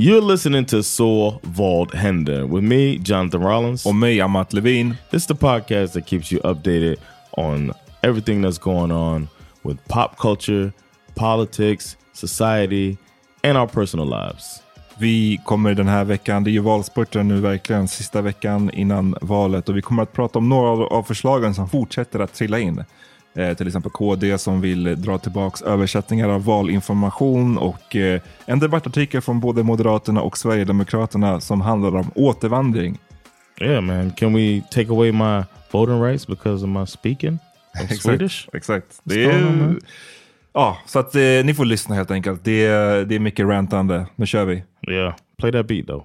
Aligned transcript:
You're 0.00 0.20
listening 0.20 0.64
to 0.64 0.82
Så 0.82 1.40
vad 1.42 1.94
händer 1.94 2.42
with 2.42 2.62
me, 2.62 2.98
Jonathan 3.04 3.42
Rollins. 3.42 3.86
Och 3.86 3.94
mig, 3.94 4.20
Amat 4.20 4.52
Levine. 4.52 4.94
Is 5.10 5.26
the 5.26 5.34
podcast 5.34 5.92
that 5.92 6.06
keeps 6.06 6.32
you 6.32 6.42
updated 6.42 6.96
on 7.30 7.72
everything 8.02 8.44
that's 8.44 8.58
going 8.58 8.92
on 8.92 9.28
with 9.62 9.88
pop 9.88 10.16
culture, 10.18 10.72
politics, 11.14 11.96
society, 12.12 12.96
and 13.42 13.58
our 13.58 13.66
personal 13.66 14.06
lives. 14.06 14.62
Vi 14.98 15.40
kommer 15.44 15.74
den 15.74 15.88
här 15.88 16.04
veckan, 16.04 16.44
det 16.44 16.50
är 16.50 16.52
ju 16.52 16.60
valspurten 16.60 17.28
nu 17.28 17.40
verkligen, 17.40 17.88
sista 17.88 18.22
veckan 18.22 18.70
innan 18.74 19.16
valet 19.20 19.68
och 19.68 19.76
vi 19.76 19.82
kommer 19.82 20.02
att 20.02 20.12
prata 20.12 20.38
om 20.38 20.48
några 20.48 20.86
av 20.86 21.02
förslagen 21.02 21.54
som 21.54 21.68
fortsätter 21.68 22.20
att 22.20 22.34
trilla 22.34 22.58
in. 22.58 22.84
Eh, 23.38 23.54
till 23.54 23.66
exempel 23.66 23.92
KD 23.92 24.38
som 24.38 24.60
vill 24.60 25.02
dra 25.02 25.18
tillbaka 25.18 25.64
översättningar 25.64 26.28
av 26.28 26.44
valinformation 26.44 27.58
och 27.58 27.96
eh, 27.96 28.20
en 28.46 28.58
debattartikel 28.58 29.20
från 29.20 29.40
både 29.40 29.62
Moderaterna 29.62 30.22
och 30.22 30.38
Sverigedemokraterna 30.38 31.40
som 31.40 31.60
handlar 31.60 31.96
om 31.96 32.10
återvandring. 32.14 32.98
Yeah 33.60 33.80
man, 33.80 34.10
can 34.10 34.34
we 34.34 34.62
take 34.70 34.90
away 34.90 35.12
my 35.12 35.44
voting 35.70 36.02
rights 36.02 36.26
because 36.26 36.64
of 36.64 36.70
my 36.70 36.86
speaking 36.86 37.38
of 37.74 37.80
exakt, 37.80 38.02
Swedish? 38.02 38.48
Exakt. 38.52 39.00
Det 39.04 39.24
är, 39.24 39.76
ja, 40.52 40.78
så 40.86 40.98
att 40.98 41.14
eh, 41.14 41.20
ni 41.44 41.54
får 41.54 41.64
lyssna 41.64 41.94
helt 41.94 42.10
enkelt. 42.10 42.44
Det 42.44 42.66
är, 42.66 43.04
det 43.04 43.14
är 43.14 43.18
mycket 43.18 43.46
rantande. 43.46 44.06
Nu 44.16 44.26
kör 44.26 44.44
vi. 44.44 44.62
Yeah, 44.90 45.14
play 45.38 45.52
that 45.52 45.66
beat 45.66 45.86
though. 45.86 46.04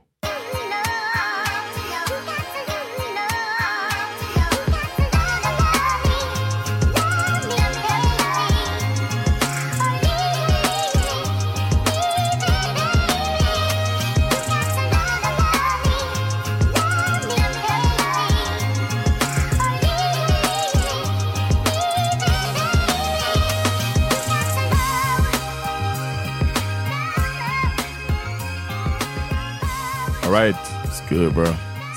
Good 31.14 31.34
bro. 31.34 31.46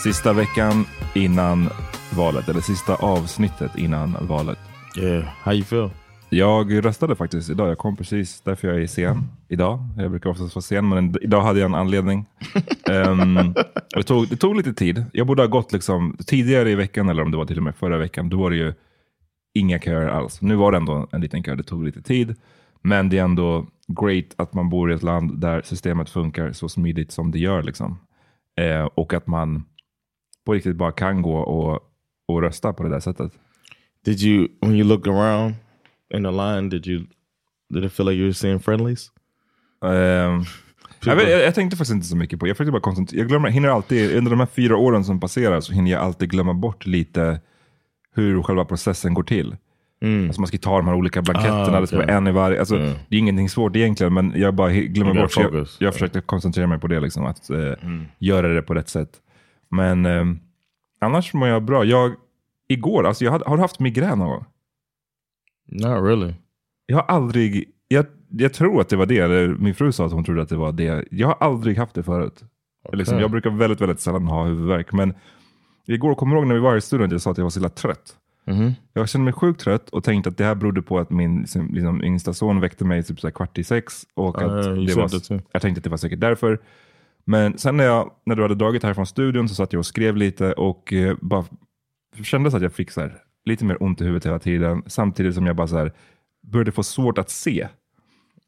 Sista 0.03 0.33
veckan 0.33 0.85
innan 1.15 1.69
valet, 2.17 2.49
eller 2.49 2.61
sista 2.61 2.95
avsnittet 2.95 3.79
innan 3.79 4.17
valet. 4.21 4.59
Yeah, 4.97 5.25
how 5.43 5.53
you 5.53 5.65
feel? 5.65 5.91
Jag 6.31 6.85
röstade 6.85 7.17
faktiskt 7.17 7.51
idag. 7.51 7.69
Jag 7.71 7.79
kom 7.79 7.97
precis 7.97 8.41
därför 8.41 8.69
jag 8.69 8.83
är 8.83 8.87
sen 8.87 9.23
idag. 9.49 9.79
Jag 9.97 10.11
brukar 10.11 10.31
oftast 10.31 10.55
vara 10.55 10.63
sen, 10.63 10.89
men 10.89 11.15
idag 11.23 11.43
hade 11.43 11.61
jag 11.61 11.67
en 11.67 11.75
anledning. 11.75 12.27
um, 12.91 13.55
det, 13.97 14.03
tog, 14.03 14.29
det 14.29 14.37
tog 14.37 14.57
lite 14.57 14.75
tid. 14.75 15.05
Jag 15.13 15.27
borde 15.27 15.43
ha 15.43 15.47
gått 15.47 15.73
liksom, 15.73 16.17
tidigare 16.27 16.71
i 16.71 16.75
veckan, 16.75 17.09
eller 17.09 17.23
om 17.23 17.31
det 17.31 17.37
var 17.37 17.47
till 17.47 17.57
och 17.59 17.63
med 17.63 17.77
förra 17.77 17.99
veckan, 17.99 18.29
då 18.29 18.37
var 18.37 18.51
det 18.51 18.57
ju 18.57 18.75
inga 19.55 19.79
köer 19.79 20.09
alls. 20.09 20.43
Nu 20.43 20.55
var 20.55 20.73
det 20.73 20.79
ändå 20.79 21.09
en 21.13 21.21
liten 21.21 21.43
kö, 21.43 21.55
det 21.55 21.63
tog 21.63 21.85
lite 21.85 22.03
tid. 22.03 22.35
Men 22.83 23.09
det 23.09 23.19
är 23.19 23.25
ändå 23.25 23.67
great 24.01 24.35
att 24.37 24.55
man 24.55 24.69
bor 24.69 24.93
i 24.93 24.95
ett 24.95 25.03
land 25.03 25.41
där 25.41 25.63
systemet 25.65 26.11
funkar 26.11 26.53
så 26.53 26.69
smidigt 26.69 27.13
som 27.13 27.31
det 27.31 27.39
gör. 27.39 27.63
Liksom. 27.63 27.99
Eh, 28.57 28.85
och 28.85 29.15
att 29.15 29.27
man 29.27 29.65
på 30.45 30.53
riktigt 30.53 30.77
bara 30.77 30.93
kan 30.93 31.23
gå 31.23 31.37
och, 31.37 31.81
och 32.29 32.43
rösta 32.43 32.73
på 32.73 32.83
det 32.83 32.89
där 32.89 33.01
sättet. 33.01 33.33
Did 34.05 34.23
you, 34.23 34.49
when 34.61 34.75
you 34.75 34.85
looked 34.89 35.13
around 35.13 35.55
in 36.15 36.25
the 36.25 36.31
line, 36.31 36.69
did 36.69 36.87
you 36.87 37.07
Did 37.69 37.85
it 37.85 37.93
feel 37.93 38.07
like 38.07 38.17
you 38.17 38.27
were 38.27 38.35
seeing 38.35 38.61
friendlies? 38.61 39.11
Ehm, 39.85 40.45
jag, 41.05 41.17
vet, 41.17 41.31
jag, 41.31 41.43
jag 41.43 41.55
tänkte 41.55 41.77
faktiskt 41.77 41.95
inte 41.95 42.07
så 42.07 42.17
mycket 42.17 42.41
på 42.41 42.49
Jag 42.49 42.57
försökte 42.57 42.73
bara 42.73 42.81
koncentrera. 42.81 43.21
Jag 43.21 43.29
glömmer, 43.29 43.49
hinner 43.49 43.69
alltid, 43.69 44.17
under 44.17 44.31
de 44.31 44.41
här 44.41 44.47
fyra 44.47 44.77
åren 44.77 45.05
som 45.05 45.21
passerar 45.21 45.61
så 45.61 45.73
hinner 45.73 45.91
jag 45.91 46.01
alltid 46.01 46.31
glömma 46.31 46.55
bort 46.55 46.87
lite 46.87 47.41
hur 48.15 48.43
själva 48.43 48.65
processen 48.65 49.15
går 49.15 49.23
till. 49.23 49.57
Alltså 50.27 50.41
man 50.41 50.47
ska 50.49 50.59
ta 50.59 50.77
de 50.77 50.87
här 50.87 50.95
olika 50.95 51.23
blanketterna, 51.23 51.63
Ah, 51.63 51.81
det 51.81 51.83
okej. 51.87 51.99
vara 51.99 52.09
en 52.17 52.27
i 52.27 52.33
varje. 52.33 52.59
Alltså, 52.59 52.77
Mm. 52.77 52.95
Det 53.09 53.17
är 53.17 53.21
ingenting 53.21 53.49
svårt 53.49 53.77
egentligen, 53.77 54.15
men 54.15 54.33
jag 54.37 54.55
bara 54.55 54.73
glömmer 54.73 55.15
bort. 55.15 55.33
Så 55.33 55.41
jag, 55.41 55.67
jag 55.79 55.93
försökte 55.95 56.21
koncentrera 56.21 56.67
mig 56.67 56.79
på 56.81 56.87
det, 56.87 57.01
liksom, 57.01 57.25
att 57.27 57.51
eh, 57.51 57.57
Mm. 57.59 58.05
göra 58.19 58.49
det 58.49 58.63
på 58.63 58.75
rätt 58.75 58.89
sätt. 58.89 59.11
Men 59.71 60.07
eh, 60.07 60.25
annars 61.01 61.35
mår 61.35 61.49
jag 61.49 61.63
bra. 61.65 61.85
Jag, 61.85 62.13
igår, 62.69 63.07
alltså 63.07 63.25
jag 63.25 63.33
hade, 63.33 63.45
har 63.45 63.57
du 63.57 63.61
haft 63.63 63.81
migrän 63.81 64.19
någon 64.19 64.29
gång? 64.29 64.45
Not 65.69 66.05
really. 66.05 66.35
Jag 66.87 66.97
har 66.97 67.05
aldrig, 67.05 67.65
jag, 67.89 68.07
jag 68.31 68.53
tror 68.55 68.81
att 68.81 68.89
det 68.89 68.97
var 68.97 69.07
det, 69.07 69.19
eller 69.19 69.49
min 69.49 69.75
fru 69.75 69.93
sa 69.93 70.07
att 70.07 70.13
hon 70.13 70.25
trodde 70.25 70.43
att 70.43 70.49
det 70.49 70.57
var 70.57 70.73
det. 70.73 71.05
Jag 71.11 71.27
har 71.29 71.37
aldrig 71.41 71.79
haft 71.79 71.95
det 71.95 72.03
förut. 72.03 72.45
Liksom, 72.93 73.15
Okej. 73.15 73.23
jag 73.23 73.31
brukar 73.31 73.51
väldigt, 73.51 73.81
väldigt 73.81 74.01
sällan 74.01 74.27
ha 74.27 74.45
huvudvärk. 74.45 74.93
Men 74.93 75.15
igår, 75.87 76.15
kommer 76.15 76.35
du 76.35 76.41
ihåg 76.41 76.49
när 76.49 76.55
vi 76.55 76.61
var 76.61 76.77
i 76.77 76.81
studion, 76.81 77.11
jag 77.11 77.21
sa 77.21 77.31
att 77.31 77.39
jag 77.39 77.45
var 77.45 77.51
så 77.51 77.59
jävla 77.59 77.69
trött. 77.69 78.17
Mhm. 78.47 78.75
Jag 78.93 79.09
kände 79.09 79.25
mig 79.25 79.33
sjukt 79.33 79.61
trött 79.61 79.91
och 79.91 80.05
tänkte 80.05 80.31
att 80.31 80.37
det 80.37 80.45
här 80.45 80.55
berodde 80.55 80.83
på 80.83 80.99
att 80.99 81.11
min 81.11 81.41
liksom, 81.41 81.75
liksom, 81.75 82.05
yngsta 82.05 82.35
son 82.35 82.61
väckte 82.61 82.85
mig 82.85 83.03
typ 83.03 83.21
så 83.21 83.31
kvart 83.31 83.59
i 83.59 83.65
sex. 83.65 84.07
Och 84.15 84.43
att 84.43 84.63
det 84.63 84.95
var, 84.95 85.09
too. 85.21 85.41
jag 85.53 85.63
tänkte 85.63 85.79
att 85.79 85.85
det 85.85 85.91
var 85.91 85.97
säkert 85.97 86.21
därför. 86.21 86.61
Men 87.25 87.59
sen 87.59 87.77
när, 87.77 87.85
jag, 87.85 88.11
när 88.27 88.35
du 88.35 88.43
hade 88.43 88.55
dragit 88.55 88.83
här 88.83 88.95
från 88.95 89.07
studion 89.07 89.49
så 89.49 89.55
satt 89.55 89.73
jag 89.73 89.79
och 89.79 89.87
skrev 89.87 90.17
lite 90.17 90.53
och 90.53 90.93
eh, 90.93 91.17
bara 91.21 91.45
kände 92.23 92.51
så 92.51 92.57
att 92.57 92.63
jag 92.63 92.73
fick 92.73 92.91
så 92.91 93.01
här, 93.01 93.19
lite 93.45 93.65
mer 93.65 93.83
ont 93.83 94.01
i 94.01 94.05
huvudet 94.05 94.27
hela 94.27 94.39
tiden. 94.39 94.83
Samtidigt 94.87 95.35
som 95.35 95.47
jag 95.47 95.57
bara 95.57 95.67
så 95.67 95.77
här, 95.77 95.93
började 96.47 96.73
få 96.73 96.83
svårt 96.83 97.19
att 97.19 97.31
se. 97.31 97.69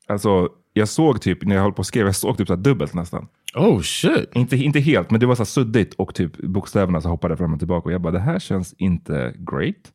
Alltså, 0.07 0.49
jag 0.73 0.89
såg 0.89 1.21
typ, 1.21 1.43
när 1.43 1.55
jag 1.55 1.63
höll 1.63 1.73
på 1.73 1.81
att 1.81 1.87
skriva, 1.87 2.09
jag 2.09 2.17
såg 2.17 2.39
typ 2.39 2.49
så 2.49 2.57
dubbelt 2.57 2.95
nästan. 2.95 3.29
Oh 3.55 3.81
shit. 3.81 4.31
Inte, 4.35 4.57
inte 4.57 4.81
helt, 4.81 5.11
men 5.11 5.21
det 5.21 5.27
var 5.27 5.35
så 5.35 5.45
suddigt 5.45 5.95
och 5.95 6.15
typ 6.15 6.39
bokstäverna 6.39 7.01
så 7.01 7.09
hoppade 7.09 7.37
fram 7.37 7.53
och 7.53 7.59
tillbaka. 7.59 7.85
Och 7.85 7.93
jag 7.93 8.01
bara, 8.01 8.13
det 8.13 8.19
här 8.19 8.39
känns 8.39 8.73
inte 8.79 9.35
great. 9.39 9.93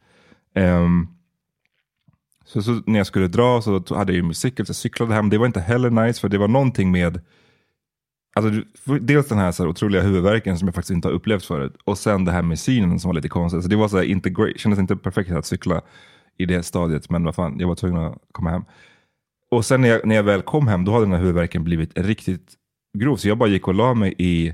Um, 0.55 1.07
så, 2.45 2.61
så 2.61 2.81
när 2.85 2.99
jag 2.99 3.07
skulle 3.07 3.27
dra 3.27 3.61
så 3.61 3.71
hade 3.95 4.11
jag 4.11 4.15
ju 4.17 4.23
min 4.23 4.33
cykel, 4.33 4.65
så 4.65 4.69
jag 4.69 4.75
cyklade 4.75 5.13
hem. 5.13 5.29
Det 5.29 5.37
var 5.37 5.45
inte 5.45 5.59
heller 5.59 5.89
nice, 5.89 6.21
för 6.21 6.29
det 6.29 6.37
var 6.37 6.47
någonting 6.47 6.91
med 6.91 7.21
Alltså, 8.35 8.61
dels 9.01 9.27
den 9.27 9.37
här, 9.37 9.51
så 9.51 9.63
här 9.63 9.69
otroliga 9.69 10.01
huvudvärken 10.01 10.57
som 10.57 10.67
jag 10.67 10.75
faktiskt 10.75 10.91
inte 10.91 11.07
har 11.07 11.13
upplevt 11.13 11.45
förut. 11.45 11.77
Och 11.83 11.97
sen 11.97 12.25
det 12.25 12.31
här 12.31 12.41
med 12.41 12.59
synen 12.59 12.99
som 12.99 13.09
var 13.09 13.15
lite 13.15 13.29
konstigt. 13.29 13.63
Så 13.63 13.69
det 13.69 13.75
var 13.75 13.87
så 13.87 13.97
här, 13.97 14.03
inte 14.03 14.29
great, 14.29 14.59
kändes 14.59 14.79
inte 14.79 14.95
perfekt 14.95 15.31
att 15.31 15.45
cykla 15.45 15.81
i 16.37 16.45
det 16.45 16.63
stadiet. 16.63 17.09
Men 17.09 17.23
vad 17.23 17.35
fan, 17.35 17.59
jag 17.59 17.67
var 17.67 17.75
tvungen 17.75 18.03
att 18.03 18.17
komma 18.31 18.49
hem. 18.49 18.63
Och 19.51 19.65
sen 19.65 19.81
när 19.81 19.89
jag, 19.89 20.05
när 20.05 20.15
jag 20.15 20.23
väl 20.23 20.41
kom 20.41 20.67
hem, 20.67 20.85
då 20.85 20.91
hade 20.91 21.05
den 21.05 21.11
här 21.11 21.19
huvudvärken 21.19 21.63
blivit 21.63 21.97
riktigt 21.99 22.53
grov. 22.93 23.15
Så 23.15 23.27
jag 23.27 23.37
bara 23.37 23.49
gick 23.49 23.67
och 23.67 23.73
la 23.73 23.93
mig 23.93 24.15
i, 24.17 24.53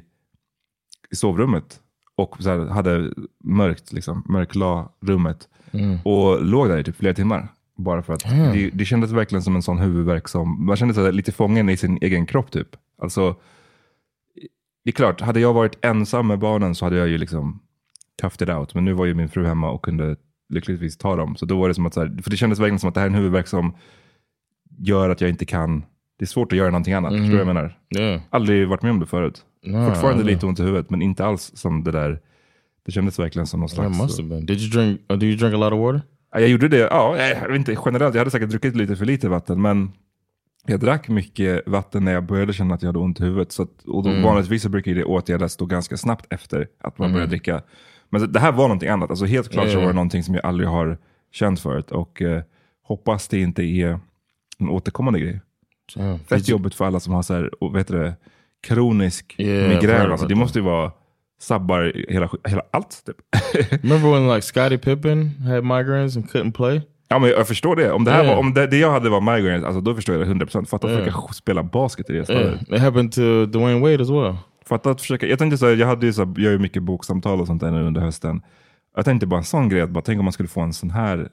i 1.11 1.15
sovrummet. 1.15 1.79
Och 2.15 2.35
så 2.39 2.49
här, 2.49 2.65
hade 2.65 3.13
mörkt, 3.43 3.93
liksom, 3.93 4.23
mörkla 4.25 4.89
rummet. 5.01 5.49
Och 6.03 6.45
låg 6.45 6.67
där 6.67 6.77
i 6.77 6.83
typ 6.83 6.95
flera 6.95 7.13
timmar. 7.13 7.47
Bara 7.77 8.03
för 8.03 8.13
att 8.13 8.23
det, 8.53 8.69
det 8.73 8.85
kändes 8.85 9.11
verkligen 9.11 9.41
som 9.41 9.55
en 9.55 9.63
sån 9.63 9.77
huvudvärk 9.77 10.27
som, 10.27 10.65
man 10.65 10.75
kände 10.75 10.93
sig 10.93 11.13
lite 11.13 11.31
fången 11.31 11.69
i 11.69 11.77
sin 11.77 11.97
egen 12.01 12.25
kropp 12.25 12.51
typ. 12.51 12.67
Alltså, 13.01 13.35
det 14.83 14.89
är 14.89 14.91
klart, 14.91 15.21
hade 15.21 15.39
jag 15.39 15.53
varit 15.53 15.85
ensam 15.85 16.27
med 16.27 16.39
barnen 16.39 16.75
så 16.75 16.85
hade 16.85 16.97
jag 16.97 17.07
ju 17.07 17.17
liksom 17.17 17.59
toughed 18.21 18.41
it 18.41 18.55
out. 18.55 18.73
Men 18.73 18.85
nu 18.85 18.93
var 18.93 19.05
ju 19.05 19.13
min 19.13 19.29
fru 19.29 19.45
hemma 19.45 19.71
och 19.71 19.81
kunde 19.81 20.15
lyckligtvis 20.49 20.97
ta 20.97 21.15
dem. 21.15 21.35
Så 21.35 21.45
då 21.45 21.59
var 21.59 21.67
det 21.67 21.73
som 21.73 21.85
att, 21.85 21.93
så 21.93 21.99
här, 21.99 22.21
för 22.23 22.29
det 22.29 22.37
kändes 22.37 22.59
verkligen 22.59 22.79
som 22.79 22.89
att 22.89 22.93
det 22.93 22.99
här 22.99 23.07
är 23.07 23.11
en 23.11 23.15
huvudvärk 23.15 23.47
som 23.47 23.75
gör 24.77 25.09
att 25.09 25.21
jag 25.21 25.29
inte 25.29 25.45
kan, 25.45 25.83
det 26.19 26.23
är 26.25 26.27
svårt 26.27 26.51
att 26.51 26.57
göra 26.57 26.69
någonting 26.71 26.93
annat. 26.93 27.11
Förstår 27.11 27.25
du 27.25 27.31
vad 27.31 27.39
jag 27.39 27.47
menar? 27.47 27.77
Yeah. 27.97 28.21
Aldrig 28.29 28.67
varit 28.67 28.81
med 28.81 28.91
om 28.91 28.99
det 28.99 29.05
förut. 29.05 29.41
No, 29.65 29.85
Fortfarande 29.87 30.23
know. 30.23 30.33
lite 30.33 30.45
ont 30.45 30.59
i 30.59 30.63
huvudet, 30.63 30.89
men 30.89 31.01
inte 31.01 31.25
alls 31.25 31.51
som 31.55 31.83
det 31.83 31.91
där. 31.91 32.19
Det 32.85 32.91
kändes 32.91 33.19
verkligen 33.19 33.47
som 33.47 33.59
någon 33.59 33.69
slags... 33.69 34.01
must 34.01 34.17
have 34.19 34.29
been. 34.29 34.45
Did 34.45 34.59
you 34.61 34.69
drink? 34.69 35.01
Uh, 35.11 35.17
do 35.17 35.25
you 35.25 35.35
drink 35.37 35.53
a 35.55 35.57
lot 35.57 35.73
of 35.73 35.79
water? 35.79 36.01
Ja, 36.33 36.39
Jag 36.39 36.49
gjorde 36.49 36.67
det, 36.67 36.77
ja, 36.77 37.17
jag 37.17 37.47
vet 37.49 37.55
inte 37.55 37.77
generellt. 37.85 38.15
Jag 38.15 38.19
hade 38.21 38.31
säkert 38.31 38.49
druckit 38.49 38.75
lite 38.75 38.95
för 38.95 39.05
lite 39.05 39.29
vatten, 39.29 39.61
men 39.61 39.91
jag 40.65 40.79
drack 40.79 41.07
mycket 41.09 41.67
vatten 41.67 42.05
när 42.05 42.11
jag 42.11 42.23
började 42.25 42.53
känna 42.53 42.73
att 42.75 42.81
jag 42.81 42.87
hade 42.89 42.99
ont 42.99 43.19
i 43.19 43.23
huvudet. 43.23 43.51
Så 43.51 43.63
att, 43.63 43.83
och 43.87 44.03
då 44.03 44.09
Vanligtvis 44.21 44.63
så 44.63 44.69
brukar 44.69 44.93
det 44.93 45.03
åtgärdas 45.03 45.57
då 45.57 45.65
ganska 45.65 45.97
snabbt 45.97 46.33
efter 46.33 46.67
att 46.81 46.97
man 46.97 47.13
börjar 47.13 47.27
dricka. 47.27 47.61
Men 48.09 48.21
så- 48.21 48.27
det 48.27 48.39
här 48.39 48.51
var 48.51 48.63
någonting 48.67 48.89
annat. 48.89 49.09
Alltså 49.09 49.25
helt 49.25 49.49
klart 49.51 49.65
så 49.69 49.73
Ja. 49.73 49.79
var 49.79 49.87
det 49.87 49.93
någonting 49.93 50.23
som 50.23 50.35
jag 50.35 50.45
aldrig 50.45 50.69
har 50.69 50.97
känt 51.31 51.59
förut. 51.59 51.91
Och 51.91 52.21
eh, 52.21 52.41
hoppas 52.83 53.27
det 53.27 53.39
inte 53.39 53.63
är 53.63 53.99
en 54.59 54.69
återkommande 54.69 55.19
grej. 55.19 55.41
Damn. 55.95 56.19
Fett 56.19 56.47
jobbigt 56.49 56.75
för 56.75 56.85
alla 56.85 56.99
som 56.99 57.13
har 57.13 57.21
så 57.23 57.33
här, 57.33 57.63
och 57.63 57.75
vet 57.75 57.87
du, 57.87 58.13
kronisk 58.67 59.35
Yeah, 59.37 59.69
migrän. 59.69 60.11
Alltså, 60.11 60.27
det 60.27 60.35
måste 60.35 60.59
ju 60.59 60.65
vara 60.65 60.91
sabbar 61.41 61.93
hela, 62.09 62.29
hela 62.47 62.61
allt. 62.71 63.03
Typ. 63.05 63.15
Remember 63.83 64.11
when 64.11 64.27
like 64.35 64.41
Scottie 64.41 64.77
Pippen 64.77 65.29
had 65.47 65.63
migraines 65.63 66.15
and 66.17 66.25
couldn't 66.29 66.51
play? 66.53 66.81
Ja, 67.07 67.19
men 67.19 67.29
jag 67.29 67.47
förstår 67.47 67.75
det. 67.75 67.91
Om 67.91 68.03
det, 68.03 68.11
här 68.11 68.23
Yeah. 68.23 68.35
var, 68.35 68.39
om 68.43 68.53
det, 68.53 68.67
det 68.67 68.77
jag 68.77 68.91
hade 68.91 69.09
var 69.09 69.21
migraines, 69.35 69.65
alltså, 69.65 69.81
då 69.81 69.95
förstår 69.95 70.15
jag 70.15 70.27
det 70.27 70.45
100%. 70.45 70.65
Fatta 70.65 70.87
att 70.87 70.93
Yeah. 70.93 71.05
försöka 71.05 71.33
spela 71.33 71.63
basket 71.63 72.09
i 72.09 72.13
det 72.13 72.23
stadiet. 72.25 72.47
Yeah, 72.47 72.75
it 72.75 72.79
happened 72.81 73.11
to 73.11 73.45
Dwayne 73.45 73.79
Wade 73.79 74.01
as 74.01 74.09
well. 74.09 74.35
Fatta 74.65 74.91
att 74.91 75.01
försöka, 75.01 75.27
jag 75.27 75.39
tänkte 75.39 75.57
så 75.57 75.65
här, 75.67 75.75
jag 75.75 75.87
hade 75.87 76.05
ju 76.05 76.13
så 76.13 76.21
här, 76.25 76.31
jag 76.35 76.43
gör 76.43 76.51
ju 76.51 76.59
mycket 76.59 76.83
boksamtal 76.83 77.41
och 77.41 77.47
sånt 77.47 77.61
där 77.61 77.71
nu 77.71 77.83
under 77.83 78.01
hösten. 78.01 78.41
Jag 78.95 79.05
tänkte 79.05 79.27
bara 79.27 79.37
en 79.37 79.43
sån 79.43 79.69
grej, 79.69 79.81
att 79.81 79.89
bara, 79.89 80.01
tänk 80.01 80.19
om 80.19 80.25
man 80.25 80.31
skulle 80.33 80.49
få 80.49 80.61
en 80.61 80.73
sån 80.73 80.89
här, 80.91 81.29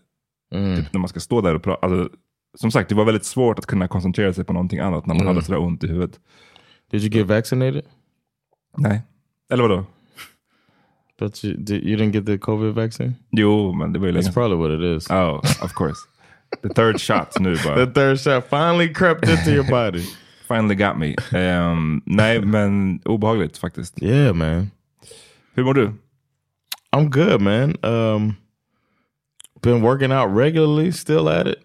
Mm. 0.54 0.76
typ 0.76 0.92
när 0.92 1.00
man 1.00 1.08
ska 1.08 1.20
stå 1.20 1.40
där 1.40 1.54
och 1.54 1.62
prata. 1.62 1.86
Alltså, 1.86 2.08
som 2.60 2.70
sagt, 2.70 2.88
det 2.88 2.94
var 2.94 3.04
väldigt 3.04 3.24
svårt 3.24 3.58
att 3.58 3.66
kunna 3.66 3.88
koncentrera 3.88 4.32
sig 4.32 4.44
på 4.44 4.52
någonting 4.52 4.78
annat 4.78 5.06
när 5.06 5.14
man 5.14 5.22
Mm. 5.22 5.34
hade 5.34 5.46
sådär 5.46 5.60
ont 5.60 5.84
i 5.84 5.86
huvudet. 5.86 6.20
Did 6.90 7.02
you 7.02 7.10
get 7.12 7.26
vaccinated? 7.26 7.84
Nej. 8.76 9.02
Eller 9.50 9.62
vadå? 9.62 9.84
But 11.18 11.44
you, 11.44 11.56
did, 11.56 11.84
you 11.84 11.96
didn't 11.96 12.12
get 12.12 12.26
the 12.26 12.38
COVID 12.38 12.74
vaccine? 12.74 13.14
Jo, 13.30 13.72
men 13.72 13.92
det 13.92 13.98
var 13.98 14.06
ju 14.06 14.12
länge 14.12 14.26
That's 14.26 14.34
probably 14.34 14.56
what 14.56 14.70
it 14.80 14.96
is. 15.02 15.10
Oh, 15.10 15.36
of 15.64 15.72
course. 15.72 15.96
The 16.62 16.68
third 16.68 17.00
shot 17.00 17.40
nu 17.40 17.56
bara. 17.64 17.76
The 17.86 17.92
third 17.92 18.20
shot 18.20 18.44
finally 18.50 18.94
crept 18.94 19.28
into 19.28 19.50
your 19.50 19.70
body. 19.70 20.04
Finally 20.48 20.74
got 20.74 20.98
me. 20.98 21.14
Ehm, 21.32 22.02
nej, 22.06 22.40
men 22.40 23.00
obehagligt 23.04 23.58
faktiskt. 23.58 24.02
Yeah, 24.02 24.34
man. 24.34 24.70
Hur 25.54 25.64
mår 25.64 25.74
du? 25.74 25.92
I'm 26.96 27.08
good, 27.08 27.40
man. 27.40 27.76
Um, 27.84 28.34
been 29.62 29.82
working 29.82 30.12
out 30.12 30.36
regularly, 30.36 30.92
still 30.92 31.28
at 31.28 31.46
it. 31.46 31.58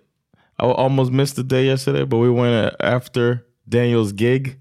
I 0.62 0.66
almost 0.66 1.12
missed 1.12 1.36
the 1.36 1.44
day 1.44 1.66
yesterday, 1.66 2.06
but 2.06 2.18
we 2.18 2.30
went 2.30 2.76
after 2.80 3.46
Daniel's 3.68 4.12
gig, 4.14 4.58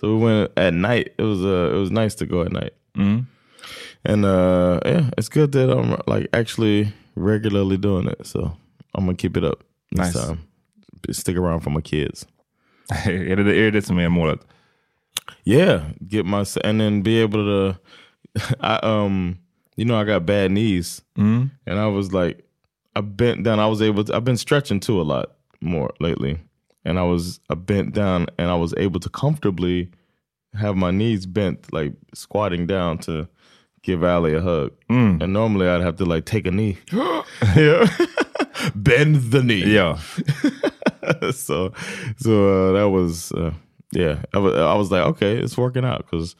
so 0.00 0.08
we 0.16 0.24
went 0.24 0.50
at 0.56 0.74
night. 0.74 1.14
It 1.18 1.22
was 1.22 1.44
uh, 1.44 1.70
it 1.74 1.78
was 1.78 1.90
nice 1.90 2.14
to 2.16 2.26
go 2.26 2.42
at 2.42 2.52
night, 2.52 2.72
Mm. 2.96 3.26
and 4.04 4.24
uh, 4.24 4.80
yeah, 4.84 5.10
it's 5.16 5.28
good 5.28 5.52
that 5.52 5.70
I'm 5.70 5.96
like 6.06 6.28
actually 6.32 6.92
regularly 7.14 7.76
doing 7.78 8.08
it. 8.08 8.26
So 8.26 8.56
I'm 8.94 9.04
gonna 9.06 9.16
keep 9.16 9.36
it 9.36 9.44
up 9.44 9.62
Nice. 9.92 10.12
time. 10.12 10.38
Stick 11.10 11.36
around 11.36 11.60
for 11.62 11.70
my 11.70 11.80
kids. 11.82 12.26
är, 13.06 13.36
det, 13.36 13.42
är 13.42 13.64
det 13.64 13.70
det 13.70 13.82
som 13.82 13.98
är 13.98 14.08
målet? 14.08 14.40
Yeah, 15.44 15.82
get 16.08 16.26
my 16.26 16.44
and 16.64 16.80
then 16.80 17.02
be 17.02 17.22
able 17.22 17.44
to. 17.44 17.78
I 18.60 18.76
um, 18.82 19.38
you 19.76 19.84
know, 19.84 19.96
I 20.00 20.04
got 20.04 20.26
bad 20.26 20.50
knees, 20.50 21.02
Mm. 21.16 21.50
and 21.66 21.78
I 21.78 21.86
was 21.86 22.12
like, 22.12 22.44
I 22.94 23.00
bent 23.00 23.42
down. 23.42 23.58
I 23.60 23.66
was 23.66 23.82
able 23.82 24.04
to. 24.04 24.14
I've 24.14 24.24
been 24.24 24.36
stretching 24.36 24.80
too 24.80 25.00
a 25.00 25.02
lot 25.02 25.32
more 25.60 25.92
lately, 26.00 26.38
and 26.84 26.98
I 26.98 27.02
was 27.02 27.40
I 27.50 27.54
bent 27.54 27.94
down, 27.94 28.26
and 28.38 28.50
I 28.50 28.54
was 28.54 28.74
able 28.76 29.00
to 29.00 29.08
comfortably 29.08 29.90
have 30.54 30.76
my 30.76 30.90
knees 30.90 31.26
bent, 31.26 31.72
like 31.72 31.94
squatting 32.14 32.66
down 32.66 32.98
to 32.98 33.28
give 33.82 34.04
Allie 34.04 34.34
a 34.34 34.40
hug. 34.40 34.72
And 35.22 35.32
normally 35.32 35.66
I'd 35.66 35.80
have 35.80 35.96
to 35.96 36.04
like 36.04 36.24
take 36.26 36.46
a 36.46 36.50
knee, 36.50 36.78
yeah, 36.92 37.86
bend 38.74 39.16
the 39.32 39.42
knee, 39.42 39.64
yeah. 39.64 39.98
so 41.32 41.72
so 42.16 42.68
uh, 42.68 42.72
that 42.72 42.90
was 42.90 43.32
uh, 43.32 43.52
yeah 43.92 44.22
I 44.34 44.38
was, 44.38 44.54
I 44.54 44.74
was 44.74 44.90
like 44.90 45.02
okay 45.02 45.36
it's 45.36 45.56
working 45.56 45.84
out 45.84 46.06
because 46.08 46.36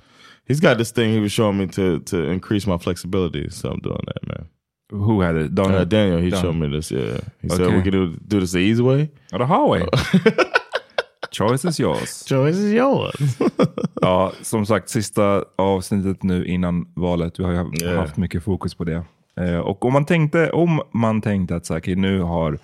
he's 0.46 0.60
got 0.60 0.78
this 0.78 0.90
thing 0.90 1.12
he 1.12 1.20
was 1.20 1.32
showing 1.32 1.58
me 1.58 1.66
to 1.68 2.00
to 2.00 2.24
increase 2.24 2.66
my 2.66 2.78
flexibility 2.78 3.48
so 3.50 3.70
i'm 3.70 3.80
doing 3.80 3.98
that 4.06 4.28
man 4.28 4.48
Who 4.92 5.22
had 5.22 5.36
it? 5.44 5.54
Daniel? 5.56 5.80
uh, 5.82 5.84
daniel 5.88 6.18
he 6.20 6.30
Daniel. 6.30 6.40
showed 6.52 6.56
me 6.56 6.68
this 6.76 6.92
yeah 6.92 7.18
he 7.40 7.48
said 7.48 7.60
Okay. 7.66 7.76
we 7.76 7.82
could 7.82 7.92
do, 7.92 8.06
do 8.28 8.40
this 8.40 8.52
the 8.52 8.58
easy 8.60 8.82
way 8.82 9.08
Ja, 9.30 9.38
the 9.38 9.44
hard 9.44 9.70
way. 9.70 9.82
Choice 11.30 11.68
is 11.68 11.80
yours. 11.80 12.24
choice 12.28 12.58
is 12.58 12.72
yours 12.72 13.38
Ja, 14.02 14.32
som 14.42 14.66
sagt, 14.66 14.88
sista 14.88 15.44
avsnittet 15.56 16.22
nu 16.22 16.44
innan 16.46 16.86
valet. 16.94 17.38
Vi 17.38 17.44
har 17.44 17.52
haft- 17.54 17.82
Yeah. 17.82 18.08
mycket 18.16 18.42
fokus 18.44 18.74
på 18.74 18.84
det. 18.84 19.02
Eh, 19.36 19.58
och 19.58 19.84
om 19.84 19.92
man 19.92 20.04
tänkte, 20.04 20.50
om 20.50 20.82
man 20.92 21.20
tänkte 21.20 21.56
att 21.56 21.66
så 21.66 21.74
här, 21.74 21.80
okej, 21.80 21.96
nu 21.96 22.20
har, 22.20 22.58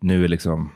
nu 0.00 0.24
är 0.24 0.28
liksom, 0.28 0.70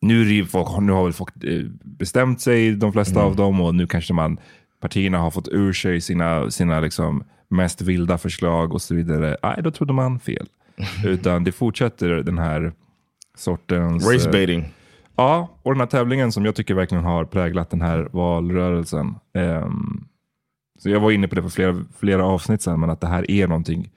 nu, 0.00 0.38
är 0.38 0.44
folk, 0.44 0.80
nu 0.80 0.92
har 0.92 1.04
väl 1.04 1.12
folk 1.12 1.44
eh, 1.44 1.62
bestämt 1.82 2.40
sig, 2.40 2.72
de 2.76 2.92
flesta 2.92 3.22
av 3.22 3.36
dem, 3.36 3.60
och 3.60 3.74
nu 3.74 3.86
kanske 3.86 4.12
man, 4.14 4.38
partierna 4.80 5.18
har 5.18 5.30
fått 5.30 5.48
ur 5.48 5.72
sig 5.72 6.00
sina, 6.00 6.50
sina 6.50 6.80
liksom 6.80 7.24
mest 7.48 7.80
vilda 7.80 8.18
förslag 8.18 8.74
och 8.74 8.82
så 8.82 8.94
vidare. 8.94 9.36
Nej, 9.42 9.56
då 9.62 9.70
trodde 9.70 9.92
man 9.92 10.20
fel. 10.20 10.46
Utan 11.04 11.44
det 11.44 11.52
fortsätter 11.52 12.08
den 12.08 12.38
här 12.38 12.72
sortens... 13.36 14.06
Race 14.12 14.28
eh, 14.28 14.32
baiting. 14.32 14.74
Ja, 15.16 15.48
och 15.62 15.72
den 15.72 15.80
här 15.80 15.86
tävlingen 15.86 16.32
som 16.32 16.44
jag 16.44 16.54
tycker 16.54 16.74
verkligen 16.74 17.04
har 17.04 17.24
präglat 17.24 17.70
den 17.70 17.80
här 17.80 18.08
valrörelsen. 18.12 19.14
Ehm, 19.34 20.04
så 20.78 20.90
jag 20.90 21.00
var 21.00 21.10
inne 21.10 21.28
på 21.28 21.34
det 21.34 21.42
för 21.42 21.48
flera, 21.48 21.84
flera 21.98 22.24
avsnitt 22.24 22.62
sen, 22.62 22.80
men 22.80 22.90
att 22.90 23.00
det 23.00 23.06
här 23.06 23.30
är 23.30 23.46
någonting. 23.46 23.90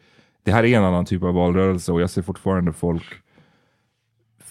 Det 0.44 0.52
här 0.52 0.64
är 0.64 0.78
en 0.78 0.84
annan 0.84 1.06
typ 1.06 1.24
av 1.24 1.34
valrörelse 1.34 1.92
och 1.92 2.02
jag 2.02 2.10
ser 2.10 2.22
fortfarande 2.22 2.74
folk, 2.74 3.04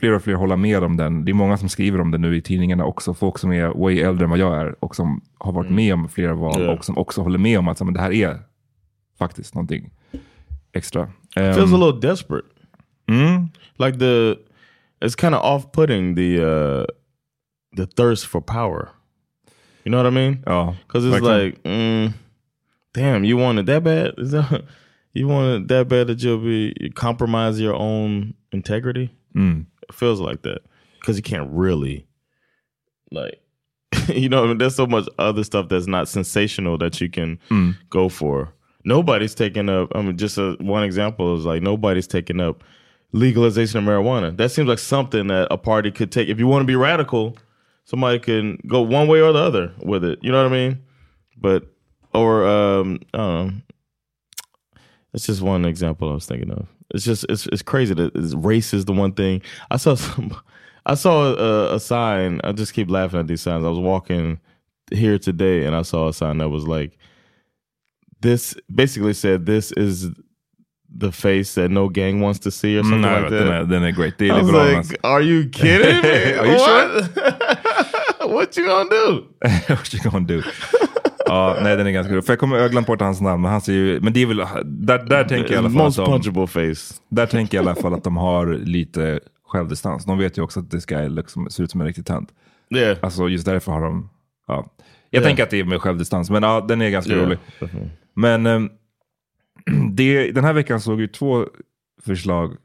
fler 0.00 0.12
och 0.12 0.23
fler 0.23 0.35
hålla 0.35 0.57
med 0.57 0.85
om 0.85 0.97
den. 0.97 1.25
Det 1.25 1.33
är 1.33 1.35
många 1.35 1.57
som 1.57 1.69
skriver 1.69 2.00
om 2.00 2.11
det 2.11 2.19
nu 2.19 2.37
i 2.37 2.42
tidningarna 2.42 2.85
också. 2.85 3.14
Folk 3.14 3.38
som 3.38 3.52
är 3.52 3.69
way 3.69 4.00
äldre 4.00 4.25
än 4.25 4.30
vad 4.30 4.38
jag 4.38 4.61
är 4.61 4.85
och 4.85 4.97
som 4.97 5.21
har 5.38 5.52
varit 5.52 5.71
med 5.71 5.95
om 5.95 6.09
flera 6.09 6.35
val 6.35 6.62
Ja. 6.62 6.71
och 6.73 6.85
som 6.85 6.99
också 6.99 7.23
håller 7.23 7.38
med 7.38 7.59
om 7.59 7.69
att 7.69 7.78
så, 7.78 7.85
men 7.85 7.95
det 7.95 8.00
här 8.00 8.12
är 8.12 8.38
faktiskt 9.19 9.54
någonting 9.54 9.90
extra. 10.73 11.02
Ehm, 11.37 11.54
feels 11.54 11.73
a 11.73 11.76
little 11.76 12.09
desperate. 12.09 12.47
mm, 13.09 13.49
Like 13.78 13.99
the, 13.99 14.35
it's 15.07 15.21
kind 15.21 15.35
of 15.35 15.40
off-putting 15.42 16.16
the 16.16 16.40
uh, 16.45 16.85
the 17.76 17.87
thirst 17.87 18.26
for 18.26 18.40
power. 18.40 18.88
You 19.85 19.90
know 19.92 20.02
what 20.04 20.12
I 20.12 20.14
mean? 20.14 20.42
ja, 20.47 20.76
Because 20.87 21.09
it's 21.09 21.12
verkligen. 21.21 21.45
like, 21.45 21.59
mm, 21.64 22.12
damn, 22.95 23.25
you 23.25 23.38
want 23.38 23.59
it 23.59 23.66
that 23.66 23.83
bad? 23.85 24.14
Is 24.19 24.30
that, 24.33 24.62
you 25.14 25.28
want 25.28 25.62
it 25.62 25.69
that 25.69 25.88
bad 25.88 26.07
that 26.09 26.23
you'll 26.23 26.45
be 26.45 26.73
you 26.80 26.92
compromise 26.92 27.62
your 27.62 27.75
own 27.75 28.35
integrity? 28.52 29.11
Mm. 29.35 29.66
It 29.91 29.95
feels 29.95 30.21
like 30.21 30.43
that 30.43 30.61
because 30.99 31.17
you 31.17 31.23
can't 31.23 31.51
really, 31.53 32.07
like, 33.11 33.41
you 34.09 34.29
know, 34.29 34.45
I 34.45 34.47
mean, 34.47 34.59
there's 34.59 34.77
so 34.77 34.87
much 34.87 35.09
other 35.19 35.45
stuff 35.45 35.69
that's 35.69 35.87
not 35.87 36.09
sensational 36.09 36.79
that 36.79 37.01
you 37.01 37.11
can 37.11 37.39
go 37.91 38.09
for. 38.09 38.53
Nobody's 38.85 39.35
taking 39.35 39.69
up. 39.69 39.93
I 39.95 40.01
mean, 40.03 40.17
just 40.17 40.39
a, 40.39 40.57
one 40.61 40.85
example 40.85 41.37
is 41.37 41.45
like 41.45 41.63
nobody's 41.63 42.07
taking 42.07 42.41
up 42.41 42.65
legalization 43.13 43.79
of 43.79 43.85
marijuana. 43.85 44.37
That 44.37 44.51
seems 44.51 44.69
like 44.69 44.79
something 44.79 45.27
that 45.27 45.49
a 45.51 45.59
party 45.59 45.91
could 45.91 46.11
take. 46.13 46.29
If 46.29 46.39
you 46.39 46.47
want 46.47 46.63
to 46.63 46.67
be 46.67 46.77
radical, 46.77 47.37
somebody 47.85 48.19
can 48.19 48.59
go 48.67 48.81
one 48.81 49.09
way 49.09 49.21
or 49.21 49.33
the 49.33 49.41
other 49.41 49.73
with 49.83 50.05
it. 50.05 50.19
You 50.23 50.33
know 50.33 50.43
what 50.43 50.53
I 50.53 50.57
mean? 50.57 50.83
But 51.37 51.67
or 52.15 52.47
um, 52.47 53.01
I 53.13 53.19
don't 53.19 53.47
know. 53.47 53.53
That's 55.13 55.27
just 55.27 55.43
one 55.43 55.65
example 55.65 56.11
I 56.11 56.15
was 56.15 56.27
thinking 56.27 56.51
of. 56.53 56.69
It's 56.95 57.05
just 57.05 57.25
it's 57.29 57.47
it's 57.47 57.63
crazy 57.63 57.95
that 57.95 58.15
it's, 58.15 58.35
race 58.35 58.75
is 58.75 58.85
the 58.85 58.93
one 58.93 59.13
thing. 59.13 59.43
I 59.71 59.77
saw 59.77 59.95
some. 60.07 60.37
I 60.87 60.95
saw 60.95 61.35
a, 61.35 61.75
a 61.75 61.81
sign. 61.81 62.41
I 62.43 62.53
just 62.53 62.73
keep 62.73 62.91
laughing 62.91 63.21
at 63.21 63.27
these 63.27 63.43
signs. 63.43 63.65
I 63.65 63.69
was 63.69 63.79
walking 63.79 64.41
here 64.91 65.19
today 65.19 65.67
and 65.67 65.77
I 65.77 65.83
saw 65.83 66.09
a 66.09 66.13
sign 66.13 66.39
that 66.39 66.49
was 66.49 66.67
like 66.67 66.99
this 68.21 68.55
basically 68.75 69.15
said 69.15 69.47
this 69.47 69.73
is 69.73 70.11
the 70.93 71.13
face 71.13 71.55
that 71.55 71.71
no 71.71 71.89
gang 71.89 72.21
wants 72.21 72.39
to 72.41 72.51
see 72.51 72.77
or 72.77 72.83
something 72.83 73.03
Nej, 73.03 73.23
like 73.23 73.31
that. 73.31 73.69
den 73.69 73.85
är 73.85 73.93
great. 73.93 74.19
Det 74.19 74.31
I 74.31 74.43
was 74.43 74.51
like, 74.51 74.99
are 75.05 75.23
you 75.23 75.49
kidding 75.49 76.03
me? 76.03 76.33
Are 76.39 76.47
you 76.47 76.57
what? 76.57 78.31
what 78.31 78.57
you 78.57 78.67
gonna 78.67 78.91
do? 78.91 79.29
What 79.69 79.93
you 79.93 80.01
gonna 80.01 80.27
do? 80.27 80.43
Ja, 81.31 81.57
nej 81.63 81.77
den 81.77 81.87
är 81.87 81.91
ganska 81.91 82.13
rolig. 82.13 82.25
För 82.25 82.33
jag, 82.33 82.39
kommer, 82.41 82.57
jag 82.57 82.71
glömt 82.71 82.87
bort 82.87 83.01
hans 83.01 83.21
namn, 83.21 83.43
men 83.43 83.51
han 83.51 83.61
ser 83.61 83.73
ju, 83.73 84.01
men 84.01 84.13
det 84.13 84.23
är 84.23 84.27
väl, 84.27 84.37
där, 84.65 84.99
där 85.05 85.25
tänker 85.25 85.45
jag 85.45 85.51
i 85.51 85.57
alla 85.57 85.69
fall 85.71 85.85
Most 85.85 85.99
att 85.99 86.35
de, 86.35 86.47
face. 86.49 86.95
där 87.09 87.27
tänker 87.27 87.59
jag 87.59 87.65
i 87.65 87.69
alla 87.69 87.81
fall 87.81 87.95
att 87.95 88.05
de 88.05 88.17
har 88.17 88.47
lite 88.47 89.21
självdistans. 89.47 90.05
De 90.05 90.19
vet 90.19 90.39
ju 90.39 90.43
också 90.43 90.61
att 90.61 90.71
det 90.71 90.81
ska 90.81 90.99
liksom 90.99 91.51
se 91.51 91.63
ut 91.63 91.71
som 91.71 91.81
en 91.81 91.87
riktig 91.87 92.07
tant. 92.07 92.29
Yeah. 92.75 92.99
Alltså 93.03 93.29
just 93.29 93.45
därför 93.47 93.73
har 93.73 93.83
de, 93.83 94.09
ja. 94.47 94.67
Jag 95.11 95.23
Ja. 95.23 95.27
tänker 95.27 95.43
att 95.43 95.51
det 95.51 95.61
är 95.61 95.65
med 95.65 95.81
självdistans, 95.83 96.31
men 96.31 96.43
ja, 96.43 96.61
den 96.69 96.83
är 96.83 96.91
ganska 96.91 97.13
Yeah, 97.13 97.25
rolig. 97.27 97.39
Men 98.15 98.47
ehm, 98.47 98.71
det, 99.95 100.31
den 100.33 100.45
här 100.45 100.53
veckan 100.53 100.81
såg 100.81 101.01
ju 101.01 101.07
två 101.07 101.47
förslag 102.05 102.57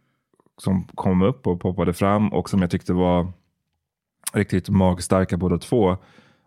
som 0.57 0.87
kom 0.95 1.21
upp 1.21 1.47
och 1.47 1.59
poppade 1.61 1.93
fram 1.93 2.33
och 2.33 2.49
som 2.49 2.61
jag 2.61 2.71
tyckte 2.71 2.93
var 2.93 3.31
riktigt 4.33 4.69
magstarka 4.69 5.37
båda 5.37 5.57
två. 5.57 5.97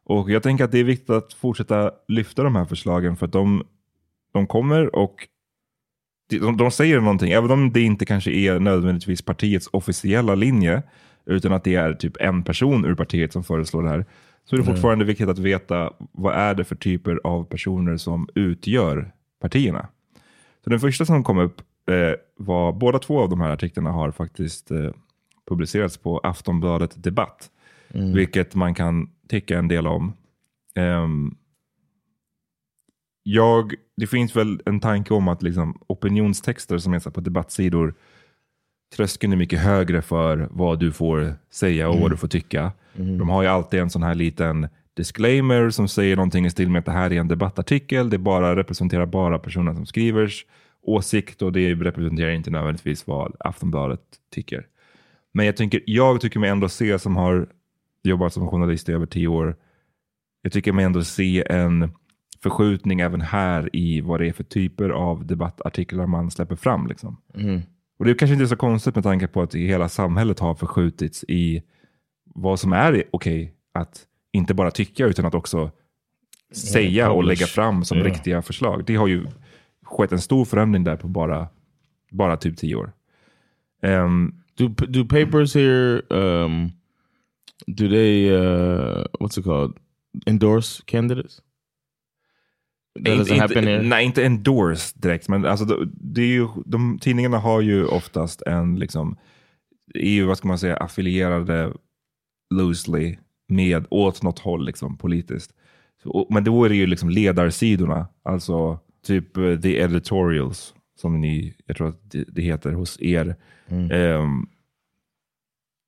Och 0.09 0.31
jag 0.31 0.43
tänker 0.43 0.65
att 0.65 0.73
det 0.73 0.79
är 0.79 0.85
viktigt 0.85 1.11
att 1.11 1.33
fortsätta 1.33 1.91
lyfta 2.09 2.43
de 2.43 2.57
här 2.57 2.65
förslagen 2.65 3.17
för 3.17 3.27
att 3.27 3.33
de, 3.33 3.65
de 4.33 4.47
kommer 4.47 4.97
och 4.97 5.29
de, 6.31 6.57
de, 6.57 6.71
säger 6.71 7.01
någonting, 7.01 7.33
även 7.33 7.51
om 7.51 7.73
det 7.73 7.81
inte 7.81 8.07
kanske 8.07 8.31
är 8.31 8.61
nödvändigtvis 8.61 9.23
partiets 9.23 9.69
officiella 9.73 10.35
linje, 10.35 10.83
utan 11.27 11.53
att 11.53 11.65
det 11.65 11.75
är 11.75 11.93
typ 11.93 12.17
en 12.21 12.43
person 12.43 12.85
ur 12.85 12.95
partiet 12.95 13.33
som 13.33 13.45
föreslår 13.45 13.83
det 13.83 13.89
här, 13.89 14.07
så 14.45 14.57
är 14.57 14.61
det 14.61 14.67
fortfarande 14.67 15.05
viktigt 15.05 15.29
att 15.29 15.39
veta 15.39 15.93
vad 16.13 16.35
är 16.35 16.55
det 16.55 16.65
för 16.65 16.77
typer 16.77 17.21
av 17.25 17.45
personer 17.45 17.97
som 17.97 18.29
utgör 18.35 19.13
partierna. 19.41 19.89
Så 20.65 20.71
den 20.71 20.81
första 20.81 21.05
som 21.05 21.25
kom 21.25 21.39
upp 21.39 21.61
eh, 21.91 22.15
var, 22.37 22.73
båda 22.73 22.99
två 22.99 23.21
av 23.21 23.29
de 23.29 23.41
här 23.41 23.51
artiklarna 23.51 23.91
har 23.91 24.11
faktiskt 24.11 24.71
eh, 24.71 24.91
publicerats 25.49 25.99
på 25.99 26.19
Aftonbladet 26.19 27.03
Debatt, 27.03 27.51
vilket 27.89 28.55
man 28.55 28.75
kan 28.75 29.11
tycka 29.29 29.59
en 29.59 29.69
del 29.69 29.87
om. 29.87 30.13
Ehm, 30.75 31.35
jag, 33.23 33.75
det 33.97 34.07
finns 34.07 34.37
väl 34.37 34.61
en 34.67 34.81
tanke 34.81 35.15
om 35.15 35.29
att 35.29 35.43
liksom 35.43 35.79
opinionstexter 35.87 36.79
som 36.79 36.95
är 36.95 37.11
på 37.11 37.21
debattsidor, 37.21 37.95
tröskeln 38.97 39.33
är 39.33 39.37
mycket 39.37 39.61
högre 39.61 40.03
för 40.03 40.49
vad 40.51 40.79
du 40.79 40.93
får 40.93 41.35
säga 41.51 41.89
och 41.89 42.01
vad 42.01 42.11
du 42.11 42.17
får 42.17 42.29
tycka. 42.29 42.73
De 43.19 43.29
har 43.29 43.43
ju 43.43 43.49
alltid 43.49 43.81
en 43.81 43.91
sån 43.91 44.03
här 44.03 44.15
liten 44.15 44.69
disclaimer 44.95 45.71
som 45.71 45.89
säger 45.89 46.17
någonting 46.17 46.47
i 46.47 46.51
stil 46.51 46.71
med 46.71 46.79
att 46.79 46.85
det 46.85 46.93
här 46.93 47.13
är 47.13 47.21
en 47.21 47.29
debattartikel, 47.29 48.11
det 48.11 48.19
bara 48.19 48.57
representerar 48.57 49.07
bara 49.07 49.39
personen 49.39 49.77
som 49.77 49.87
skrivers 49.87 50.47
åsikt 50.83 51.43
och 51.43 51.53
det 51.53 51.75
representerar 51.75 52.31
inte 52.31 52.51
nödvändigtvis 52.51 53.07
vad 53.07 53.37
Aftonbladet 53.41 54.01
tycker. 54.35 54.67
Men 55.33 55.47
jag, 55.47 55.57
tänker, 55.57 55.83
jag 55.87 56.21
tycker 56.21 56.41
mig 56.41 56.51
ändå 56.51 56.69
se, 56.69 56.99
som 56.99 57.17
har 57.17 57.49
jobbat 58.09 58.33
som 58.33 58.49
journalist 58.49 58.89
i 58.89 58.93
över 58.93 59.07
tio 59.07 59.29
år, 59.29 59.57
jag 60.43 60.53
tycker 60.53 60.73
mig 60.73 60.85
ändå 60.85 61.05
se 61.05 61.45
en 61.53 61.91
förskjutning 62.43 63.01
även 63.01 63.21
här 63.21 63.77
i 63.77 64.01
vad 64.01 64.21
det 64.21 64.29
är 64.29 64.33
för 64.33 64.45
typer 64.45 64.91
av 64.91 65.27
debattartiklar 65.27 66.07
man 66.07 66.31
släpper 66.31 66.57
fram. 66.57 66.87
Liksom. 66.87 67.17
Och 67.99 68.05
det 68.05 68.11
är 68.11 68.15
kanske 68.15 68.35
inte 68.35 68.49
så 68.49 68.57
konstigt 68.57 68.95
med 68.95 69.05
tanke 69.05 69.27
på 69.27 69.43
att 69.43 69.55
hela 69.55 69.89
samhället 69.89 70.39
har 70.41 70.55
förskjutits 70.55 71.25
i 71.29 71.63
vad 72.35 72.61
som 72.61 72.73
är 72.73 73.05
okej 73.11 73.55
att 73.75 74.05
inte 74.33 74.55
bara 74.55 74.71
tycka 74.71 75.07
utan 75.07 75.27
att 75.27 75.35
också 75.35 75.71
säga 76.55 77.11
och 77.11 77.25
lägga 77.25 77.47
fram 77.47 77.85
som 77.85 77.99
Ja. 77.99 78.05
riktiga 78.05 78.43
förslag. 78.43 78.85
Det 78.87 78.95
har 78.97 79.07
ju 79.07 79.27
skett 79.85 80.13
en 80.13 80.21
stor 80.21 80.45
förändring 80.45 80.85
där 80.85 80.97
på 80.97 81.09
bara, 81.09 81.49
bara 82.11 82.37
typ 82.37 82.57
tio 82.57 82.75
år. 82.75 82.93
Ehm, 83.83 84.35
Do 84.59 84.69
do 84.69 85.05
papers 85.05 85.55
here? 85.55 86.03
Um, 86.09 86.71
do 87.67 87.89
they? 87.89 88.31
Uh, 88.31 89.05
what's 89.21 89.39
it 89.39 89.45
called? 89.45 89.77
Endorse 90.27 90.83
candidates? 90.87 91.41
That 93.05 93.31
inte. 93.31 93.83
Nej, 93.83 94.05
inte 94.05 94.25
endorse 94.25 94.93
direkt, 94.97 95.29
men 95.29 95.45
alltså, 95.45 95.65
det, 95.67 95.89
det 95.93 96.23
är 96.23 96.27
ju, 96.27 96.49
de, 96.67 96.99
tidningarna 96.99 97.39
har 97.39 97.61
ju 97.61 97.85
oftast 97.85 98.43
en, 98.43 98.79
liksom, 98.79 99.17
är 99.95 100.11
ju, 100.11 100.25
vad 100.25 100.39
ska 100.39 100.49
man 100.49 100.59
säga, 100.59 100.77
affilierade 100.77 101.73
loosely 102.55 103.17
med, 103.49 103.87
åt 103.91 104.23
något 104.23 104.39
håll 104.39 104.67
liksom, 104.67 104.99
politiskt. 104.99 105.53
Så, 106.03 106.11
och, 106.11 106.35
men 106.35 106.45
då 106.45 106.65
är 106.65 106.69
det 106.69 106.77
ju 106.77 106.87
liksom 106.87 107.11
ledarsidorna, 107.11 108.09
alltså 108.23 108.79
typ 109.07 109.37
eh, 109.37 109.61
the 109.61 109.81
editorials, 109.81 110.75
som 111.01 111.21
ni, 111.21 111.55
jag 111.67 111.77
tror 111.77 111.89
att 111.89 112.11
det, 112.11 112.25
det 112.29 112.43
heter 112.43 112.73
hos 112.73 113.01
er. 113.01 113.37
Ehm, 113.71 114.47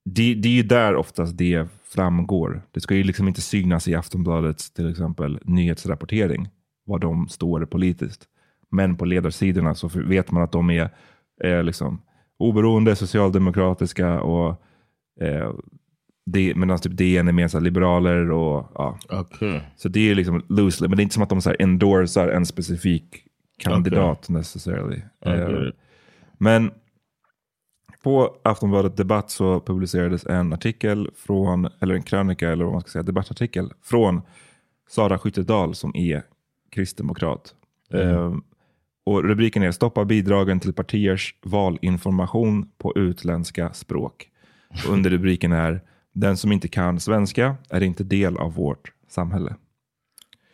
det, 0.04 0.34
det 0.34 0.48
är 0.48 0.52
ju 0.52 0.62
där 0.62 0.94
oftast 0.94 1.38
det 1.38 1.68
framgår. 1.84 2.62
Det 2.70 2.80
ska 2.80 2.94
ju 2.94 3.02
liksom 3.02 3.28
inte 3.28 3.40
synas 3.40 3.88
i 3.88 3.94
Aftonbladets 3.94 4.70
till 4.70 4.90
exempel 4.90 5.38
nyhetsrapportering 5.44 6.48
var 6.86 6.98
de 6.98 7.28
står 7.28 7.64
politiskt. 7.64 8.24
Men 8.70 8.96
på 8.96 9.04
ledarsidorna 9.04 9.74
så 9.74 9.88
vet 9.88 10.30
man 10.30 10.42
att 10.42 10.52
de 10.52 10.70
är 10.70 10.90
eh, 11.44 11.62
liksom 11.62 12.02
oberoende, 12.38 12.96
socialdemokratiska 12.96 14.20
och 14.20 14.62
eh, 15.20 15.52
det, 16.26 16.54
medan 16.54 16.78
typ 16.78 16.96
DN 16.96 17.28
är 17.28 17.32
mer 17.32 17.48
så 17.48 17.60
liberaler 17.60 18.30
och 18.30 18.70
ja. 18.74 18.98
Okay. 19.10 19.60
Så 19.76 19.88
det 19.88 20.10
är 20.10 20.14
liksom 20.14 20.44
loosely, 20.48 20.88
men 20.88 20.96
det 20.96 21.00
är 21.00 21.02
inte 21.02 21.14
som 21.14 21.22
att 21.22 21.28
de 21.28 21.42
så 21.42 21.50
här 21.50 21.62
endorsar 21.62 22.28
en 22.28 22.46
specifik 22.46 23.24
kandidat 23.58 24.28
necessarily. 24.28 25.02
Okay. 25.20 25.66
Eh, 25.66 25.72
men 26.38 26.70
på 28.02 28.36
Aftonbladet 28.42 28.96
Debatt 28.96 29.30
så 29.30 29.60
publicerades 29.60 30.26
en 30.26 30.52
artikel 30.52 31.10
från, 31.16 31.68
eller 31.80 31.94
en 31.94 32.02
krönika, 32.02 32.50
eller 32.50 32.64
vad 32.64 32.72
man 32.72 32.80
ska 32.80 32.90
säga, 32.90 33.02
debattartikel 33.02 33.72
från 33.82 34.22
Sara 34.88 35.18
Skyttedal 35.18 35.74
som 35.74 35.96
är 35.96 36.22
kristdemokrat. 36.70 37.54
Eh, 37.92 38.34
och 39.04 39.24
rubriken 39.24 39.62
är 39.62 39.72
Stoppa 39.72 40.04
bidragen 40.04 40.60
till 40.60 40.72
partiers 40.72 41.34
valinformation 41.42 42.70
på 42.78 42.92
utländska 42.96 43.72
språk. 43.72 44.28
Och 44.84 44.92
under 44.92 45.10
rubriken 45.10 45.52
är 45.52 45.80
Den 46.12 46.36
som 46.36 46.52
inte 46.52 46.68
kan 46.68 47.00
svenska 47.00 47.56
är 47.68 47.80
inte 47.82 48.04
del 48.04 48.36
av 48.36 48.54
vårt 48.54 48.92
samhälle. 49.08 49.54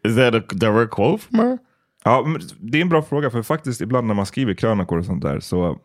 Is 0.04 0.16
that 0.16 0.34
a 0.34 0.42
direct 0.54 0.90
quote 0.90 1.24
from 1.24 1.38
her? 1.38 1.58
Ja, 2.04 2.26
det 2.58 2.78
är 2.78 2.82
en 2.82 2.88
bra 2.88 3.02
fråga, 3.02 3.30
för 3.30 3.42
faktiskt 3.42 3.80
ibland 3.80 4.06
när 4.06 4.14
man 4.14 4.26
skriver 4.26 4.54
krönikor 4.54 4.98
och 4.98 5.04
sånt 5.04 5.22
där 5.22 5.40
så 5.40 5.78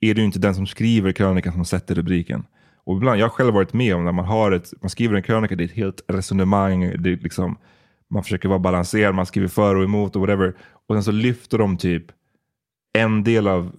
är 0.00 0.14
det 0.14 0.20
ju 0.20 0.24
inte 0.26 0.38
den 0.38 0.54
som 0.54 0.66
skriver 0.66 1.12
krönikan 1.12 1.52
som 1.52 1.64
sätter 1.64 1.94
rubriken. 1.94 2.44
Och 2.84 2.96
ibland, 2.96 3.20
jag 3.20 3.24
har 3.24 3.30
själv 3.30 3.54
varit 3.54 3.72
med 3.72 3.94
om 3.94 4.04
när 4.04 4.12
man 4.12 4.24
har 4.24 4.52
ett, 4.52 4.72
man 4.80 4.90
skriver 4.90 5.16
en 5.16 5.22
krönika, 5.22 5.56
det 5.56 5.64
är 5.64 5.68
ett 5.68 5.76
helt 5.76 6.04
resonemang, 6.08 6.80
det 6.80 7.12
är 7.12 7.16
liksom, 7.16 7.58
man 8.10 8.22
försöker 8.22 8.48
vara 8.48 8.58
balanserad, 8.58 9.14
man 9.14 9.26
skriver 9.26 9.48
för 9.48 9.76
och 9.76 9.84
emot 9.84 10.16
och 10.16 10.20
whatever. 10.20 10.54
Och 10.88 10.94
sen 10.94 11.02
så 11.04 11.12
lyfter 11.12 11.58
de 11.58 11.76
typ 11.76 12.04
en 12.98 13.24
del 13.24 13.48
av, 13.48 13.72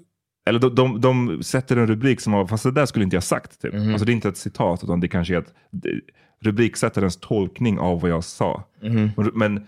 eller 0.50 0.60
de, 0.60 0.76
de, 0.76 1.02
de 1.02 1.44
sätter 1.44 1.78
en 1.78 1.88
rubrik 1.88 2.22
som, 2.22 2.34
var, 2.34 2.48
fast 2.48 2.64
det 2.64 2.72
där 2.72 2.86
skulle 2.86 3.04
inte 3.06 3.16
jag 3.16 3.24
sagt. 3.24 3.62
Typ. 3.62 3.74
Alltså 3.92 4.06
det 4.06 4.12
är 4.12 4.14
inte 4.14 4.30
ett 4.30 4.38
citat, 4.38 4.84
utan 4.84 5.00
det 5.00 5.08
kanske 5.08 5.34
är 5.36 5.40
ett 5.40 5.54
det- 5.72 6.02
rubriksättarens 6.42 7.18
tolkning 7.18 7.80
av 7.80 8.02
vad 8.02 8.12
jag 8.12 8.24
sa. 8.24 8.64
Men 9.34 9.68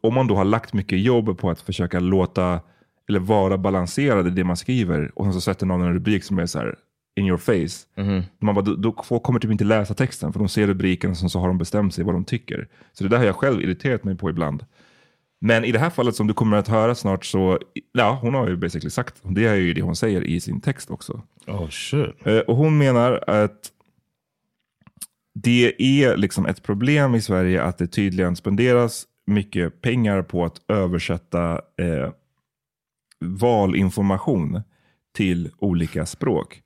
om 0.00 0.14
man 0.14 0.26
då 0.26 0.34
har 0.36 0.44
lagt 0.44 0.72
mycket 0.72 1.00
jobb 1.00 1.38
på 1.38 1.50
att 1.50 1.60
försöka 1.60 2.00
låta, 2.00 2.60
eller 3.08 3.18
vara 3.20 3.58
balanserad 3.58 4.26
i 4.26 4.30
det 4.30 4.44
man 4.44 4.56
skriver 4.56 5.10
och 5.14 5.24
sen 5.24 5.32
så 5.32 5.40
sätter 5.40 5.66
någon 5.66 5.82
en 5.82 5.94
rubrik 5.94 6.24
som 6.24 6.38
är 6.38 6.46
så 6.46 6.58
här 6.58 6.74
in 7.20 7.26
your 7.26 7.38
face. 7.38 7.86
Man 8.40 8.54
bara, 8.54 8.64
då, 8.64 8.74
då 8.74 9.02
folk 9.04 9.22
kommer 9.22 9.40
typ 9.40 9.50
inte 9.50 9.64
läsa 9.64 9.94
texten 9.94 10.32
för 10.32 10.38
de 10.40 10.48
ser 10.48 10.66
rubriken 10.66 11.10
och 11.10 11.16
så 11.16 11.38
har 11.38 11.48
de 11.48 11.58
bestämt 11.58 11.94
sig 11.94 12.04
vad 12.04 12.14
de 12.14 12.24
tycker. 12.24 12.68
Så 12.92 13.04
det 13.04 13.10
där 13.10 13.18
har 13.18 13.24
jag 13.24 13.36
själv 13.36 13.60
irriterat 13.62 14.04
mig 14.04 14.16
på 14.16 14.30
ibland. 14.30 14.64
Men 15.40 15.64
i 15.64 15.72
det 15.72 15.78
här 15.78 15.90
fallet 15.90 16.14
som 16.14 16.26
du 16.26 16.34
kommer 16.34 16.56
att 16.56 16.68
höra 16.68 16.94
snart 16.94 17.24
så, 17.24 17.58
ja 17.92 18.18
hon 18.22 18.34
har 18.34 18.48
ju 18.48 18.56
basically 18.56 18.90
sagt, 18.90 19.14
det 19.22 19.46
är 19.46 19.54
ju 19.54 19.74
det 19.74 19.82
hon 19.82 19.96
säger 19.96 20.24
i 20.24 20.40
sin 20.40 20.60
text 20.60 20.90
också. 20.90 21.22
Oh 21.46 21.68
shit. 21.68 22.26
Eh, 22.26 22.38
Och 22.38 22.56
hon 22.56 22.78
menar 22.78 23.24
att 23.26 23.72
det 25.34 25.74
är 25.82 26.16
liksom 26.16 26.46
ett 26.46 26.62
problem 26.62 27.14
i 27.14 27.20
Sverige 27.20 27.62
att 27.62 27.78
det 27.78 27.86
tydligen 27.86 28.36
spenderas 28.36 29.04
mycket 29.26 29.80
pengar 29.80 30.22
på 30.22 30.44
att 30.44 30.60
översätta 30.68 31.52
eh, 31.52 32.10
valinformation 33.20 34.62
till 35.16 35.50
olika 35.58 36.06
språk. 36.06 36.62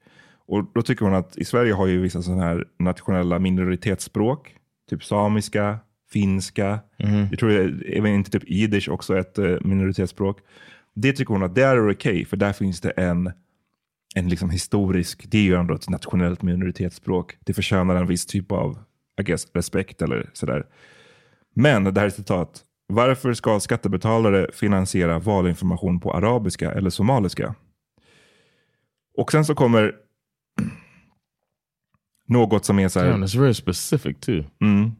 Och 0.46 0.70
då 0.74 0.82
tycker 0.82 1.04
hon 1.04 1.14
att 1.14 1.36
i 1.36 1.44
Sverige 1.44 1.72
har 1.72 1.86
ju 1.86 2.00
vissa 2.00 2.22
sådana 2.22 2.42
här 2.42 2.64
nationella 2.78 3.38
minoritetsspråk. 3.38 4.56
Typ 4.90 5.04
samiska, 5.04 5.78
finska. 6.12 6.80
Jag 7.30 7.38
tror 7.38 7.48
det 7.48 7.62
är, 7.62 7.96
även 7.98 8.14
inte 8.14 8.30
typ 8.30 8.50
jiddisch 8.50 8.88
också 8.88 9.18
ett 9.18 9.38
eh, 9.38 9.56
minoritetsspråk. 9.60 10.38
Det 10.94 11.12
tycker 11.12 11.34
hon 11.34 11.42
att 11.42 11.54
det 11.54 11.62
är 11.62 11.90
okej, 11.90 12.24
för 12.24 12.36
där 12.36 12.52
finns 12.52 12.80
det 12.80 12.90
en 12.90 13.32
en 14.14 14.28
liksom 14.28 14.50
historisk, 14.50 15.24
det 15.30 15.38
är 15.38 15.42
ju 15.42 15.54
ändå 15.54 15.74
ett 15.74 15.88
nationellt 15.88 16.42
minoritetsspråk. 16.42 17.36
Det 17.40 17.54
förtjänar 17.54 17.96
en 17.96 18.06
viss 18.06 18.26
typ 18.26 18.52
av 18.52 18.78
I 19.20 19.22
guess, 19.22 19.46
respekt 19.54 20.02
eller 20.02 20.30
sådär. 20.32 20.66
Men 21.54 21.84
det 21.84 22.00
här 22.00 22.02
är 22.02 22.08
ett 22.08 22.14
citat. 22.14 22.64
Varför 22.92 23.34
ska 23.34 23.60
skattebetalare 23.60 24.46
finansiera 24.52 25.18
valinformation 25.18 26.00
på 26.00 26.12
arabiska 26.12 26.72
eller 26.72 26.90
somaliska? 26.90 27.54
Och 29.18 29.32
sen 29.32 29.44
så 29.44 29.54
kommer 29.54 29.92
något 32.28 32.64
som 32.64 32.78
är 32.78 32.88
så 32.88 33.00
här. 33.00 33.10
Damn, 33.10 33.24
it's 33.24 33.38
very 33.38 33.54
specific 33.54 34.16
too. 34.20 34.44
Mm. 34.60 34.92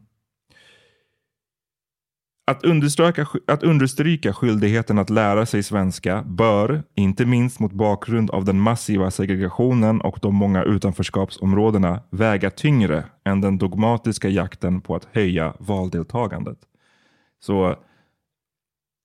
Att 2.47 2.63
understryka, 2.63 3.27
att 3.47 3.63
understryka 3.63 4.33
skyldigheten 4.33 4.99
att 4.99 5.09
lära 5.09 5.45
sig 5.45 5.63
svenska 5.63 6.23
bör, 6.23 6.83
inte 6.95 7.25
minst 7.25 7.59
mot 7.59 7.71
bakgrund 7.71 8.31
av 8.31 8.45
den 8.45 8.59
massiva 8.59 9.11
segregationen 9.11 10.01
och 10.01 10.19
de 10.21 10.35
många 10.35 10.63
utanförskapsområdena, 10.63 12.03
väga 12.09 12.49
tyngre 12.49 13.05
än 13.25 13.41
den 13.41 13.57
dogmatiska 13.57 14.29
jakten 14.29 14.81
på 14.81 14.95
att 14.95 15.07
höja 15.11 15.53
valdeltagandet. 15.59 16.57
Så 17.43 17.75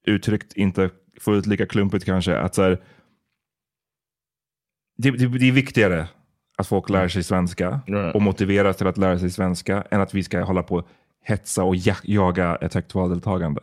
uttryckt 0.07 0.53
inte 0.53 0.91
fullt 1.21 1.47
lika 1.47 1.67
klumpigt 1.67 2.05
kanske, 2.05 2.39
att 2.39 2.55
så 2.55 2.63
här, 2.63 2.83
det, 4.99 5.11
det, 5.11 5.39
det 5.39 5.49
är 5.49 5.53
viktigare 5.53 6.09
att 6.59 6.67
folk 6.67 6.89
lär 6.91 7.09
sig 7.09 7.23
svenska 7.23 7.81
Right. 7.87 8.15
och 8.15 8.23
motiveras 8.23 8.77
till 8.77 8.87
att 8.87 8.99
lära 8.99 9.19
sig 9.19 9.31
svenska 9.31 9.85
än 9.91 10.01
att 10.01 10.15
vi 10.15 10.23
ska 10.23 10.43
hålla 10.43 10.63
på 10.63 10.75
och 10.77 10.89
hetsa 11.25 11.65
och 11.65 11.77
ja- 11.77 12.03
jaga 12.03 12.57
ett 12.57 12.75
högt 12.75 12.95
valdeltagande. 12.95 13.61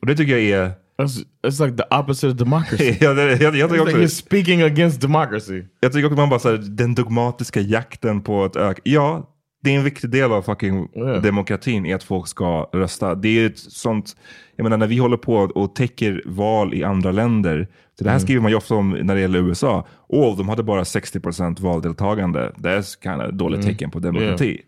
Och 0.00 0.06
det 0.06 0.16
tycker 0.16 0.36
jag 0.38 0.60
är... 0.60 0.72
That's 0.98 1.24
it's 1.42 1.66
like 1.66 1.76
the 1.82 1.96
opposite 1.96 2.26
of 2.28 2.36
democracy. 2.36 2.96
jag, 3.00 3.18
jag, 3.18 3.42
jag, 3.42 3.56
jag, 3.56 3.70
tycker 3.70 3.84
like 3.84 3.98
you're 3.98 4.04
också, 4.04 4.16
speaking 4.16 4.62
against 4.62 5.00
democracy. 5.00 5.64
jag 5.80 5.92
tycker 5.92 6.06
också 6.06 6.16
man 6.16 6.28
bara 6.28 6.40
så 6.40 6.50
här, 6.50 6.58
den 6.58 6.94
dogmatiska 6.94 7.60
jakten 7.60 8.20
på 8.20 8.44
att 8.44 8.56
öka... 8.56 8.80
Ja, 8.84 9.34
det 9.68 9.74
är 9.74 9.78
en 9.78 9.84
viktig 9.84 10.10
del 10.10 10.32
av 10.32 10.42
fucking 10.42 10.88
Ja. 10.92 11.20
demokratin 11.20 11.86
i 11.86 11.92
att 11.92 12.02
folk 12.02 12.26
ska 12.28 12.70
rösta. 12.72 13.14
Det 13.14 13.28
är 13.28 13.46
ett 13.46 13.58
sånt... 13.58 14.16
Jag 14.56 14.64
menar 14.64 14.76
när 14.76 14.86
vi 14.86 14.98
håller 14.98 15.16
på 15.16 15.34
och 15.34 15.74
täcker 15.74 16.22
val 16.26 16.74
i 16.74 16.84
andra 16.84 17.12
länder. 17.12 17.68
Så 17.98 18.04
det 18.04 18.10
här 18.10 18.18
skriver 18.18 18.40
man 18.40 18.50
ju 18.50 18.56
ofta 18.56 18.74
om 18.74 18.90
när 18.90 19.14
det 19.14 19.20
gäller 19.20 19.38
USA. 19.38 19.86
Åh, 20.08 20.36
de 20.36 20.48
hade 20.48 20.62
bara 20.62 20.82
60% 20.82 21.60
valdeltagande. 21.60 22.52
Det 22.56 22.70
är 22.70 22.82
kind 23.02 23.22
of 23.22 23.32
dåligt 23.32 23.62
tecken 23.62 23.90
på 23.90 23.98
demokrati. 23.98 24.60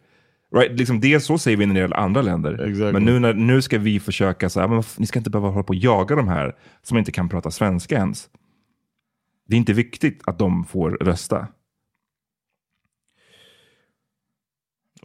Right? 0.56 0.78
Liksom 0.78 1.00
det 1.00 1.20
så 1.20 1.38
säger 1.38 1.56
vi 1.56 1.66
när 1.66 1.74
det 1.74 1.80
gäller 1.80 1.96
andra 1.96 2.22
länder. 2.22 2.52
Exactly. 2.52 2.92
Men 2.92 3.04
nu, 3.04 3.18
när, 3.18 3.34
nu 3.34 3.62
ska 3.62 3.78
vi 3.78 4.00
försöka, 4.00 4.48
så 4.48 4.60
här, 4.60 4.68
men 4.68 4.82
ni 4.96 5.06
ska 5.06 5.18
inte 5.18 5.30
behöva 5.30 5.48
hålla 5.48 5.62
på 5.62 5.70
och 5.70 5.74
jaga 5.74 6.16
de 6.16 6.28
här 6.28 6.54
som 6.82 6.98
inte 6.98 7.12
kan 7.12 7.28
prata 7.28 7.50
svenska 7.50 7.94
ens. 7.94 8.28
Det 9.48 9.54
är 9.56 9.58
inte 9.58 9.72
viktigt 9.72 10.22
att 10.26 10.38
de 10.38 10.64
får 10.64 10.90
rösta. 10.90 11.46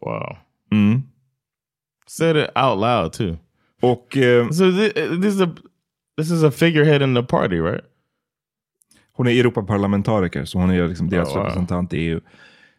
Wow. 0.01 0.37
Mm. 0.71 1.01
Said 2.07 2.35
it 2.37 2.49
out 2.55 2.79
loud 2.79 3.13
too. 3.13 3.37
Och 3.81 4.17
eh, 4.17 4.49
So 4.49 4.63
thi- 4.71 5.21
this 5.21 5.35
is 5.35 5.41
a 5.41 5.55
this 6.17 6.31
is 6.31 6.43
a 6.43 6.51
figurehead 6.51 7.01
in 7.03 7.15
the 7.15 7.23
party, 7.23 7.55
right? 7.61 7.81
hon 9.17 9.27
är 9.27 9.31
Europaparlamentariker, 9.31 10.45
så 10.45 10.59
hon 10.59 10.69
är 10.69 10.87
liksom 10.87 11.09
deras 11.09 11.27
Oh, 11.29 11.33
wow. 11.35 11.43
representant 11.43 11.93
i 11.93 11.97
EU. 11.97 12.19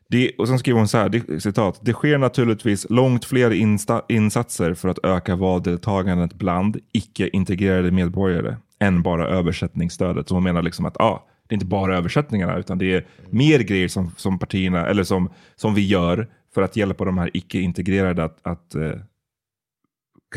Det, 0.09 0.31
och 0.39 0.49
sen 0.49 0.59
skriver 0.59 0.79
hon 0.79 0.89
så 0.89 0.99
här, 0.99 1.09
det, 1.09 1.41
citat, 1.43 1.79
det 1.83 1.93
sker 1.93 2.19
naturligtvis 2.19 2.87
långt 2.91 3.25
fler 3.25 3.51
insta, 3.51 4.03
insatser 4.09 4.75
för 4.75 4.89
att 4.89 4.99
öka 5.05 5.37
valdeltagandet 5.37 6.35
bland 6.35 6.77
icke-integrerade 6.93 7.91
medborgare 7.91 8.57
än 8.79 9.03
bara 9.03 9.27
översättningsstödet. 9.29 10.29
Så 10.29 10.35
hon 10.35 10.45
menar 10.45 10.63
liksom 10.63 10.85
att 10.85 10.97
ah, 11.01 11.27
det 11.49 11.53
är 11.53 11.57
inte 11.57 11.67
bara 11.67 11.97
översättningarna, 11.97 12.57
utan 12.57 12.79
det 12.79 12.95
är 12.95 13.07
mer 13.31 13.59
grejer 13.59 13.89
som, 13.89 14.11
som 14.17 14.39
partierna, 14.39 14.87
eller 14.87 15.05
som, 15.05 15.31
som 15.57 15.75
vi 15.75 15.87
gör 15.87 16.29
för 16.57 16.63
att 16.63 16.77
hjälpa 16.77 17.05
de 17.05 17.19
här 17.19 17.31
icke-integrerade 17.35 18.25
att, 18.25 18.39
att 18.43 18.75
eh, 18.75 18.93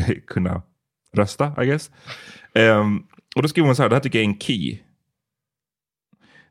kunna 0.27 0.61
rösta, 1.13 1.63
I 1.63 1.65
guess. 1.65 1.91
Ehm, 2.53 3.03
och 3.35 3.41
då 3.41 3.47
skriver 3.47 3.67
hon 3.67 3.75
så 3.75 3.81
här, 3.81 3.89
det 3.89 3.95
här 3.95 4.01
tycker 4.01 4.19
jag 4.19 4.25
är 4.25 4.29
en 4.29 4.39
key. 4.39 4.77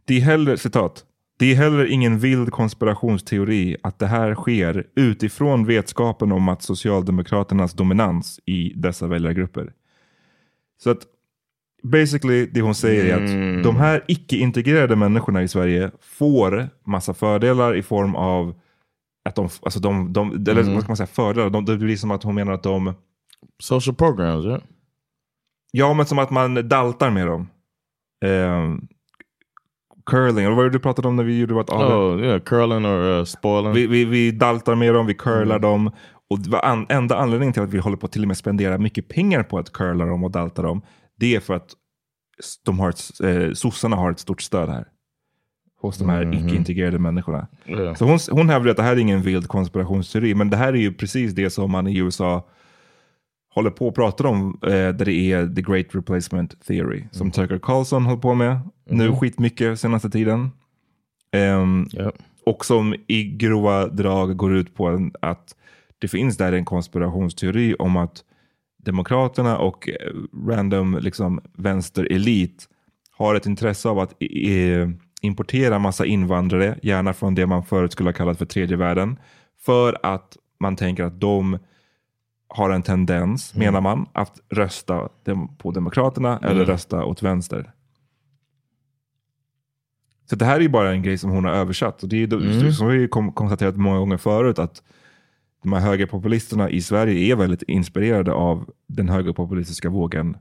Det 0.04 0.16
är 0.16 0.20
heller, 0.20 0.57
citat, 0.57 1.04
det 1.38 1.52
är 1.52 1.54
heller 1.54 1.85
ingen 1.87 2.18
vild 2.18 2.50
konspirationsteori 2.50 3.76
att 3.83 3.98
det 3.98 4.07
här 4.07 4.35
sker 4.35 4.87
utifrån 4.94 5.66
vetskapen 5.66 6.33
om 6.33 6.48
att 6.48 6.62
Socialdemokraternas 6.62 7.72
dominans 7.72 8.40
i 8.46 8.72
dessa 8.76 9.07
väljargrupper. 9.07 9.72
Så 10.83 10.90
att 10.90 11.02
basically 11.83 12.46
det 12.46 12.61
hon 12.61 12.74
säger 12.74 13.04
är 13.04 13.24
att 13.24 13.64
de 13.64 13.76
här 13.76 14.04
icke-integrerade 14.09 14.96
människorna 14.96 15.42
i 15.42 15.48
Sverige 15.48 15.90
får 16.00 16.68
massa 16.85 17.14
fördelar 17.14 17.76
i 17.76 17.83
form 17.83 18.14
av 18.14 18.54
att 19.29 19.35
de, 19.35 19.49
alltså 19.62 19.81
de, 19.81 20.12
de 20.12 20.33
eller 20.33 20.75
vad 20.75 20.83
ska 20.83 20.91
man 20.91 20.97
säga, 20.97 21.07
fördelar, 21.07 21.51
de, 21.51 21.64
det 21.64 21.77
blir 21.77 21.97
som 21.97 22.11
att 22.11 22.23
hon 22.23 22.35
menar 22.35 22.53
att 22.53 22.62
de, 22.62 22.95
Social 23.62 23.95
programs, 23.95 24.45
right? 24.45 24.64
ja 25.73 25.95
men 25.95 26.07
som 26.07 26.19
att 26.19 26.31
man 26.31 26.69
daltar 26.69 27.11
med 27.11 27.27
dem. 27.27 27.49
Ehm, 28.25 28.88
curling, 30.07 30.47
och 30.47 30.51
vad 30.51 30.57
var 30.57 30.64
det 30.64 30.71
du 30.71 30.79
pratade 30.79 31.09
om 31.09 31.17
när 31.17 31.25
vi 31.25 31.38
gjorde 31.38 31.55
vårt 31.55 31.71
AV? 31.71 31.93
Oh 31.93 32.21
yeah, 32.21 32.41
curling 32.41 32.87
or 32.87 33.19
uh, 33.19 33.25
spoiling. 33.25 33.73
Vi, 33.73 33.87
vi, 33.87 34.05
vi 34.05 34.31
daltar 34.31 34.75
med 34.75 34.95
dem, 34.95 35.07
vi 35.07 35.14
curlar 35.14 35.59
dem. 35.59 35.91
Och 36.31 36.67
an, 36.67 36.87
enda 36.88 37.17
anledningen 37.17 37.53
till 37.53 37.62
att 37.62 37.75
vi 37.75 37.79
håller 37.79 37.97
på 37.97 38.07
att 38.07 38.12
till 38.12 38.23
och 38.23 38.29
med 38.29 38.37
spendera 38.37 38.79
mycket 38.79 39.09
pengar 39.09 39.43
på 39.43 39.59
att 39.59 39.73
curla 39.73 40.07
dem 40.07 40.25
och 40.25 40.31
dalta 40.31 40.62
dem. 40.62 40.83
Det 41.17 41.37
är 41.37 41.41
för 41.41 41.55
att 41.55 41.73
de 42.64 42.81
har 42.81 42.91
ett, 42.91 43.21
eh, 43.21 43.53
sossarna 43.53 43.97
har 43.97 44.11
ett 44.11 44.19
stort 44.19 44.43
stöd 44.43 44.69
här. 44.69 44.87
Hos 45.81 45.99
de 45.99 46.09
här 46.09 46.35
icke-integrerade 46.35 46.99
människorna. 46.99 47.47
Yeah. 47.67 47.95
Så 47.95 48.05
hon, 48.05 48.19
hon 48.31 48.49
hävdar 48.49 48.71
att 48.71 48.77
det 48.77 48.83
här 48.83 48.93
är 48.93 49.01
ingen 49.01 49.23
vild 49.23 49.49
konspirationsteori. 49.49 50.35
Men 50.35 50.51
det 50.51 50.57
här 50.57 50.73
är 50.73 50.77
ju 50.77 50.93
precis 50.95 51.33
det 51.33 51.51
som 51.51 51.71
man 51.71 51.87
i 51.87 51.99
USA 51.99 52.47
håller 53.55 53.71
på 53.71 53.88
och 53.88 53.95
pratar 53.95 54.27
om. 54.27 54.59
Eh, 54.62 54.69
där 54.71 55.05
det 55.05 55.12
är 55.33 55.47
the 55.55 55.62
great 55.62 55.87
replacement 55.95 56.67
theory. 56.67 57.05
Som 57.11 57.31
Tucker 57.31 57.59
Carlson 57.59 58.05
håller 58.05 58.21
på 58.23 58.35
med 58.35 58.59
nu 58.91 59.12
skitmycket 59.12 59.81
senaste 59.81 60.11
tiden. 60.11 60.51
Ehm, 61.33 61.87
Yep. 61.95 62.14
och 62.47 62.64
som 62.64 62.95
i 63.07 63.25
grova 63.25 63.87
drag 63.87 64.37
går 64.37 64.57
ut 64.57 64.75
på 64.75 65.11
att 65.21 65.55
det 65.99 66.09
finns 66.09 66.37
där 66.37 66.53
en 66.53 66.64
konspirationsteori 66.64 67.75
om 67.79 67.97
att 67.97 68.25
Demokraterna 68.85 69.59
och 69.59 69.88
eh, 69.88 69.95
random 70.49 70.99
liksom, 71.03 71.41
vänsterelit 71.57 72.69
har 73.11 73.35
ett 73.35 73.47
intresse 73.47 73.88
av 73.88 73.99
att 73.99 74.14
i, 74.23 74.25
i, 74.25 74.87
importera 75.20 75.78
massa 75.78 76.07
invandrare, 76.07 76.78
gärna 76.83 77.12
från 77.12 77.35
det 77.35 77.46
man 77.46 77.64
förut 77.64 77.92
skulle 77.92 78.09
ha 78.09 78.14
kallat 78.14 78.38
för 78.38 78.46
tredje 78.46 78.76
världen, 78.76 79.18
för 79.61 79.98
att 80.02 80.37
man 80.61 80.76
tänker 80.76 81.04
att 81.04 81.20
de 81.20 81.59
har 82.48 82.70
en 82.70 82.83
tendens, 82.83 83.54
menar 83.54 83.81
man, 83.81 84.07
att 84.12 84.40
rösta 84.48 85.09
dem- 85.24 85.57
på 85.59 85.70
Demokraterna 85.70 86.38
eller 86.38 86.64
rösta 86.64 87.04
åt 87.04 87.22
vänster. 87.22 87.72
Så 90.31 90.37
det 90.37 90.44
här 90.44 90.57
är 90.57 90.61
ju 90.61 90.68
bara 90.68 90.92
en 90.92 91.02
grej 91.02 91.18
som 91.18 91.31
hon 91.31 91.44
har 91.44 91.52
översatt. 91.52 92.02
Och 92.02 92.09
det 92.09 92.22
är 92.22 92.35
mm. 92.35 92.72
som 92.72 92.88
vi 92.88 93.09
konstaterat 93.09 93.76
många 93.76 93.98
gånger 93.98 94.16
förut, 94.16 94.59
att 94.59 94.83
de 95.62 95.72
här 95.72 95.81
högerpopulisterna 95.81 96.70
i 96.70 96.81
Sverige 96.81 97.33
är 97.33 97.37
väldigt 97.37 97.62
inspirerade 97.62 98.33
av 98.33 98.70
den 98.87 99.09
högerpopulistiska 99.09 99.88
vågen 99.88 100.37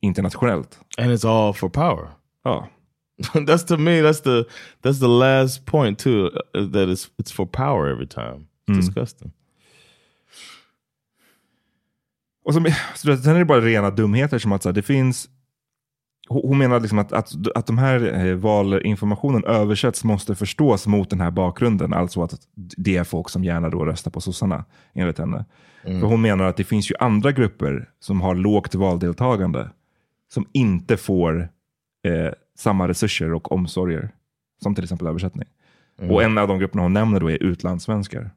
internationellt. 0.00 0.78
And 0.98 1.10
it's 1.10 1.28
all 1.28 1.54
for 1.54 1.68
power. 1.68 2.08
Ja. 2.44 2.68
that's 3.46 3.64
to 3.64 3.76
me, 3.76 4.00
that's 4.02 4.20
the, 4.20 4.44
that's 4.82 5.00
the 5.00 5.08
last 5.08 5.66
point 5.66 5.98
too, 5.98 6.30
uh, 6.54 6.66
that 6.72 6.88
it's, 6.88 7.10
it's 7.18 7.32
for 7.32 7.46
power 7.46 7.88
every 7.88 8.06
time. 8.06 8.46
It's 8.66 8.76
mm. 8.76 8.80
disgusting. 8.80 9.32
Och 12.44 12.54
som, 12.54 12.66
så 12.94 13.16
sen 13.16 13.34
är 13.34 13.38
det 13.38 13.44
bara 13.44 13.60
rena 13.60 13.90
dumheter 13.90 14.38
som 14.38 14.52
att 14.52 14.62
så 14.62 14.68
här, 14.68 14.74
det 14.74 14.82
finns 14.82 15.28
hon 16.28 16.58
menar 16.58 16.80
liksom 16.80 16.98
att, 16.98 17.12
att, 17.12 17.32
att 17.54 17.66
de 17.66 17.78
här 17.78 18.26
eh, 18.26 18.34
valinformationen 18.34 19.44
översätts 19.44 20.04
måste 20.04 20.34
förstås 20.34 20.86
mot 20.86 21.10
den 21.10 21.20
här 21.20 21.30
bakgrunden. 21.30 21.92
Alltså 21.92 22.22
att 22.22 22.34
det 22.54 22.96
är 22.96 23.04
folk 23.04 23.28
som 23.28 23.44
gärna 23.44 23.68
då 23.70 23.84
röstar 23.84 24.10
på 24.10 24.20
sossarna, 24.20 24.64
enligt 24.94 25.18
henne. 25.18 25.44
Mm. 25.84 26.00
För 26.00 26.06
hon 26.06 26.22
menar 26.22 26.44
att 26.44 26.56
det 26.56 26.64
finns 26.64 26.90
ju 26.90 26.94
andra 27.00 27.32
grupper 27.32 27.90
som 28.00 28.20
har 28.20 28.34
lågt 28.34 28.74
valdeltagande. 28.74 29.70
Som 30.34 30.46
inte 30.52 30.96
får 30.96 31.48
eh, 32.06 32.32
samma 32.58 32.88
resurser 32.88 33.32
och 33.32 33.52
omsorger. 33.52 34.10
Som 34.62 34.74
till 34.74 34.84
exempel 34.84 35.06
översättning. 35.06 35.48
Mm. 35.98 36.10
Och 36.10 36.22
en 36.22 36.38
av 36.38 36.48
de 36.48 36.58
grupperna 36.58 36.82
hon 36.82 36.92
nämner 36.92 37.20
då 37.20 37.30
är 37.30 37.42
utlandssvenskar. 37.42 38.30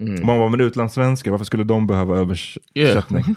Mm. 0.00 0.26
Man 0.26 0.38
var 0.38 0.48
med 0.48 0.60
utlandssvenskar, 0.60 1.30
varför 1.30 1.44
skulle 1.44 1.64
de 1.64 1.86
behöva 1.86 2.16
översättning? 2.16 3.24
Yeah. 3.24 3.36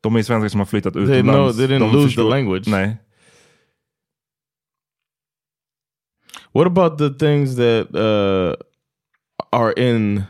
De 0.00 0.16
är 0.16 0.22
svenskar 0.22 0.48
som 0.48 0.60
har 0.60 0.66
flyttat 0.66 0.96
utomlands. 0.96 1.12
They, 1.12 1.22
know, 1.22 1.52
they 1.52 1.66
didn't 1.66 1.80
de 1.80 1.92
lose 1.92 2.06
förstår, 2.06 2.22
the 2.22 2.28
language. 2.28 2.68
Nej. 2.68 2.96
What 6.52 6.66
about 6.66 6.98
the 6.98 7.10
things 7.10 7.56
that 7.56 7.94
uh, 7.94 8.54
are 9.52 9.72
in 9.72 10.22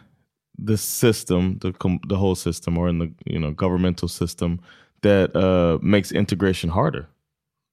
the 0.67 0.77
system, 0.77 1.59
the 1.59 1.73
the 2.09 2.15
whole 2.15 2.37
system, 2.37 2.79
or 2.79 2.89
in 2.89 2.99
the 2.99 3.33
you 3.33 3.39
know 3.39 3.51
governmental 3.51 4.09
system 4.09 4.59
that 5.03 5.37
uh, 5.37 5.79
makes 5.83 6.13
integration 6.13 6.71
harder? 6.71 7.07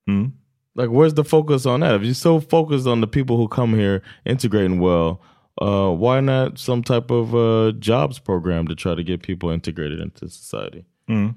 Mm. 0.10 0.32
Like, 0.76 0.89
where's 0.89 1.13
the 1.13 1.24
focus 1.24 1.65
on 1.65 1.80
that? 1.80 1.96
If 1.96 2.04
you're 2.04 2.13
so 2.13 2.39
focused 2.39 2.88
on 2.88 3.02
the 3.02 3.08
people 3.08 3.38
who 3.38 3.48
come 3.48 3.74
here 3.74 4.02
integrating 4.26 4.80
well, 4.80 5.22
uh, 5.62 5.89
why 5.89 6.20
not 6.20 6.60
some 6.60 6.84
type 6.84 7.12
of 7.12 7.34
uh, 7.34 7.72
jobs 7.80 8.20
program 8.20 8.68
to 8.68 8.76
try 8.76 8.94
to 8.94 9.04
get 9.04 9.24
people 9.24 9.50
integrated 9.50 10.00
into 10.00 10.30
society? 10.30 10.86
Mm. 11.10 11.36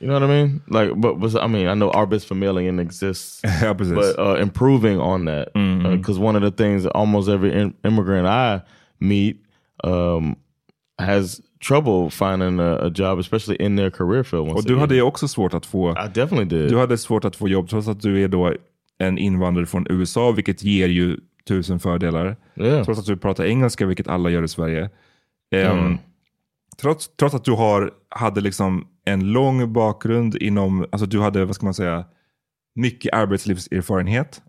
You 0.00 0.06
know 0.06 0.14
what 0.14 0.22
I 0.22 0.26
mean? 0.28 0.62
Like, 0.68 0.98
but, 0.98 1.14
but 1.14 1.42
I 1.42 1.46
mean, 1.46 1.66
I 1.66 1.74
know 1.74 1.90
Arbetsförmedlingen 1.90 2.80
exists, 2.80 3.42
but 3.60 4.18
uh, 4.18 4.36
improving 4.40 4.98
on 4.98 5.26
that 5.26 5.48
because 5.52 5.54
mm 5.54 5.82
-hmm. 5.82 6.18
uh, 6.18 6.26
one 6.26 6.36
of 6.36 6.42
the 6.42 6.50
things 6.50 6.86
almost 6.86 7.28
every 7.28 7.52
immigrant 7.84 8.26
I 8.26 8.62
meet 8.98 9.44
um, 9.84 10.36
has 10.98 11.42
trouble 11.68 12.10
finding 12.10 12.60
a, 12.60 12.86
a, 12.86 12.90
job, 12.94 13.18
especially 13.18 13.56
in 13.56 13.76
their 13.76 13.90
career 13.90 14.22
field. 14.22 14.48
Och 14.48 14.64
du 14.64 14.76
hade 14.76 14.94
ju 14.94 15.02
också 15.02 15.28
svårt 15.28 15.54
att 15.54 15.66
få. 15.66 15.90
I 15.90 16.08
definitely 16.14 16.58
did. 16.58 16.68
Du 16.68 16.78
hade 16.78 16.98
svårt 16.98 17.24
att 17.24 17.36
få 17.36 17.48
jobb 17.48 17.68
trots 17.68 17.88
att 17.88 18.00
du 18.00 18.24
är 18.24 18.28
då 18.28 18.54
en 18.98 19.18
invandrare 19.18 19.66
från 19.66 19.86
USA, 19.90 20.32
vilket 20.32 20.62
ger 20.62 20.88
ju 20.88 21.16
tusen 21.48 21.80
fördelar. 21.80 22.36
Yeah. 22.56 22.84
Trots 22.84 23.00
att 23.00 23.06
du 23.06 23.16
pratar 23.16 23.44
engelska, 23.44 23.86
vilket 23.86 24.08
alla 24.08 24.30
gör 24.30 24.42
i 24.42 24.48
Sverige. 24.48 24.90
Um, 25.54 25.60
mm. 25.60 25.98
trots, 26.80 27.10
trots 27.16 27.34
att 27.34 27.44
du 27.44 27.52
har, 27.52 27.90
hade 28.08 28.40
liksom 28.40 28.86
en 29.04 29.32
lång 29.32 29.72
bakgrund 29.72 30.36
inom, 30.36 30.86
alltså 30.92 31.06
du 31.06 31.20
hade, 31.20 31.44
vad 31.44 31.54
ska 31.54 31.66
man 31.66 31.74
säga, 31.74 32.04
mycket 32.74 33.14
arbetslivserfarenhet. 33.14 34.42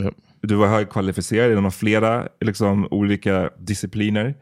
Yep. 0.00 0.14
Du 0.42 0.54
var 0.54 0.66
högkvalificerad 0.66 1.52
inom 1.52 1.72
flera 1.72 2.28
liksom, 2.40 2.88
olika 2.90 3.50
discipliner. 3.58 4.34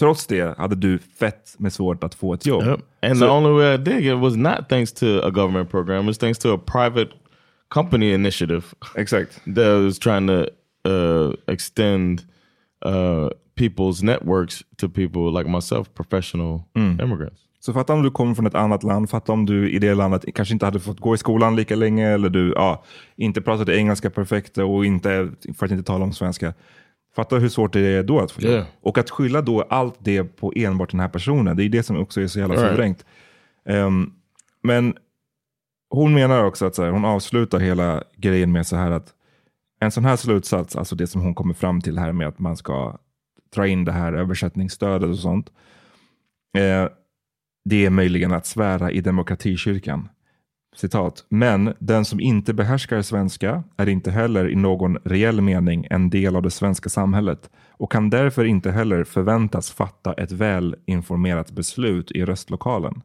Trots 0.00 0.26
det 0.26 0.58
hade 0.58 0.76
du 0.76 0.98
fett 0.98 1.54
med 1.58 1.72
svårt 1.72 2.04
att 2.04 2.14
få 2.14 2.34
ett 2.34 2.46
jobb. 2.46 2.62
Yep. 2.62 2.80
And 3.02 3.18
so, 3.18 3.24
the 3.24 3.30
only 3.30 3.50
way 3.50 3.74
I 3.74 3.76
did 3.76 4.06
it 4.06 4.18
was 4.18 4.36
not 4.36 4.68
thanks 4.68 4.92
to 4.92 5.06
a 5.06 5.30
government 5.30 5.70
program, 5.70 6.04
it 6.04 6.06
was 6.06 6.18
thanks 6.18 6.38
to 6.38 6.54
a 6.54 6.58
private 6.58 7.10
company 7.74 8.14
initiative. 8.14 8.64
Exakt. 8.96 9.40
that 9.54 9.84
was 9.84 9.98
trying 9.98 10.26
to 10.26 10.46
uh, 10.88 11.32
extend 11.46 12.24
uh, 12.82 13.28
people's 13.54 14.02
networks 14.02 14.64
to 14.76 14.88
people 14.88 15.38
like 15.38 15.50
myself, 15.50 15.88
professional 15.94 16.64
mm. 16.74 17.00
immigrants. 17.00 17.40
Så 17.62 17.72
fatta 17.72 17.92
om 17.92 18.02
du 18.02 18.10
kommer 18.10 18.34
från 18.34 18.46
ett 18.46 18.54
annat 18.54 18.82
land, 18.82 19.10
fatta 19.10 19.32
om 19.32 19.46
du 19.46 19.70
i 19.70 19.78
det 19.78 19.94
landet 19.94 20.24
kanske 20.34 20.54
inte 20.54 20.64
hade 20.64 20.80
fått 20.80 21.00
gå 21.00 21.14
i 21.14 21.18
skolan 21.18 21.56
lika 21.56 21.76
länge 21.76 22.08
eller 22.08 22.28
du 22.28 22.52
ja, 22.56 22.84
inte 23.16 23.40
pratade 23.40 23.76
engelska 23.76 24.10
perfekt 24.10 24.58
och 24.58 24.86
inte, 24.86 25.30
för 25.58 25.66
att 25.66 25.72
inte 25.72 25.84
tala 25.84 26.04
om 26.04 26.12
svenska. 26.12 26.54
Fatta 27.16 27.36
hur 27.36 27.48
svårt 27.48 27.72
det 27.72 27.80
är 27.80 28.02
då 28.02 28.20
att 28.20 28.32
få 28.32 28.42
yeah. 28.42 28.66
Och 28.80 28.98
att 28.98 29.10
skylla 29.10 29.42
då 29.42 29.62
allt 29.62 29.96
det 29.98 30.24
på 30.24 30.52
enbart 30.56 30.90
den 30.90 31.00
här 31.00 31.08
personen, 31.08 31.56
det 31.56 31.64
är 31.64 31.68
det 31.68 31.82
som 31.82 31.96
också 31.96 32.20
är 32.20 32.26
så 32.26 32.38
jävla 32.38 32.54
förvrängt. 32.54 33.04
Right. 33.64 33.86
Um, 33.86 34.14
men 34.62 34.94
hon 35.90 36.14
menar 36.14 36.44
också 36.44 36.66
att 36.66 36.74
så 36.74 36.84
här, 36.84 36.90
hon 36.90 37.04
avslutar 37.04 37.58
hela 37.58 38.04
grejen 38.16 38.52
med 38.52 38.66
så 38.66 38.76
här 38.76 38.90
att 38.90 39.14
en 39.80 39.90
sån 39.90 40.04
här 40.04 40.16
slutsats, 40.16 40.76
alltså 40.76 40.96
det 40.96 41.06
som 41.06 41.20
hon 41.20 41.34
kommer 41.34 41.54
fram 41.54 41.80
till 41.80 41.98
här 41.98 42.12
med 42.12 42.28
att 42.28 42.38
man 42.38 42.56
ska 42.56 42.98
dra 43.54 43.66
in 43.66 43.84
det 43.84 43.92
här 43.92 44.12
översättningsstödet 44.12 45.08
och 45.08 45.18
sånt. 45.18 45.50
Eh, 46.58 46.88
det 47.64 47.86
är 47.86 47.90
möjligen 47.90 48.32
att 48.32 48.46
svära 48.46 48.90
i 48.90 49.00
demokratikyrkan. 49.00 50.08
Citat. 50.80 51.24
Men 51.28 51.74
den 51.78 52.04
som 52.04 52.20
inte 52.20 52.54
behärskar 52.54 53.02
svenska 53.02 53.62
är 53.76 53.88
inte 53.88 54.10
heller 54.10 54.50
i 54.50 54.56
någon 54.56 54.96
reell 54.96 55.40
mening 55.40 55.86
en 55.90 56.10
del 56.10 56.36
av 56.36 56.42
det 56.42 56.50
svenska 56.50 56.88
samhället 56.88 57.50
och 57.70 57.92
kan 57.92 58.10
därför 58.10 58.44
inte 58.44 58.70
heller 58.70 59.04
förväntas 59.04 59.70
fatta 59.70 60.12
ett 60.12 60.32
välinformerat 60.32 61.50
beslut 61.50 62.10
i 62.10 62.24
röstlokalen. 62.24 63.02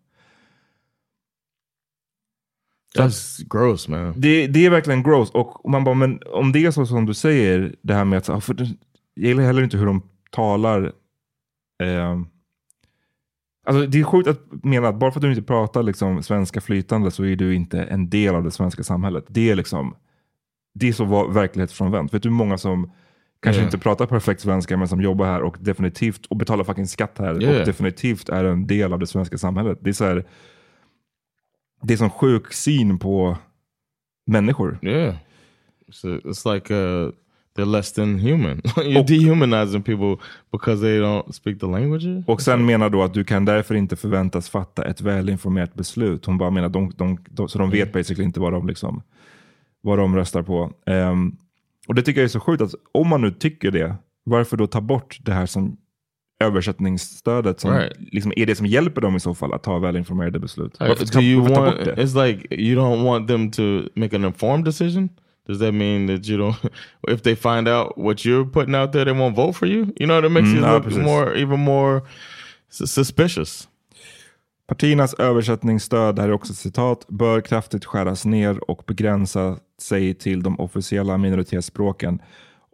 That's 2.98 3.44
gross 3.50 3.88
man. 3.88 4.14
Det, 4.18 4.48
det 4.48 4.66
är 4.66 4.70
verkligen 4.70 5.04
gross. 5.04 5.32
Och 5.32 5.70
man 5.70 5.84
bara, 5.84 5.96
men 5.96 6.20
om 6.26 6.52
det 6.52 6.66
är 6.66 6.72
så 6.72 6.86
som 6.86 7.06
du 7.06 7.14
säger, 7.14 7.76
det 7.82 7.94
här 7.94 8.06
med 8.06 8.18
att, 8.18 8.50
jag 8.60 8.68
gillar 9.14 9.44
heller 9.44 9.64
inte 9.64 9.78
hur 9.78 9.86
de 9.86 10.02
talar. 10.32 10.92
Eh, 11.84 12.22
Alltså, 13.66 13.88
det 13.88 14.00
är 14.00 14.04
sjukt 14.04 14.28
att 14.28 14.42
mena 14.64 14.88
att 14.88 14.96
bara 14.96 15.12
för 15.12 15.20
att 15.20 15.22
du 15.22 15.30
inte 15.30 15.42
pratar 15.42 15.84
liksom, 15.84 16.24
svenska 16.24 16.62
flytande 16.62 17.12
så 17.12 17.26
är 17.26 17.36
du 17.36 17.56
inte 17.56 17.84
en 17.84 18.10
del 18.10 18.36
av 18.36 18.44
det 18.44 18.52
svenska 18.52 18.84
samhället. 18.84 19.26
Det 19.28 19.52
är 19.52 19.56
liksom 19.56 19.96
det 20.76 20.88
är 20.88 20.94
så 20.94 21.28
verklighetsfrånvänt. 21.28 22.14
Vet 22.14 22.24
du 22.24 22.30
hur 22.30 22.36
många 22.36 22.58
som 22.58 22.92
kanske 23.42 23.60
yeah. 23.60 23.68
inte 23.68 23.78
pratar 23.78 24.06
perfekt 24.06 24.42
svenska 24.42 24.78
men 24.78 24.88
som 24.88 25.02
jobbar 25.02 25.26
här 25.26 25.42
och 25.42 25.58
definitivt 25.60 26.26
och 26.26 26.38
betalar 26.38 26.64
fucking 26.64 26.88
skatt 26.88 27.18
här 27.18 27.44
yeah. 27.44 27.60
och 27.60 27.66
definitivt 27.66 28.30
är 28.30 28.44
en 28.44 28.68
del 28.68 28.94
av 28.94 29.00
det 29.00 29.08
svenska 29.08 29.38
samhället. 29.38 29.78
Det 29.82 29.90
är 29.90 29.94
så 29.94 30.06
här, 30.06 30.26
det 31.82 31.94
är 31.94 31.98
sån 31.98 32.10
sjuk 32.10 32.54
syn 32.54 33.00
på 33.00 33.38
människor. 34.28 34.80
Yeah. 34.82 35.16
So 35.92 36.08
it's 36.08 36.54
like 36.54 36.74
uh, 36.74 37.12
they're 37.56 37.66
less 37.66 37.92
than 37.94 38.20
human. 38.20 38.62
You're 38.76 39.00
och, 39.00 39.06
dehumanizing 39.06 39.84
people 39.84 40.18
because 40.52 40.82
they 40.82 41.00
don't 41.00 41.32
speak 41.32 41.60
the 41.60 41.66
language. 41.66 42.24
Och 42.28 42.42
sen 42.42 42.66
menar 42.66 42.90
då 42.90 43.04
att 43.04 43.14
du 43.14 43.24
kan 43.24 43.46
därför 43.46 43.76
inte 43.76 43.96
förväntas 43.96 44.50
fatta 44.50 44.86
ett 44.86 45.02
välinformerat 45.02 45.74
beslut. 45.74 46.26
Hon 46.26 46.38
bara 46.38 46.50
menar 46.52 46.70
de, 46.70 46.92
de, 46.96 47.18
de, 47.30 47.50
så 47.50 47.58
de 47.58 47.70
vet 47.70 47.82
mm. 47.82 47.92
basically 47.94 48.24
inte 48.24 48.40
vad 48.40 48.54
de, 48.54 48.68
liksom, 48.68 49.02
vad 49.82 50.00
de 50.00 50.16
röstar 50.16 50.44
på. 50.44 50.72
Um, 50.86 51.38
och 51.88 51.96
det 51.96 52.02
tycker 52.02 52.22
jag 52.22 52.26
är 52.26 52.30
så 52.30 52.40
sjukt 52.40 52.62
att 52.62 52.76
om 52.92 53.08
man 53.08 53.22
nu 53.22 53.32
tycker 53.32 53.72
det, 53.72 53.96
varför 54.24 54.58
då 54.58 54.68
ta 54.68 54.82
bort 54.82 55.20
det 55.22 55.34
här 55.34 55.46
som 55.46 55.78
översättningsstödet 56.40 57.60
som 57.60 57.72
right. 57.72 57.98
liksom 57.98 58.34
är 58.36 58.46
det 58.46 58.56
som 58.56 58.66
hjälper 58.66 59.02
dem 59.02 59.16
i 59.16 59.20
så 59.20 59.36
fall 59.36 59.54
att 59.54 59.64
ta 59.64 59.80
välinformerade 59.80 60.40
beslut. 60.40 60.76
Varför, 60.80 61.06
do 61.06 61.22
you 61.22 61.42
want, 61.42 61.78
It's 61.78 62.26
like 62.26 62.56
you 62.56 62.82
don't 62.82 63.04
want 63.04 63.28
them 63.28 63.52
to 63.52 63.62
make 63.96 64.16
an 64.16 64.26
informed 64.26 64.66
decision? 64.66 65.10
Does 65.48 65.60
that 65.60 65.74
mean 65.74 66.08
that 66.08 66.28
you 66.28 66.38
don't 66.38 66.56
if 67.08 67.22
they 67.22 67.36
find 67.36 67.68
out 67.68 67.98
what 67.98 68.26
you're 68.26 68.46
putting 68.46 68.76
out 68.76 68.92
there 68.92 69.06
they 69.06 69.14
won't 69.14 69.36
vote 69.36 69.54
for 69.54 69.68
you 69.68 69.86
you 70.00 70.06
know 70.06 70.26
it 70.26 70.32
makes 70.32 70.48
mm, 70.48 70.56
you 70.56 70.62
look 70.62 70.84
precis. 70.84 71.04
more 71.04 71.36
even 71.36 71.60
more 71.60 72.02
suspicious 72.70 73.68
Partiernas 74.68 75.14
översättningsstöd, 75.14 76.20
här 76.20 76.28
är 76.28 76.32
också 76.32 76.54
citat, 76.54 77.08
bör 77.08 77.42
kraftigt 77.42 77.86
skäras 77.86 78.26
ner 78.26 78.70
och 78.70 78.84
begränsa 78.88 79.60
sig 79.78 80.14
till 80.14 80.44
de 80.44 80.60
officiella 80.60 81.18
minoritetsspråken 81.18 82.22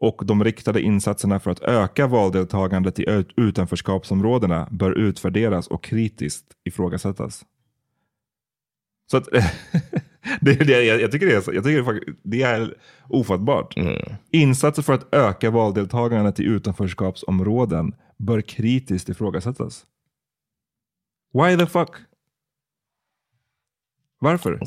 och 0.02 0.22
de 0.26 0.44
riktade 0.44 0.82
insatserna 0.82 1.40
för 1.40 1.52
att 1.52 1.60
öka 1.60 2.08
valdeltagandet 2.08 3.00
i 3.00 3.26
utanförskapsområdena 3.38 4.68
bör 4.72 4.92
utvärderas 4.92 5.68
och 5.68 5.84
kritiskt 5.84 6.46
ifrågasättas. 6.64 7.46
Så 9.12 9.18
att, 9.18 9.28
det, 10.42 10.54
det, 10.54 10.84
jag, 10.84 11.02
jag, 11.02 11.12
tycker 11.12 11.26
det 11.26 11.34
är, 11.34 11.54
jag 11.54 11.64
tycker 11.64 12.16
det 12.24 12.42
är 12.42 12.74
ofattbart. 13.08 13.78
Mm. 13.78 13.98
Insatser 14.32 14.82
för 14.82 14.94
att 14.94 15.14
öka 15.14 15.50
valdeltagandet 15.50 16.40
i 16.40 16.44
utanförskapsområden 16.44 17.96
bör 18.18 18.42
kritiskt 18.42 19.10
ifrågasättas. 19.10 19.86
Why 21.34 21.58
the 21.58 21.66
fuck? 21.66 21.90
Varför? 24.20 24.60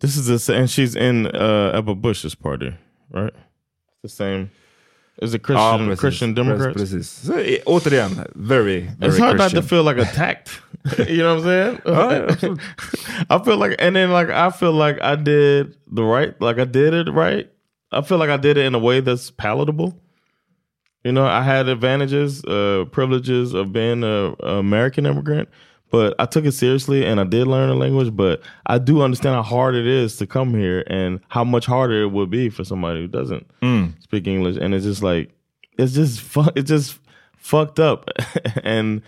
This 0.00 0.16
is 0.16 0.26
the 0.26 0.38
sa- 0.38 0.54
and 0.54 0.68
she's 0.68 0.96
in 0.96 1.26
uh, 1.26 1.78
Ebba 1.78 1.94
Bush's 1.94 2.34
party, 2.34 2.72
right? 3.14 3.34
The 4.02 4.08
same. 4.08 4.48
Is 5.22 5.34
it 5.34 5.42
Christian 5.46 5.86
precis. 5.86 6.00
Christian 6.00 6.34
Democrats? 6.34 6.76
Precis. 6.76 7.10
Så, 7.10 7.32
återigen, 7.66 8.10
very, 8.34 8.80
very 8.98 9.10
It's 9.10 9.18
hard 9.18 9.36
not 9.36 9.40
Christian. 9.40 9.62
to 9.62 9.68
feel 9.68 9.84
like 9.84 10.02
attacked. 10.02 10.50
You 11.08 11.18
know 11.18 11.36
what 11.36 11.46
I'm 11.46 11.80
saying? 11.84 12.58
I 13.30 13.38
feel 13.44 13.56
like, 13.56 13.76
and 13.78 13.96
then 13.96 14.10
like 14.10 14.30
I 14.30 14.50
feel 14.50 14.72
like 14.72 15.00
I 15.00 15.16
did 15.16 15.76
the 15.86 16.02
right, 16.02 16.38
like 16.40 16.58
I 16.58 16.64
did 16.64 16.94
it 16.94 17.10
right. 17.10 17.50
I 17.92 18.00
feel 18.02 18.18
like 18.18 18.30
I 18.30 18.36
did 18.36 18.56
it 18.56 18.64
in 18.64 18.74
a 18.74 18.78
way 18.78 19.00
that's 19.00 19.30
palatable. 19.30 19.98
You 21.04 21.12
know, 21.12 21.26
I 21.26 21.42
had 21.42 21.68
advantages, 21.68 22.44
uh, 22.44 22.84
privileges 22.90 23.54
of 23.54 23.72
being 23.72 24.02
a, 24.04 24.34
a 24.40 24.58
American 24.58 25.04
immigrant, 25.04 25.48
but 25.90 26.14
I 26.18 26.26
took 26.26 26.44
it 26.44 26.52
seriously 26.52 27.04
and 27.04 27.20
I 27.20 27.24
did 27.24 27.46
learn 27.46 27.68
the 27.68 27.74
language. 27.74 28.14
But 28.16 28.40
I 28.66 28.78
do 28.78 29.02
understand 29.02 29.34
how 29.34 29.42
hard 29.42 29.74
it 29.74 29.86
is 29.86 30.16
to 30.16 30.26
come 30.26 30.54
here 30.54 30.84
and 30.86 31.20
how 31.28 31.44
much 31.44 31.66
harder 31.66 32.02
it 32.02 32.12
would 32.12 32.30
be 32.30 32.48
for 32.50 32.64
somebody 32.64 33.00
who 33.00 33.08
doesn't 33.08 33.46
speak 34.00 34.26
English. 34.26 34.56
And 34.60 34.74
it's 34.74 34.84
just 34.84 35.02
like 35.02 35.30
it's 35.76 35.92
just 35.92 36.20
fu- 36.20 36.50
it's 36.56 36.68
just 36.68 36.98
fucked 37.36 37.78
up. 37.80 38.08
and 38.64 39.02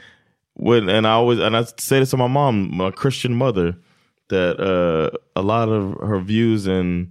when 0.55 0.88
and 0.88 1.07
I 1.07 1.12
always 1.12 1.38
and 1.38 1.57
I 1.57 1.64
say 1.79 2.01
this 2.01 2.11
to 2.11 2.17
my 2.17 2.27
mom, 2.29 2.77
my 2.77 2.90
Christian 2.90 3.35
mother, 3.35 3.77
that 4.29 4.61
uh, 4.61 5.17
a 5.37 5.43
lot 5.43 5.69
of 5.69 5.99
her 6.01 6.21
views 6.21 6.67
and 6.67 7.09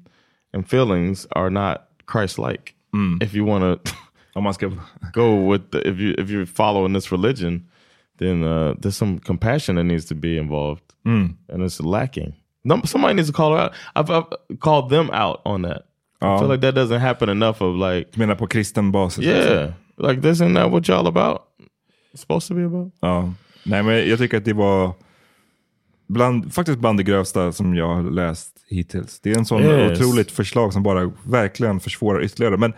and 0.53 0.67
feelings 0.67 1.27
are 1.33 1.49
not 1.49 1.87
Christ-like. 2.05 2.75
If 3.21 3.33
you 3.33 3.43
want 3.45 3.85
to 3.85 3.93
Om 4.35 4.43
man 4.43 4.53
ska... 4.53 4.71
go 5.11 5.35
with 5.35 5.71
the, 5.71 5.87
if 5.87 5.99
you 5.99 6.15
if 6.17 6.29
you're 6.29 6.45
following 6.45 6.93
this 6.93 7.11
religion, 7.11 7.67
then 8.17 8.43
uh, 8.43 8.73
there's 8.79 8.95
some 8.95 9.19
compassion 9.19 9.75
that 9.75 9.83
needs 9.83 10.05
to 10.05 10.15
be 10.15 10.37
involved, 10.37 10.93
and 11.49 11.63
it's 11.63 11.79
lacking. 11.79 12.33
Somebody 12.85 13.13
needs 13.15 13.27
to 13.27 13.33
call 13.33 13.51
her 13.53 13.59
out. 13.59 13.73
I've, 13.95 14.09
I've 14.09 14.59
called 14.59 14.89
them 14.89 15.09
out 15.11 15.41
on 15.45 15.63
that. 15.63 15.85
I 16.21 16.39
feel 16.39 16.47
like 16.47 16.61
that 16.61 16.73
doesn't 16.73 17.01
happen 17.01 17.29
enough. 17.29 17.61
Of 17.61 17.75
like, 17.75 18.11
Du 18.11 18.19
menar 18.19 18.37
på 18.37 18.47
kristen 18.47 18.91
basis? 18.91 19.25
yeah, 19.25 19.73
like 19.97 20.21
this 20.21 20.37
isn't 20.37 20.53
that 20.53 20.71
what 20.71 20.87
y'all 20.87 21.07
about? 21.07 21.49
It's 22.13 22.53
be 22.55 22.65
about. 22.65 22.93
Ja. 22.99 23.33
Nej, 23.65 23.83
men 23.83 24.09
jag 24.09 24.19
tycker 24.19 24.37
att 24.37 24.45
det 24.45 24.53
var 24.53 24.93
bland, 26.07 26.53
faktiskt 26.53 26.79
bland 26.79 26.99
det 26.99 27.03
grövsta 27.03 27.51
som 27.51 27.75
jag 27.75 27.95
har 27.95 28.11
läst 28.11 28.57
hittills. 28.69 29.19
Det 29.19 29.31
är 29.31 29.37
en 29.37 29.45
sån 29.45 29.61
Yes. 29.63 29.99
otroligt 30.01 30.31
förslag 30.31 30.73
som 30.73 30.83
bara 30.83 31.11
verkligen 31.25 31.79
försvårar 31.79 32.23
ytterligare. 32.23 32.57
Men 32.57 32.73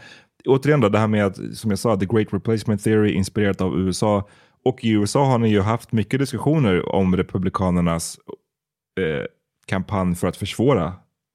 återigen 0.46 0.82
då, 0.82 0.90
det 0.90 1.00
här 1.00 1.08
med 1.08 1.26
att, 1.26 1.38
som 1.54 1.70
jag 1.70 1.80
sa, 1.80 1.98
the 1.98 2.06
great 2.06 2.28
replacement 2.34 2.84
theory 2.84 3.12
inspirerat 3.12 3.62
av 3.62 3.80
USA. 3.80 4.28
Och 4.66 4.84
i 4.84 4.90
USA 4.90 5.26
har 5.26 5.38
ni 5.38 5.50
ju 5.50 5.62
haft 5.62 5.92
mycket 5.92 6.20
diskussioner 6.20 6.96
om 6.96 7.18
republikanernas 7.18 8.18
eh, 9.00 9.26
kampanj 9.66 10.16
för 10.16 10.28
att 10.28 10.38
försvåra 10.38 10.94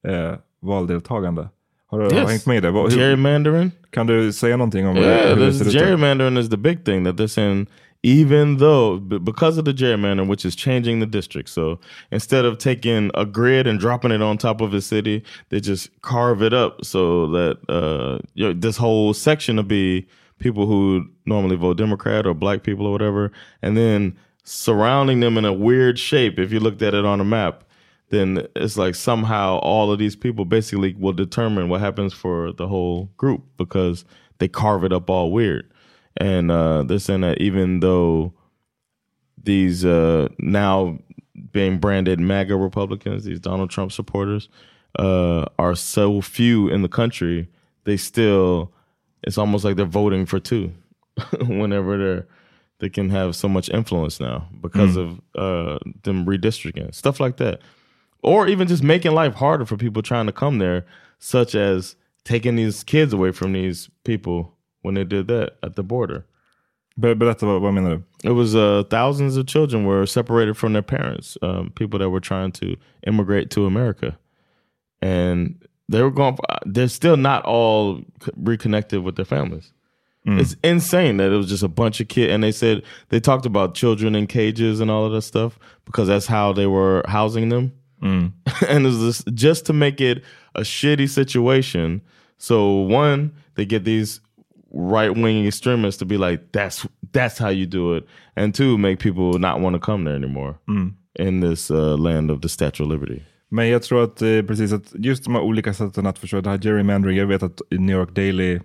eh, 0.09 0.35
valdeltagande. 0.63 1.49
Har 1.87 2.01
du 2.01 2.09
du 2.09 2.17
hängt 2.17 2.47
med 2.47 2.57
i 2.57 2.61
det? 2.61 2.71
Hur- 2.71 2.91
Gerrymandering. 2.91 3.71
Kan 3.91 4.07
du 4.07 4.33
säga 4.33 4.57
någonting 4.57 4.87
om 4.87 4.97
Yeah, 4.97 5.39
det 5.39 5.73
gerrymandering 5.73 6.39
is 6.39 6.51
the 6.51 6.57
big 6.57 6.85
thing 6.85 7.05
that 7.05 7.17
they're 7.17 7.27
saying. 7.27 7.67
Even 8.03 8.57
though, 8.57 8.99
because 8.99 9.59
of 9.59 9.67
the 9.67 9.75
gerrymandering, 9.75 10.27
which 10.27 10.47
is 10.47 10.57
changing 10.57 11.01
the 11.01 11.07
district, 11.07 11.51
so 11.51 11.79
instead 12.11 12.47
of 12.47 12.57
taking 12.57 13.11
a 13.15 13.27
grid 13.27 13.67
and 13.67 13.79
dropping 13.79 14.11
it 14.11 14.23
on 14.23 14.39
top 14.39 14.63
of 14.63 14.73
a 14.73 14.81
city, 14.81 15.23
they 15.51 15.61
just 15.61 15.91
carve 16.01 16.43
it 16.43 16.55
up 16.55 16.83
so 16.83 17.27
that 17.29 17.59
uh, 17.69 18.19
you 18.33 18.47
know, 18.47 18.53
this 18.55 18.79
whole 18.79 19.13
section 19.13 19.57
will 19.57 19.65
be 19.65 20.07
people 20.39 20.67
who 20.67 21.07
normally 21.27 21.57
vote 21.57 21.77
Democrat 21.77 22.27
or 22.27 22.33
black 22.33 22.63
people 22.63 22.87
or 22.87 22.93
whatever, 22.93 23.31
and 23.61 23.77
then 23.77 24.17
surrounding 24.45 25.21
them 25.21 25.37
in 25.37 25.45
a 25.45 25.53
weird 25.53 25.99
shape. 25.99 26.39
If 26.39 26.53
you 26.53 26.59
looked 26.59 26.81
at 26.81 26.95
it 26.95 27.05
on 27.05 27.21
a 27.21 27.25
map, 27.25 27.65
then 28.09 28.47
it's 28.57 28.77
like 28.77 28.95
somehow 28.95 29.59
all 29.59 29.93
of 29.93 29.99
these 29.99 30.17
people 30.17 30.45
basically 30.45 30.95
will 30.99 31.13
determine 31.13 31.69
what 31.69 31.81
happens 31.81 32.13
for 32.13 32.53
the 32.53 32.67
whole 32.67 33.11
group 33.17 33.45
because 33.57 34.05
they 34.39 34.49
carve 34.49 34.85
it 34.85 34.93
up 34.93 35.09
all 35.09 35.31
weird. 35.31 35.71
And 36.21 36.51
uh, 36.51 36.83
they're 36.83 36.99
saying 36.99 37.23
that 37.23 37.41
even 37.41 37.81
though 37.81 38.35
these 39.43 39.87
uh, 39.87 40.29
now 40.39 40.99
being 41.51 41.79
branded 41.79 42.21
MAGA 42.21 42.57
Republicans, 42.57 43.25
these 43.25 43.41
Donald 43.41 43.71
Trump 43.71 43.91
supporters, 43.91 44.51
uh, 44.99 45.47
are 45.59 45.75
so 45.75 46.21
few 46.21 46.69
in 46.69 46.83
the 46.83 46.89
country, 46.89 47.49
they 47.85 47.97
still, 47.97 48.71
it's 49.23 49.39
almost 49.39 49.65
like 49.65 49.77
they're 49.77 49.87
voting 49.87 50.27
for 50.27 50.39
two 50.39 50.73
whenever 51.47 51.97
they're, 51.97 52.29
they 52.81 52.91
can 52.91 53.09
have 53.09 53.35
so 53.35 53.49
much 53.49 53.71
influence 53.71 54.21
now 54.21 54.47
because 54.61 54.97
of 54.97 55.21
uh, 55.37 55.79
them 56.03 56.27
redistricting, 56.27 56.95
stuff 56.95 57.19
like 57.19 57.39
that. 57.39 57.61
Or 58.23 58.47
even 58.47 58.69
just 58.69 58.83
making 58.83 59.13
life 59.13 59.35
harder 59.35 59.65
for 59.65 59.79
people 59.79 60.03
trying 60.03 60.27
to 60.27 60.33
come 60.33 60.59
there, 60.59 60.85
such 61.19 61.55
as 61.55 61.97
taking 62.25 62.57
these 62.57 62.85
kids 62.85 63.15
away 63.15 63.33
from 63.33 63.53
these 63.53 63.89
people 64.05 64.55
when 64.83 64.95
they 64.95 65.05
did 65.05 65.29
that 65.29 65.57
at 65.63 65.77
the 65.77 65.83
border. 65.83 66.25
Ber- 66.97 67.15
Berätta, 67.15 67.43
vad, 67.47 67.63
vad 67.63 67.73
menar 67.75 67.97
du? 67.97 68.29
It 68.29 68.33
was 68.33 68.55
uh, 68.55 68.83
thousands 68.91 69.37
of 69.37 69.47
children 69.47 69.85
were 69.85 70.07
separated 70.07 70.57
from 70.57 70.73
their 70.73 70.83
parents, 70.83 71.39
um, 71.43 71.71
people 71.75 71.99
that 71.99 72.11
were 72.11 72.21
trying 72.21 72.53
to 72.53 72.77
immigrate 73.07 73.51
to 73.51 73.65
America, 73.67 74.19
and 75.01 75.55
they 75.89 76.03
were 76.03 76.11
going. 76.11 76.37
They're 76.67 76.89
still 76.89 77.17
not 77.17 77.45
all 77.45 78.03
reconnected 78.37 79.03
with 79.03 79.17
their 79.17 79.25
families. 79.25 79.73
It's 80.39 80.55
insane 80.63 81.17
that 81.17 81.33
it 81.33 81.37
was 81.37 81.49
just 81.49 81.63
a 81.63 81.69
bunch 81.69 81.99
of 82.01 82.09
kids, 82.09 82.31
and 82.31 82.43
they 82.43 82.53
said 82.53 82.83
they 83.09 83.21
talked 83.21 83.47
about 83.47 83.75
children 83.75 84.15
in 84.15 84.27
cages 84.27 84.79
and 84.81 84.91
all 84.91 85.07
of 85.07 85.13
that 85.13 85.23
stuff 85.23 85.59
because 85.87 86.09
that's 86.09 86.27
how 86.27 86.53
they 86.53 86.67
were 86.67 87.03
housing 87.09 87.49
them, 87.49 87.73
and 88.69 88.85
it 88.85 88.89
was 88.89 88.99
just, 88.99 89.35
just 89.35 89.67
to 89.67 89.73
make 89.73 89.99
it 90.01 90.23
a 90.55 90.61
shitty 90.61 91.09
situation. 91.09 92.03
So 92.37 92.71
one, 92.81 93.33
they 93.55 93.65
get 93.65 93.85
these 93.85 94.21
right 94.73 95.17
wing 95.17 95.47
extremists 95.47 95.99
to 95.99 96.07
be 96.07 96.19
like, 96.19 96.43
"That's 96.53 96.87
that's 97.13 97.41
how 97.41 97.51
you 97.51 97.67
do 97.67 97.97
it," 97.97 98.05
and 98.37 98.55
two, 98.55 98.79
make 98.79 98.97
people 98.97 99.39
not 99.39 99.61
want 99.61 99.77
to 99.77 99.81
come 99.81 100.05
there 100.05 100.17
anymore 100.17 100.55
in 101.19 101.41
this 101.41 101.71
uh, 101.71 101.97
land 101.99 102.31
of 102.31 102.41
the 102.41 102.49
Statue 102.49 102.85
of 102.85 102.91
Liberty. 102.91 103.23
Men 103.51 103.69
jag 103.69 103.83
tror 103.83 104.05
att 104.05 104.23
eh, 104.23 104.43
precis 104.43 104.73
att 104.73 104.93
just 104.95 105.25
de 105.25 105.35
här 105.35 105.43
olika 105.43 105.75
sätten 105.75 106.07
att 106.07 106.19
förstå 106.19 106.41
det 106.41 106.51
här 106.51 106.59
gerrymandering. 106.59 107.19
Jag 107.19 107.27
vet 107.27 107.43
att 107.43 107.61
New 107.71 107.97
York 107.97 108.15
Daily, 108.15 108.61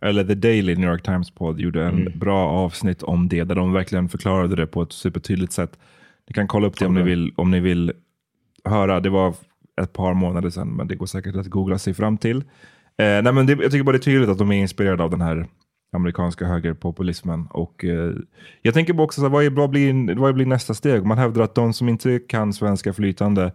eller 0.00 0.24
The 0.24 0.34
Daily 0.34 0.76
New 0.76 0.90
York 0.90 1.02
Times 1.02 1.30
podd 1.30 1.60
gjorde 1.60 1.84
en 1.84 2.18
bra 2.18 2.48
avsnitt 2.48 3.02
om 3.02 3.28
det. 3.28 3.44
Där 3.44 3.54
de 3.54 3.72
verkligen 3.72 4.08
förklarade 4.08 4.56
det 4.56 4.66
på 4.66 4.82
ett 4.82 4.92
supertydligt 4.92 5.52
sätt. 5.52 5.78
Ni 6.28 6.34
kan 6.34 6.48
kolla 6.48 6.66
upp 6.66 6.78
det 6.78 6.86
om, 6.86 6.94
ni 6.94 7.02
vill, 7.02 7.32
om 7.36 7.50
ni 7.50 7.60
vill 7.60 7.92
höra. 8.64 9.00
Det 9.00 9.10
var 9.10 9.34
ett 9.82 9.92
par 9.92 10.14
månader 10.14 10.50
sedan, 10.50 10.68
men 10.68 10.88
det 10.88 10.96
går 10.96 11.06
säkert 11.06 11.36
att 11.36 11.46
googla 11.46 11.78
sig 11.78 11.94
fram 11.94 12.18
till. 12.18 12.44
Eh, 12.98 13.22
nej, 13.22 13.32
men 13.32 13.46
det, 13.46 13.52
jag 13.52 13.70
tycker 13.70 13.84
bara 13.84 13.92
det 13.92 13.98
är 13.98 14.00
tydligt 14.00 14.30
att 14.30 14.38
de 14.38 14.52
är 14.52 14.56
inspirerade 14.56 15.02
av 15.02 15.10
den 15.10 15.20
här 15.20 15.46
amerikanska 15.92 16.44
högerpopulismen. 16.46 17.46
Och, 17.50 17.84
eh, 17.84 18.12
jag 18.62 18.74
tänker 18.74 19.00
också, 19.00 19.20
så 19.20 19.24
här, 19.24 19.32
vad, 19.32 19.44
är, 19.44 19.50
vad, 19.50 19.70
blir, 19.70 20.14
vad 20.14 20.34
blir 20.34 20.46
nästa 20.46 20.74
steg? 20.74 21.04
Man 21.04 21.18
hävdar 21.18 21.42
att 21.42 21.54
de 21.54 21.72
som 21.72 21.88
inte 21.88 22.18
kan 22.18 22.52
svenska 22.52 22.92
flytande, 22.92 23.52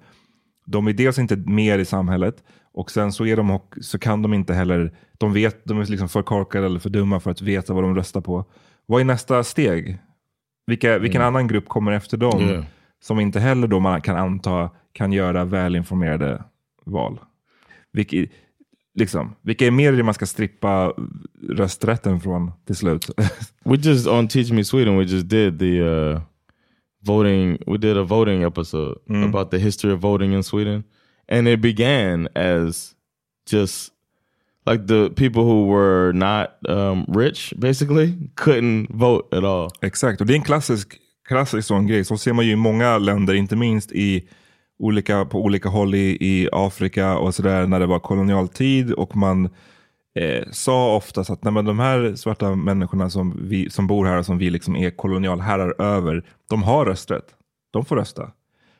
de 0.66 0.88
är 0.88 0.94
dels 0.94 1.20
inte 1.20 1.36
mer 1.36 1.80
i 1.80 1.86
samhället 1.86 2.44
och 2.74 2.92
sen 2.92 3.12
så, 3.12 3.26
är 3.26 3.36
de, 3.38 3.60
så 3.82 4.00
kan 4.00 4.22
de 4.22 4.34
inte 4.34 4.54
heller, 4.54 4.92
de 5.18 5.34
vet, 5.34 5.66
de 5.66 5.80
är 5.80 5.86
liksom 5.86 6.10
för 6.10 6.22
korkade 6.22 6.66
eller 6.66 6.80
för 6.80 6.90
dumma 6.90 7.20
för 7.20 7.32
att 7.32 7.42
veta 7.42 7.74
vad 7.74 7.84
de 7.84 7.96
röstar 7.96 8.22
på. 8.22 8.46
Vad 8.86 9.02
är 9.02 9.06
nästa 9.06 9.44
steg? 9.44 9.98
Vilka, 10.68 11.00
vilken 11.00 11.22
annan 11.22 11.48
grupp 11.48 11.68
kommer 11.68 11.92
efter 11.92 12.18
dem? 12.18 12.42
Yeah. 12.42 12.64
Som 13.02 13.20
inte 13.20 13.40
heller 13.40 13.68
då 13.68 13.80
man 13.80 14.02
kan 14.02 14.18
anta 14.18 14.70
kan 14.94 15.12
göra 15.12 15.46
välinformerade 15.46 16.44
val. 16.86 17.20
Vilka, 17.92 18.18
liksom, 18.96 19.36
vilka 19.42 19.68
är 19.68 19.72
mer 19.72 19.92
det 19.92 20.04
man 20.04 20.14
ska 20.14 20.26
strippa 20.26 20.94
rösträtten 21.50 22.20
från 22.20 22.52
till 22.66 22.76
slut? 22.76 23.10
We 23.66 23.76
just 23.76 24.08
on 24.08 24.28
Teach 24.28 24.52
Me 24.52 24.64
Sweden. 24.64 24.98
We 24.98 25.04
just 25.04 25.30
did 25.30 25.60
the 25.60 25.82
uh, 25.82 26.22
voting. 27.06 27.58
We 27.68 27.78
did 27.78 27.98
a 27.98 28.04
voting 28.04 28.44
episode 28.44 29.00
about 29.28 29.52
the 29.52 29.58
history 29.58 29.94
of 29.94 30.00
voting 30.00 30.34
in 30.34 30.44
Sweden, 30.44 30.84
and 31.32 31.48
it 31.48 31.62
began 31.62 32.28
as 32.36 32.96
just 33.52 33.94
like 34.66 34.88
the 34.88 35.10
people 35.10 35.44
who 35.44 35.66
were 35.66 36.14
not 36.14 36.58
um, 36.70 37.06
rich, 37.08 37.54
basically, 37.60 38.30
couldn't 38.36 38.88
vote 38.90 39.38
at 39.38 39.44
all. 39.44 39.70
Exakt, 39.82 40.22
och 40.22 40.28
det 40.28 40.34
är 40.34 40.36
en 40.36 40.44
klassisk, 40.44 40.98
klassisk 41.28 41.68
sån 41.68 41.88
grej. 41.88 42.06
Så 42.06 42.18
ser 42.18 42.34
man 42.34 42.46
ju 42.46 42.52
i 42.52 42.56
många 42.56 42.98
länder, 42.98 43.34
inte 43.34 43.56
minst 43.56 43.92
i 43.92 44.28
olika, 44.80 45.26
på 45.26 45.44
olika 45.44 45.70
håll 45.70 45.96
i, 45.96 46.18
i 46.20 46.50
Afrika 46.52 47.18
och 47.18 47.36
sådär 47.36 47.68
när 47.68 47.80
det 47.80 47.86
var 47.86 48.00
kolonialtid 48.00 48.92
och 48.92 49.16
man 49.16 49.50
eh, 50.16 50.44
sa 50.52 50.96
oftast 50.96 51.30
att 51.30 51.44
nej, 51.44 51.54
men 51.54 51.66
de 51.66 51.80
här 51.80 52.16
svarta 52.16 52.56
människorna 52.56 53.10
som, 53.10 53.40
vi, 53.42 53.70
som 53.70 53.88
bor 53.88 54.06
här 54.06 54.18
och 54.18 54.26
som 54.26 54.38
vi 54.38 54.50
liksom 54.50 54.76
är 54.76 54.90
kolonialherrar 54.90 55.82
över, 55.82 56.26
de 56.50 56.64
har 56.64 56.86
rösträtt. 56.86 57.26
De 57.72 57.86
får 57.86 57.96
rösta. 57.96 58.32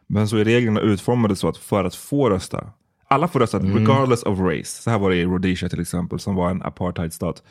Men 0.08 0.28
så 0.28 0.38
är 0.38 0.46
reglerna 0.46 0.80
utformade 0.80 1.36
så 1.36 1.48
att 1.48 1.58
för 1.58 1.84
att 1.84 1.96
få 1.96 2.30
rösta, 2.30 2.70
alla 3.08 3.28
får 3.28 3.40
rösta 3.40 3.60
regardless 3.60 4.24
of 4.24 4.40
race. 4.40 4.82
Så 4.82 4.90
här 4.90 5.00
var 5.00 5.10
det 5.10 5.16
i 5.16 5.26
Rhodesia 5.26 5.70
till 5.70 5.82
exempel, 5.82 6.20
som 6.20 6.36
var 6.36 6.50
en 6.50 6.62
apartheidstat. 6.62 7.44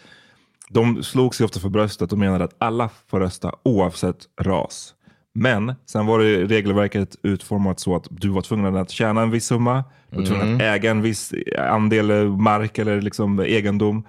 De 0.70 1.02
slog 1.02 1.34
sig 1.34 1.44
ofta 1.44 1.60
för 1.60 1.68
bröstet 1.68 2.12
och 2.12 2.18
menade 2.18 2.44
att 2.44 2.54
alla 2.58 2.90
får 3.06 3.20
rösta 3.20 3.54
oavsett 3.62 4.18
ras. 4.40 4.94
Men 5.34 5.74
sen 5.86 6.06
var 6.06 6.18
det 6.18 6.44
regelverket 6.44 7.16
utformat 7.22 7.80
så 7.80 7.96
att 7.96 8.06
du 8.10 8.28
var 8.28 8.42
tvungen 8.42 8.76
att 8.76 8.90
tjäna 8.90 9.22
en 9.22 9.30
viss 9.30 9.46
summa, 9.46 9.84
du 10.10 10.16
var 10.16 10.24
tvungen 10.24 10.54
att 10.54 10.62
äga 10.62 10.90
en 10.90 11.02
viss 11.02 11.34
andel 11.58 12.28
mark 12.28 12.78
eller 12.78 13.00
liksom 13.00 13.40
egendom. 13.40 14.06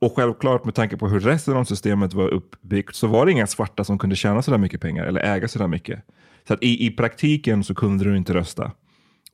Och 0.00 0.16
självklart 0.16 0.64
med 0.64 0.74
tanke 0.74 0.96
på 0.96 1.08
hur 1.08 1.20
resten 1.20 1.56
av 1.56 1.64
systemet 1.64 2.14
var 2.14 2.28
uppbyggt 2.28 2.94
så 2.94 3.06
var 3.06 3.26
det 3.26 3.32
inga 3.32 3.46
svarta 3.46 3.84
som 3.84 3.98
kunde 3.98 4.16
tjäna 4.16 4.42
sådär 4.42 4.58
mycket 4.58 4.80
pengar 4.80 5.04
eller 5.04 5.20
äga 5.20 5.48
sådär 5.48 5.68
mycket. 5.68 6.00
Så 6.48 6.54
att 6.54 6.62
i, 6.62 6.86
i 6.86 6.90
praktiken 6.90 7.64
så 7.64 7.74
kunde 7.74 8.04
du 8.04 8.16
inte 8.16 8.34
rösta. 8.34 8.72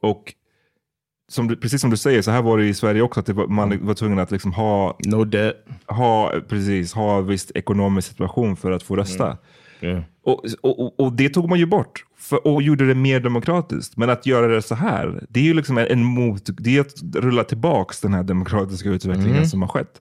Och 0.00 0.34
som 1.28 1.48
du, 1.48 1.56
precis 1.56 1.80
som 1.80 1.90
du 1.90 1.96
säger, 1.96 2.22
så 2.22 2.30
här 2.30 2.42
var 2.42 2.58
det 2.58 2.64
i 2.66 2.74
Sverige 2.74 3.02
också, 3.02 3.20
att 3.20 3.28
var, 3.28 3.46
man 3.46 3.86
var 3.86 3.94
tvungen 3.94 4.18
att 4.18 4.30
liksom 4.30 4.52
ha, 4.52 4.98
No 5.06 5.24
debt. 5.24 5.56
ha, 5.86 6.32
precis, 6.48 6.92
ha 6.92 7.18
en 7.18 7.26
viss 7.26 7.52
ekonomisk 7.54 8.08
situation 8.08 8.56
för 8.56 8.70
att 8.70 8.82
få 8.82 8.96
rösta. 8.96 9.38
Yeah. 9.82 10.02
Och, 10.22 10.44
och, 10.60 11.00
och- 11.00 11.12
det 11.12 11.28
tog 11.28 11.48
man 11.48 11.58
ju 11.58 11.66
bort 11.66 12.04
för, 12.16 12.46
och 12.46 12.62
gjorde 12.62 12.86
det 12.86 12.94
mer 12.94 13.20
demokratiskt. 13.20 13.96
Men 13.96 14.10
att 14.10 14.26
göra 14.26 14.46
det 14.46 14.62
så 14.62 14.74
här, 14.74 15.24
det 15.28 15.40
är 15.40 15.44
ju 15.44 15.54
liksom 15.54 15.78
en, 15.78 16.04
mot, 16.04 16.42
det 16.58 16.76
är 16.76 16.80
att 16.80 16.94
rulla 17.14 17.44
tillbaks 17.44 18.00
den 18.00 18.14
här 18.14 18.22
demokratiska 18.22 18.88
utvecklingen 18.88 19.48
som 19.48 19.62
har 19.62 19.68
skett. 19.68 20.00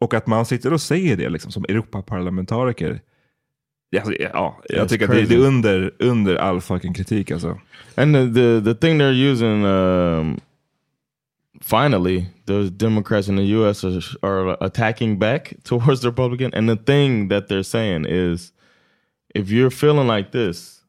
Och 0.00 0.14
att 0.14 0.26
man 0.26 0.46
sitter 0.46 0.72
och 0.72 0.80
säger 0.80 1.16
det 1.16 1.28
liksom, 1.28 1.52
som 1.52 1.64
Europaparlamentariker. 1.64 3.00
Alltså, 3.96 4.12
ja, 4.12 4.60
jag 4.68 4.88
tycker 4.88 5.04
att 5.04 5.10
det, 5.10 5.16
crazy. 5.16 5.36
det 5.36 5.42
är 5.42 5.46
under, 5.46 5.92
under 5.98 6.36
all 6.36 6.60
fucking 6.60 6.94
kritik 6.94 7.30
alltså. 7.30 7.58
And 7.94 8.14
the, 8.14 8.26
the 8.34 8.60
the 8.60 8.74
thing 8.74 9.00
they're 9.00 9.30
using, 9.30 9.64
um, 9.64 10.40
finally, 11.60 12.26
the 12.46 12.70
Democrats 12.70 13.28
in 13.28 13.36
the 13.36 13.42
U.S. 13.42 13.84
are, 13.84 14.00
are 14.22 14.56
attacking 14.60 15.18
back 15.18 15.52
towards 15.64 16.00
the 16.00 16.08
Republican. 16.08 16.54
And 16.54 16.68
the 16.68 16.76
thing 16.76 17.28
that 17.28 17.48
they're 17.48 17.62
saying 17.62 18.06
is, 18.06 18.52
if 19.34 19.50
you're 19.50 19.70
feeling 19.70 20.06
like 20.06 20.32
this, 20.32 20.82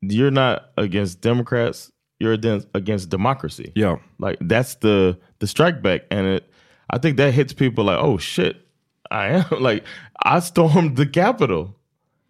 you're 0.00 0.30
not 0.30 0.70
against 0.76 1.20
Democrats. 1.20 1.90
You're 2.20 2.32
against, 2.32 2.68
against 2.74 3.08
democracy. 3.10 3.72
Yeah, 3.74 3.96
Like 4.18 4.38
that's 4.40 4.76
the 4.76 5.18
the 5.40 5.46
strike 5.46 5.82
back, 5.82 6.02
and 6.10 6.26
it. 6.26 6.50
I 6.90 6.98
think 6.98 7.16
that 7.16 7.34
hits 7.34 7.52
people 7.52 7.84
like, 7.84 7.98
oh 7.98 8.18
shit, 8.18 8.64
I 9.10 9.28
am 9.28 9.46
like 9.60 9.84
I 10.22 10.40
stormed 10.40 10.96
the 10.96 11.06
Capitol. 11.06 11.76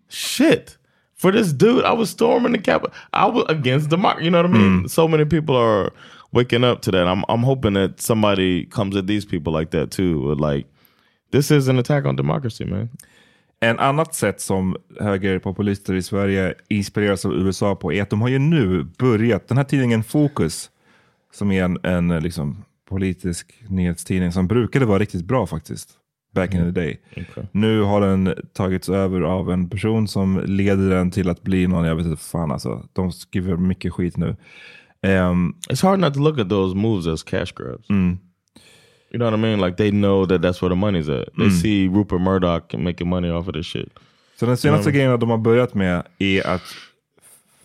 Shit. 0.08 0.76
For 1.14 1.30
this 1.30 1.52
dude, 1.52 1.84
I 1.84 1.92
was 1.92 2.10
storming 2.10 2.52
the 2.52 2.58
Capitol. 2.58 2.94
I 3.12 3.26
was 3.26 3.46
against 3.48 3.88
democracy. 3.88 4.26
You 4.26 4.30
know 4.30 4.42
what 4.42 4.50
I 4.50 4.52
mean? 4.52 4.82
Mm. 4.82 4.90
So 4.90 5.08
many 5.08 5.24
people 5.24 5.56
are 5.56 5.92
waking 6.32 6.64
up 6.64 6.82
to 6.82 6.90
that. 6.90 7.06
I'm 7.06 7.24
I'm 7.28 7.42
hoping 7.42 7.74
that 7.74 8.00
somebody 8.00 8.66
comes 8.66 8.96
at 8.96 9.06
these 9.06 9.24
people 9.24 9.52
like 9.52 9.70
that 9.70 9.90
too. 9.90 10.34
Like, 10.34 10.66
this 11.30 11.50
is 11.50 11.68
an 11.68 11.78
attack 11.78 12.04
on 12.04 12.16
democracy, 12.16 12.64
man. 12.64 12.90
En 13.64 13.78
annat 13.78 14.14
sätt 14.14 14.40
som 14.40 14.76
högerpopulister 15.00 15.94
i 15.94 16.02
Sverige 16.02 16.54
inspireras 16.68 17.24
av 17.24 17.34
USA 17.34 17.74
på 17.76 17.92
är 17.92 18.02
att 18.02 18.10
de 18.10 18.20
har 18.20 18.28
ju 18.28 18.38
nu 18.38 18.82
börjat, 18.98 19.48
den 19.48 19.56
här 19.56 19.64
tidningen 19.64 20.04
Fokus, 20.04 20.70
som 21.32 21.50
är 21.50 21.64
en, 21.64 21.78
en 21.82 22.10
eh, 22.10 22.20
liksom, 22.20 22.64
politisk 22.88 23.54
nyhetstidning 23.68 24.32
som 24.32 24.46
brukade 24.46 24.84
vara 24.84 24.98
riktigt 24.98 25.24
bra 25.24 25.46
faktiskt, 25.46 25.90
back 26.34 26.54
in 26.54 26.60
the 26.74 26.80
day. 26.80 27.00
Nu 27.52 27.80
har 27.80 28.00
den 28.00 28.34
tagits 28.52 28.88
över 28.88 29.20
av 29.20 29.50
en 29.50 29.68
person 29.68 30.08
som 30.08 30.42
leder 30.46 30.90
den 30.90 31.10
till 31.10 31.28
att 31.28 31.42
bli 31.42 31.66
någon, 31.66 31.84
jag 31.84 31.96
vet 31.96 32.06
inte 32.06 32.22
fan 32.22 32.52
alltså, 32.52 32.82
de 32.92 33.12
skriver 33.12 33.56
mycket 33.56 33.92
skit 33.92 34.16
nu. 34.16 34.36
Ehm, 35.02 35.54
It's 35.70 35.82
hard 35.82 35.98
not 36.00 36.14
to 36.14 36.20
look 36.20 36.38
at 36.38 36.48
those 36.48 36.76
moves 36.76 37.06
as 37.06 37.22
cash 37.22 37.52
grabs. 37.56 37.90
You 39.14 39.18
know 39.18 39.30
what 39.30 39.38
I 39.38 39.42
mean? 39.42 39.60
Like 39.60 39.76
they 39.76 39.90
know 39.90 40.26
that 40.26 40.42
that's 40.42 40.60
where 40.60 40.68
the 40.68 40.74
money's 40.74 41.08
at. 41.08 41.28
They 41.38 41.50
see 41.50 41.86
Rupert 41.88 42.20
Murdoch 42.20 42.74
making 42.78 43.08
money 43.08 43.30
off 43.30 43.48
of 43.48 43.54
this 43.54 43.66
shit. 43.66 43.88
Så 44.36 44.46
den 44.46 44.56
senaste 44.56 44.92
grejen 44.92 45.20
de 45.20 45.30
har 45.30 45.38
börjat 45.38 45.74
med 45.74 46.02
är 46.18 46.46
att, 46.46 46.62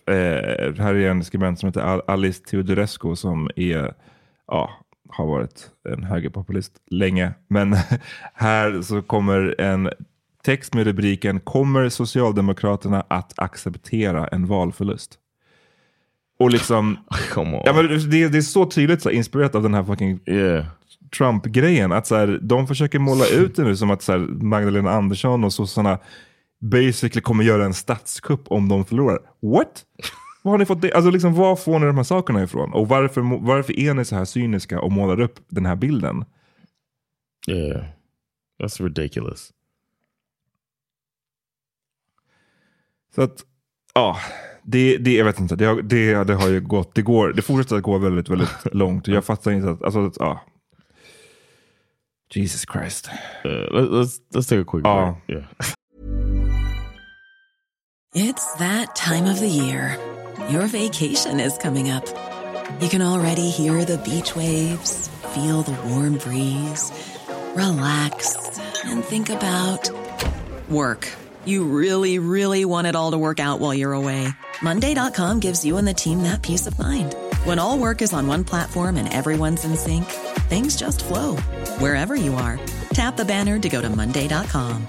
eh, 0.06 0.84
här 0.84 0.96
är 0.96 1.10
en 1.10 1.24
skribent 1.24 1.60
som 1.60 1.68
heter 1.68 1.82
Al- 1.82 2.02
Alice 2.08 2.44
Teodorescu 2.46 3.16
som 3.16 3.50
är, 3.56 3.94
ja, 4.48 4.70
har 5.10 5.26
varit 5.26 5.70
en 5.90 6.04
högerpopulist 6.04 6.74
länge. 6.92 7.34
Men 7.48 7.76
här 8.34 8.82
så 8.82 9.02
kommer 9.02 9.56
en 9.62 9.90
text 10.44 10.74
med 10.74 10.88
rubriken 10.88 11.40
Kommer 11.40 11.90
Socialdemokraterna 11.90 13.06
att 13.08 13.34
acceptera 13.40 14.28
en 14.28 14.46
valförlust? 14.46 15.20
Och 16.40 16.50
liksom, 16.52 16.98
ja, 17.36 17.74
men 17.74 18.10
det, 18.10 18.28
det 18.28 18.38
är 18.38 18.42
så 18.42 18.66
tydligt 18.66 19.02
så 19.02 19.10
inspirerat 19.10 19.56
av 19.56 19.64
den 19.64 19.74
här 19.74 19.84
fucking 19.84 20.20
yeah. 20.26 20.66
Trump-grejen. 21.18 21.92
Att 21.92 22.08
så 22.08 22.16
här, 22.16 22.40
de 22.42 22.68
försöker 22.68 23.00
måla 23.00 23.28
ut 23.28 23.56
det 23.56 23.64
nu 23.64 23.76
som 23.76 23.92
att 23.92 24.02
så 24.02 24.12
här, 24.12 24.20
Magdalena 24.44 24.92
Andersson 24.92 25.44
och 25.44 25.54
sossarna 25.54 26.00
basically 26.62 27.22
kommer 27.22 27.44
göra 27.44 27.66
en 27.66 27.74
statskupp 27.74 28.42
om 28.48 28.70
de 28.70 28.86
förlorar. 28.86 29.20
What? 29.42 29.86
Var 30.42 30.52
har 30.52 30.58
ni 30.58 30.66
fått 30.66 30.82
det? 30.82 30.94
Alltså 30.94 31.12
liksom, 31.12 31.34
var 31.34 31.56
får 31.56 31.80
ni 31.80 31.86
de 31.86 31.98
här 31.98 32.04
sakerna 32.04 32.44
ifrån? 32.44 32.74
Och 32.74 32.88
varför, 32.88 33.46
varför 33.46 33.80
är 33.80 33.94
ni 33.94 34.06
så 34.06 34.16
här 34.16 34.26
cyniska 34.26 34.82
och 34.82 34.92
målar 34.92 35.20
upp 35.20 35.40
den 35.48 35.66
här 35.66 35.76
bilden? 35.76 36.26
Yeah. 37.48 37.86
That's 38.60 38.84
ridiculous. 38.84 39.54
Så 43.16 43.22
att, 43.22 43.46
ja, 43.94 44.18
det, 44.64 44.98
det, 44.98 45.14
jag 45.14 45.26
vet 45.26 45.40
inte, 45.40 45.56
det, 45.56 45.82
det, 45.82 46.24
det 46.24 46.34
har 46.34 46.48
ju 46.48 46.62
gått, 46.62 46.96
det 46.96 47.02
går, 47.02 47.34
det 47.34 47.42
fortsätter 47.42 47.76
att 47.76 47.84
gå 47.84 47.98
väldigt, 47.98 48.30
väldigt 48.30 48.50
långt. 48.74 49.08
Jag 49.08 49.26
fattar 49.26 49.52
inte 49.52 49.72
att, 49.72 49.84
alltså, 49.84 50.06
att, 50.06 50.18
ja. 50.20 50.42
Jesus 52.30 52.66
Christ. 52.66 53.10
Uh, 53.44 53.66
let, 53.72 53.92
let's 53.92 54.20
let's 54.34 54.48
take 54.48 54.60
a 54.60 54.66
quick 54.66 54.86
Oh. 54.86 55.18
break. 55.28 55.40
Yeah. 55.40 55.72
It's 58.14 58.54
that 58.56 58.96
time 58.96 59.26
of 59.26 59.40
the 59.40 59.48
year. 59.48 59.98
Your 60.50 60.66
vacation 60.68 61.40
is 61.40 61.58
coming 61.58 61.90
up. 61.90 62.06
You 62.82 62.90
can 62.90 63.02
already 63.02 63.50
hear 63.50 63.84
the 63.86 63.98
beach 64.00 64.36
waves, 64.36 65.08
feel 65.34 65.62
the 65.64 65.80
warm 65.90 66.18
breeze, 66.18 66.92
relax, 67.56 68.36
and 68.86 69.04
think 69.04 69.30
about 69.30 69.90
work. 70.70 71.08
You 71.46 71.64
really, 71.66 72.20
really 72.20 72.66
want 72.66 72.88
it 72.88 72.96
all 72.96 73.12
to 73.12 73.18
work 73.18 73.40
out 73.40 73.60
while 73.60 73.74
you're 73.74 73.94
away. 73.94 74.28
Monday.com 74.62 75.40
gives 75.40 75.64
you 75.66 75.78
and 75.78 75.88
the 75.88 75.94
team 75.94 76.24
that 76.24 76.42
peace 76.42 76.68
of 76.68 76.78
mind. 76.80 77.16
When 77.46 77.60
all 77.60 77.78
work 77.80 78.02
is 78.02 78.14
on 78.14 78.28
one 78.28 78.44
platform 78.44 78.98
and 78.98 79.12
everyone's 79.14 79.64
in 79.66 79.76
sync, 79.78 80.06
things 80.50 80.76
just 80.76 81.04
flow 81.06 81.38
wherever 81.80 82.16
you 82.16 82.36
are. 82.36 82.60
Tap 82.94 83.18
the 83.18 83.26
banner 83.26 83.60
to 83.60 83.70
go 83.70 83.82
to 83.82 83.90
Monday.com. 83.90 84.88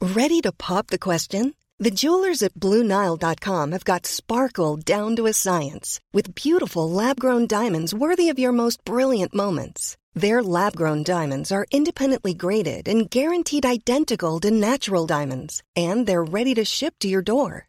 Ready 0.00 0.40
to 0.42 0.52
pop 0.52 0.86
the 0.86 0.98
question? 0.98 1.54
The 1.78 1.90
jewelers 1.90 2.42
at 2.42 2.54
BlueNile.com 2.54 3.72
have 3.72 3.84
got 3.84 4.06
sparkle 4.06 4.76
down 4.76 5.14
to 5.16 5.26
a 5.26 5.34
science 5.34 6.00
with 6.12 6.34
beautiful 6.34 6.88
lab 6.88 7.20
grown 7.20 7.46
diamonds 7.46 7.92
worthy 7.92 8.30
of 8.30 8.38
your 8.38 8.52
most 8.52 8.82
brilliant 8.84 9.34
moments. 9.34 9.98
Their 10.14 10.42
lab 10.42 10.74
grown 10.74 11.02
diamonds 11.02 11.52
are 11.52 11.66
independently 11.70 12.32
graded 12.32 12.88
and 12.88 13.10
guaranteed 13.10 13.66
identical 13.66 14.40
to 14.40 14.50
natural 14.50 15.06
diamonds, 15.06 15.62
and 15.74 16.06
they're 16.06 16.24
ready 16.24 16.54
to 16.54 16.64
ship 16.64 16.94
to 17.00 17.08
your 17.08 17.20
door. 17.20 17.68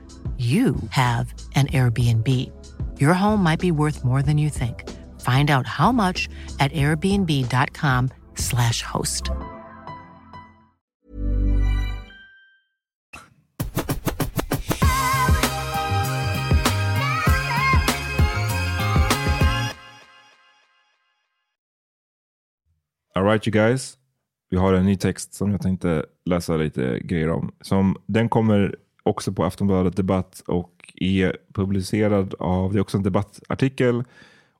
you 0.41 0.75
have 0.89 1.33
an 1.55 1.67
Airbnb. 1.67 2.27
Your 2.99 3.13
home 3.13 3.43
might 3.43 3.59
be 3.59 3.71
worth 3.71 4.03
more 4.03 4.23
than 4.23 4.39
you 4.39 4.49
think. 4.49 4.89
Find 5.21 5.51
out 5.51 5.67
how 5.67 5.91
much 5.91 6.27
at 6.59 6.71
airbnb.com/slash 6.71 8.81
host. 8.81 9.29
Alright 23.15 23.45
you 23.45 23.51
guys. 23.51 23.97
Vi 24.49 24.57
har 24.57 24.73
en 24.73 24.85
ny 24.85 24.95
text 24.95 25.33
som 25.33 25.51
jag 25.51 25.61
tänkte 25.61 26.05
läsa 26.25 26.57
lite 26.57 26.99
grejer 26.99 27.29
om. 27.29 27.51
Som, 27.61 27.95
den 28.05 28.29
kommer 28.29 28.75
också 29.03 29.33
på 29.33 29.43
Aftonbladet 29.43 29.95
Debatt 29.95 30.43
och 30.47 30.93
är 30.95 31.37
publicerad 31.53 32.35
av, 32.39 32.73
det 32.73 32.79
är 32.79 32.81
också 32.81 32.97
en 32.97 33.03
debattartikel 33.03 34.03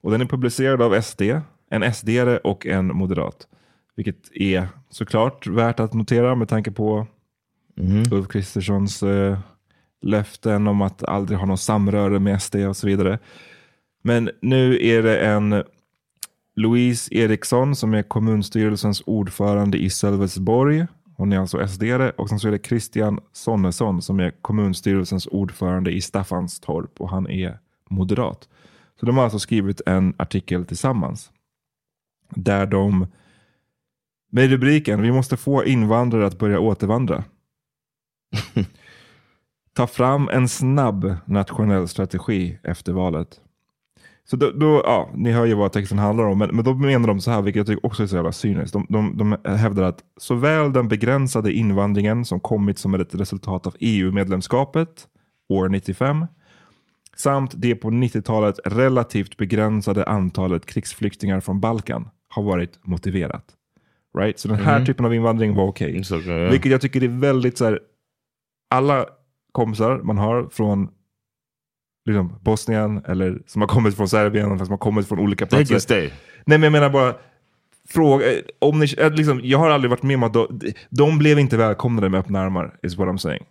och 0.01 0.11
den 0.11 0.21
är 0.21 0.25
publicerad 0.25 0.81
av 0.81 1.01
SD, 1.01 1.21
en 1.69 1.93
sd 1.93 2.39
och 2.43 2.65
en 2.65 2.87
moderat. 2.87 3.47
Vilket 3.95 4.31
är 4.31 4.67
såklart 4.89 5.47
värt 5.47 5.79
att 5.79 5.93
notera 5.93 6.35
med 6.35 6.49
tanke 6.49 6.71
på 6.71 7.07
mm. 7.77 8.03
Ulf 8.11 8.27
Kristerssons 8.27 9.03
eh, 9.03 9.39
löften 10.01 10.67
om 10.67 10.81
att 10.81 11.03
aldrig 11.03 11.39
ha 11.39 11.45
någon 11.45 11.57
samröre 11.57 12.19
med 12.19 12.41
SD 12.41 12.55
och 12.55 12.77
så 12.77 12.87
vidare. 12.87 13.19
Men 14.03 14.29
nu 14.41 14.87
är 14.87 15.03
det 15.03 15.19
en 15.19 15.63
Louise 16.55 17.15
Eriksson 17.15 17.75
som 17.75 17.93
är 17.93 18.03
kommunstyrelsens 18.03 19.03
ordförande 19.05 19.77
i 19.77 19.89
Sölvesborg. 19.89 20.85
Hon 21.21 21.33
är 21.33 21.39
alltså 21.39 21.67
SD 21.67 21.83
och 22.15 22.29
sen 22.29 22.39
så 22.39 22.47
är 22.47 22.51
det 22.51 22.65
Christian 22.65 23.19
Sonnesson 23.31 24.01
som 24.01 24.19
är 24.19 24.31
kommunstyrelsens 24.31 25.27
ordförande 25.27 25.91
i 25.91 26.01
Staffanstorp 26.01 27.01
och 27.01 27.09
han 27.09 27.29
är 27.29 27.59
moderat. 27.89 28.49
Så 28.99 29.05
de 29.05 29.17
har 29.17 29.23
alltså 29.23 29.39
skrivit 29.39 29.81
en 29.85 30.13
artikel 30.17 30.65
tillsammans 30.65 31.31
där 32.29 32.65
de 32.65 33.07
med 34.31 34.49
rubriken 34.49 35.01
Vi 35.01 35.11
måste 35.11 35.37
få 35.37 35.65
invandrare 35.65 36.25
att 36.25 36.39
börja 36.39 36.59
återvandra. 36.59 37.23
Ta 39.73 39.87
fram 39.87 40.29
en 40.29 40.47
snabb 40.47 41.15
nationell 41.25 41.87
strategi 41.87 42.59
efter 42.63 42.93
valet. 42.93 43.41
Så 44.23 44.35
då, 44.35 44.51
då, 44.51 44.81
ja, 44.85 45.09
ni 45.15 45.31
hör 45.31 45.45
ju 45.45 45.53
vad 45.53 45.71
texten 45.71 45.99
handlar 45.99 46.25
om, 46.25 46.37
men, 46.37 46.55
men 46.55 46.65
då 46.65 46.73
menar 46.73 47.07
de 47.07 47.21
så 47.21 47.31
här, 47.31 47.41
vilket 47.41 47.59
jag 47.59 47.67
tycker 47.67 47.85
också 47.85 48.03
är 48.03 48.07
så 48.07 48.15
jävla 48.15 48.31
cyniskt. 48.31 48.73
De, 48.73 48.85
de, 48.89 49.17
de 49.17 49.37
hävdar 49.57 49.83
att 49.83 49.99
såväl 50.17 50.73
den 50.73 50.87
begränsade 50.87 51.53
invandringen 51.53 52.25
som 52.25 52.39
kommit 52.39 52.79
som 52.79 52.93
ett 52.93 53.15
resultat 53.15 53.67
av 53.67 53.75
EU-medlemskapet 53.79 55.07
år 55.49 55.69
95, 55.69 56.25
samt 57.17 57.51
det 57.55 57.75
på 57.75 57.89
90-talet 57.89 58.59
relativt 58.65 59.37
begränsade 59.37 60.05
antalet 60.05 60.65
krigsflyktingar 60.65 61.39
från 61.39 61.59
Balkan 61.59 62.09
har 62.29 62.43
varit 62.43 62.79
motiverat. 62.81 63.45
Right? 64.17 64.39
Så 64.39 64.47
den 64.47 64.57
här 64.57 64.75
mm. 64.75 64.85
typen 64.85 65.05
av 65.05 65.13
invandring 65.13 65.55
var 65.55 65.67
okej. 65.67 65.99
Okay. 65.99 66.49
Vilket 66.49 66.71
jag 66.71 66.81
tycker 66.81 67.03
är 67.03 67.07
väldigt 67.07 67.57
så 67.57 67.65
här, 67.65 67.79
alla 68.69 69.05
kompisar 69.51 69.99
man 70.03 70.17
har 70.17 70.49
från 70.51 70.89
liksom, 72.05 72.39
Bosnien 72.41 73.01
eller 73.07 73.41
som 73.47 73.61
har 73.61 73.69
kommit 73.69 73.97
från 73.97 74.09
Serbien, 74.09 74.59
som 74.59 74.69
har 74.69 74.77
kommit 74.77 75.07
från 75.07 75.19
olika 75.19 75.45
platser. 75.45 75.79
Stay. 75.79 76.09
Nej 76.45 76.57
men 76.57 76.63
jag 76.63 76.71
menar 76.71 76.89
bara, 76.89 77.15
fråga, 77.89 78.25
om 78.59 78.79
ni, 78.79 78.87
eh, 78.97 79.11
liksom, 79.11 79.41
jag 79.43 79.57
har 79.57 79.69
aldrig 79.69 79.89
varit 79.89 80.03
med 80.03 80.15
om 80.15 80.23
att 80.23 80.33
de, 80.33 80.61
de 80.89 81.17
blev 81.17 81.39
inte 81.39 81.57
välkomnade 81.57 82.09
med 82.09 82.19
öppna 82.19 82.39
armar, 82.39 82.75
is 82.83 82.97
what 82.97 83.07
I'm 83.07 83.17
saying. 83.17 83.43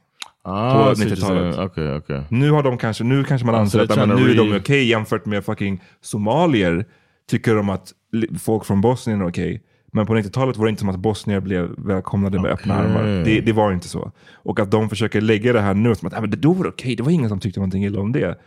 Ah, 0.42 0.84
på 0.84 0.94
90-talet. 0.94 1.58
Okay, 1.58 1.94
okay. 1.94 2.22
Nu, 2.28 2.50
har 2.50 2.62
de 2.62 2.78
kanske, 2.78 3.04
nu 3.04 3.24
kanske 3.24 3.46
man 3.46 3.54
anser 3.54 3.80
att 3.80 3.96
men 3.96 4.08
nu 4.08 4.30
är 4.30 4.34
de 4.34 4.42
okej 4.42 4.60
okay, 4.60 4.84
jämfört 4.84 5.26
med 5.26 5.44
fucking 5.44 5.82
somalier. 6.00 6.84
Tycker 7.30 7.54
de 7.54 7.68
att 7.68 7.92
folk 8.40 8.64
från 8.64 8.80
Bosnien 8.80 9.20
är 9.20 9.28
okej. 9.28 9.54
Okay. 9.54 9.60
Men 9.90 10.06
på 10.06 10.14
90-talet 10.14 10.56
var 10.56 10.66
det 10.66 10.70
inte 10.70 10.80
som 10.80 10.88
att 10.88 10.96
bosnier 10.96 11.40
blev 11.40 11.74
välkomnade 11.78 12.40
med 12.40 12.52
okay. 12.52 12.62
öppna 12.62 12.74
armar. 12.74 13.24
Det, 13.24 13.40
det, 13.40 13.52
var 13.52 13.72
inte 13.72 13.88
så. 13.88 14.12
Och 14.32 14.60
att 14.60 14.70
de 14.70 14.88
försöker 14.88 15.20
lägga 15.20 15.52
det 15.52 15.60
här 15.60 15.74
nu 15.74 15.94
som 15.94 16.08
att 16.08 16.14
ah, 16.14 16.20
men 16.20 16.30
det 16.30 16.36
då 16.36 16.52
var 16.52 16.64
det 16.64 16.70
okej, 16.70 16.86
okay. 16.86 16.96
det 16.96 17.02
var 17.02 17.10
ingen 17.10 17.28
som 17.28 17.40
tyckte 17.40 17.60
någonting 17.60 17.84
illa 17.84 18.00
om 18.00 18.12
det. 18.12 18.38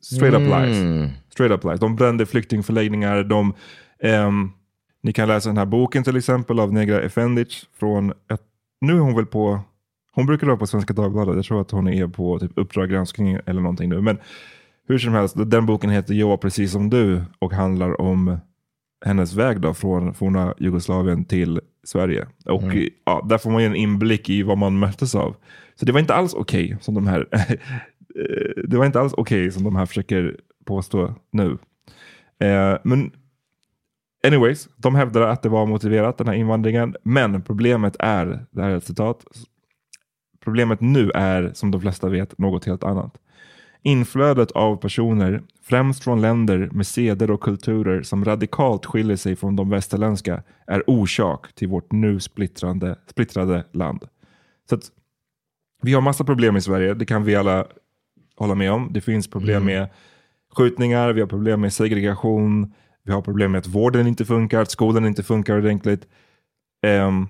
Straight 0.00 0.34
up 0.34 0.40
lies. 0.40 0.78
Mm. 0.78 1.08
Straight 1.28 1.52
up 1.52 1.64
lies. 1.64 1.80
De 1.80 1.96
brände 1.96 2.26
flyktingförläggningar. 2.26 3.22
De, 3.22 3.54
um, 4.02 4.52
ni 5.02 5.12
kan 5.12 5.28
läsa 5.28 5.48
den 5.48 5.58
här 5.58 5.66
boken 5.66 6.04
till 6.04 6.16
exempel 6.16 6.60
av 6.60 6.72
Negra 6.72 7.02
Efendic. 7.02 7.66
Från 7.78 8.10
ett, 8.10 8.42
nu 8.80 8.92
är 8.92 9.00
hon 9.00 9.16
väl 9.16 9.26
på, 9.26 9.60
hon 10.14 10.26
brukar 10.26 10.46
vara 10.46 10.56
på 10.56 10.66
Svenska 10.66 10.92
Dagbladet. 10.92 11.36
Jag 11.36 11.44
tror 11.44 11.60
att 11.60 11.70
hon 11.70 11.88
är 11.88 12.06
på 12.06 12.38
typ 12.38 12.52
Uppdrag 12.56 12.90
granskning 12.90 13.38
eller 13.46 13.60
någonting 13.60 13.88
nu. 13.88 14.00
Men 14.00 14.18
hur 14.88 14.98
som 14.98 15.12
helst, 15.12 15.34
den 15.46 15.66
boken 15.66 15.90
heter 15.90 16.14
Jag 16.14 16.40
precis 16.40 16.72
som 16.72 16.90
du 16.90 17.22
och 17.38 17.52
handlar 17.52 18.00
om 18.00 18.38
hennes 19.04 19.34
väg 19.34 19.60
då 19.60 19.74
från 19.74 20.14
forna 20.14 20.54
Jugoslavien 20.58 21.24
till 21.24 21.60
Sverige. 21.84 22.26
Och 22.44 22.62
mm. 22.62 22.88
ja, 23.04 23.26
där 23.28 23.38
får 23.38 23.50
man 23.50 23.62
ju 23.62 23.66
en 23.66 23.76
inblick 23.76 24.30
i 24.30 24.42
vad 24.42 24.58
man 24.58 24.78
möttes 24.78 25.14
av. 25.14 25.36
Så 25.74 25.84
det 25.84 25.92
var 25.92 26.00
inte 26.00 26.14
alls 26.14 26.34
okej 26.34 26.64
okay, 26.64 26.76
som 26.80 26.94
de 26.94 27.06
här 27.06 27.28
det 28.68 28.76
var 28.76 28.86
inte 28.86 29.00
alls 29.00 29.12
okej 29.12 29.40
okay, 29.40 29.50
som 29.50 29.64
de 29.64 29.76
här 29.76 29.86
försöker 29.86 30.36
påstå 30.64 31.14
nu. 31.30 31.58
Eh, 32.40 32.78
men 32.82 33.12
anyways, 34.26 34.68
de 34.76 34.94
hävdar 34.94 35.20
att 35.20 35.42
det 35.42 35.48
var 35.48 35.66
motiverat 35.66 36.18
den 36.18 36.26
här 36.26 36.34
invandringen. 36.34 36.96
Men 37.02 37.42
problemet 37.42 37.96
är, 37.98 38.46
det 38.50 38.62
här 38.62 38.70
är 38.70 38.76
ett 38.76 38.84
citat, 38.84 39.24
problemet 40.44 40.80
nu 40.80 41.10
är 41.10 41.50
som 41.54 41.70
de 41.70 41.80
flesta 41.80 42.08
vet 42.08 42.38
något 42.38 42.64
helt 42.64 42.84
annat. 42.84 43.18
Inflödet 43.82 44.50
av 44.50 44.76
personer, 44.76 45.42
främst 45.62 46.04
från 46.04 46.20
länder 46.20 46.68
med 46.72 46.86
seder 46.86 47.30
och 47.30 47.40
kulturer 47.40 48.02
som 48.02 48.24
radikalt 48.24 48.86
skiljer 48.86 49.16
sig 49.16 49.36
från 49.36 49.56
de 49.56 49.70
västerländska, 49.70 50.42
är 50.66 50.90
orsak 50.90 51.52
till 51.54 51.68
vårt 51.68 51.92
nu 51.92 52.20
splittrande, 52.20 52.98
splittrade 53.06 53.64
land. 53.72 54.04
Så 54.68 54.74
att, 54.74 54.90
vi 55.82 55.94
har 55.94 56.00
massa 56.00 56.24
problem 56.24 56.56
i 56.56 56.60
Sverige, 56.60 56.94
det 56.94 57.06
kan 57.06 57.24
vi 57.24 57.36
alla 57.36 57.66
hålla 58.36 58.54
med 58.54 58.72
om. 58.72 58.88
Det 58.92 59.00
finns 59.00 59.30
problem 59.30 59.62
mm. 59.62 59.66
med 59.66 59.88
skjutningar, 60.56 61.12
vi 61.12 61.20
har 61.20 61.28
problem 61.28 61.60
med 61.60 61.72
segregation, 61.72 62.74
vi 63.04 63.12
har 63.12 63.22
problem 63.22 63.52
med 63.52 63.58
att 63.58 63.66
vården 63.66 64.06
inte 64.06 64.24
funkar, 64.24 64.62
att 64.62 64.70
skolan 64.70 65.06
inte 65.06 65.22
funkar 65.22 65.58
ordentligt. 65.58 66.06
Um, 66.86 67.28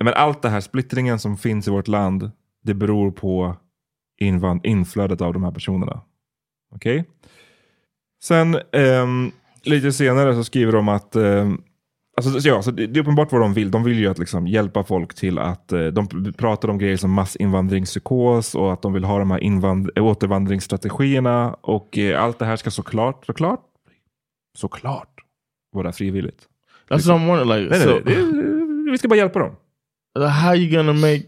men 0.00 0.14
allt 0.14 0.42
det 0.42 0.48
här, 0.48 0.60
splittringen 0.60 1.18
som 1.18 1.36
finns 1.36 1.68
i 1.68 1.70
vårt 1.70 1.88
land, 1.88 2.30
det 2.62 2.74
beror 2.74 3.10
på 3.10 3.56
invand 4.20 4.66
inflödet 4.66 5.20
av 5.20 5.32
de 5.32 5.44
här 5.44 5.50
personerna. 5.50 6.00
Okej? 6.74 7.00
Okay? 7.00 7.12
Sen 8.22 8.58
um, 8.72 9.32
lite 9.62 9.92
senare 9.92 10.34
så 10.34 10.44
skriver 10.44 10.72
de 10.72 10.88
att 10.88 11.16
um, 11.16 11.62
Alltså, 12.16 12.48
ja, 12.48 12.62
så 12.62 12.70
det, 12.70 12.86
det 12.86 12.98
är 12.98 13.02
uppenbart 13.02 13.32
vad 13.32 13.40
de 13.40 13.54
vill. 13.54 13.70
De 13.70 13.84
vill 13.84 13.98
ju 13.98 14.06
att 14.06 14.18
liksom 14.18 14.46
hjälpa 14.46 14.84
folk 14.84 15.14
till 15.14 15.38
att... 15.38 15.72
Eh, 15.72 15.86
de 15.86 16.32
pratar 16.32 16.68
om 16.68 16.78
grejer 16.78 16.96
som 16.96 17.10
massinvandringspsykos 17.10 18.54
och 18.54 18.72
att 18.72 18.82
de 18.82 18.92
vill 18.92 19.04
ha 19.04 19.18
de 19.18 19.30
här 19.30 19.38
invand 19.38 19.98
återvandringsstrategierna. 19.98 21.54
Och 21.60 21.98
eh, 21.98 22.22
allt 22.22 22.38
det 22.38 22.44
här 22.44 22.56
ska 22.56 22.70
såklart, 22.70 23.26
såklart, 23.26 23.64
såklart 24.58 25.14
vara 25.72 25.92
frivilligt. 25.92 26.48
That's 26.88 27.08
what 27.08 27.20
I'm. 27.20 27.56
Like, 27.56 27.70
nej, 27.70 27.80
so, 27.80 28.00
nej, 28.04 28.14
det, 28.84 28.90
vi 28.90 28.98
ska 28.98 29.08
bara 29.08 29.16
hjälpa 29.16 29.38
dem. 29.38 29.56
How 30.18 30.54
you 30.54 30.76
gonna 30.76 30.92
make 30.92 31.22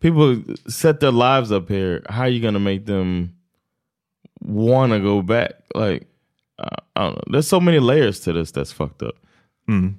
people 0.00 0.56
set 0.68 1.00
their 1.00 1.12
lives 1.12 1.52
up 1.52 1.68
here? 1.68 2.02
How 2.08 2.22
are 2.22 2.28
you 2.28 2.40
gonna 2.40 2.58
make 2.58 2.86
them 2.86 3.30
wanna 4.40 4.98
go 4.98 5.22
back? 5.22 5.52
Like, 5.74 6.06
I 6.58 7.04
don't 7.04 7.14
know. 7.14 7.24
There's 7.32 7.48
so 7.48 7.60
many 7.60 7.78
layers 7.78 8.20
to 8.20 8.32
this 8.32 8.52
that's 8.52 8.72
fucked 8.72 9.02
up. 9.02 9.14
Mm. 9.68 9.94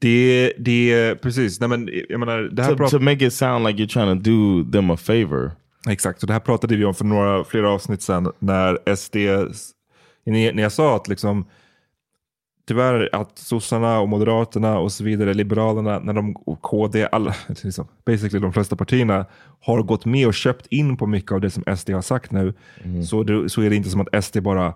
Det, 0.00 0.52
det, 0.58 1.14
precis. 1.22 1.60
Nej, 1.60 1.68
men, 1.68 1.90
jag 2.08 2.20
menar, 2.20 2.38
det 2.38 2.62
här 2.62 2.76
to, 2.76 2.88
to 2.88 2.98
make 2.98 3.26
it 3.26 3.32
sound 3.32 3.64
like 3.64 3.78
you're 3.78 3.92
trying 3.92 4.22
to 4.22 4.30
do 4.30 4.64
them 4.72 4.90
a 4.90 4.96
favor. 4.96 5.52
Exakt, 5.88 6.22
och 6.22 6.26
det 6.26 6.32
här 6.32 6.40
pratade 6.40 6.76
vi 6.76 6.84
om 6.84 6.94
för 6.94 7.04
några, 7.04 7.44
flera 7.44 7.70
avsnitt 7.70 8.02
sedan 8.02 8.32
när 8.38 8.96
SD, 8.96 9.16
när 10.24 10.62
jag 10.62 10.72
sa 10.72 10.96
att 10.96 11.08
liksom, 11.08 11.44
tyvärr 12.68 13.08
att 13.12 13.38
sossarna 13.38 14.00
och 14.00 14.08
moderaterna 14.08 14.78
och 14.78 14.92
så 14.92 15.04
vidare, 15.04 15.34
liberalerna, 15.34 15.98
när 15.98 16.12
de, 16.12 16.36
och 16.36 16.62
KD, 16.62 17.08
alla, 17.12 17.34
liksom, 17.62 17.88
basically 18.06 18.38
de 18.38 18.52
flesta 18.52 18.76
partierna 18.76 19.26
har 19.60 19.82
gått 19.82 20.04
med 20.04 20.26
och 20.26 20.34
köpt 20.34 20.66
in 20.66 20.96
på 20.96 21.06
mycket 21.06 21.32
av 21.32 21.40
det 21.40 21.50
som 21.50 21.76
SD 21.76 21.90
har 21.90 22.02
sagt 22.02 22.32
nu, 22.32 22.54
mm. 22.84 23.02
så, 23.02 23.22
det, 23.22 23.48
så 23.48 23.62
är 23.62 23.70
det 23.70 23.76
inte 23.76 23.90
som 23.90 24.00
att 24.00 24.24
SD 24.24 24.42
bara 24.42 24.74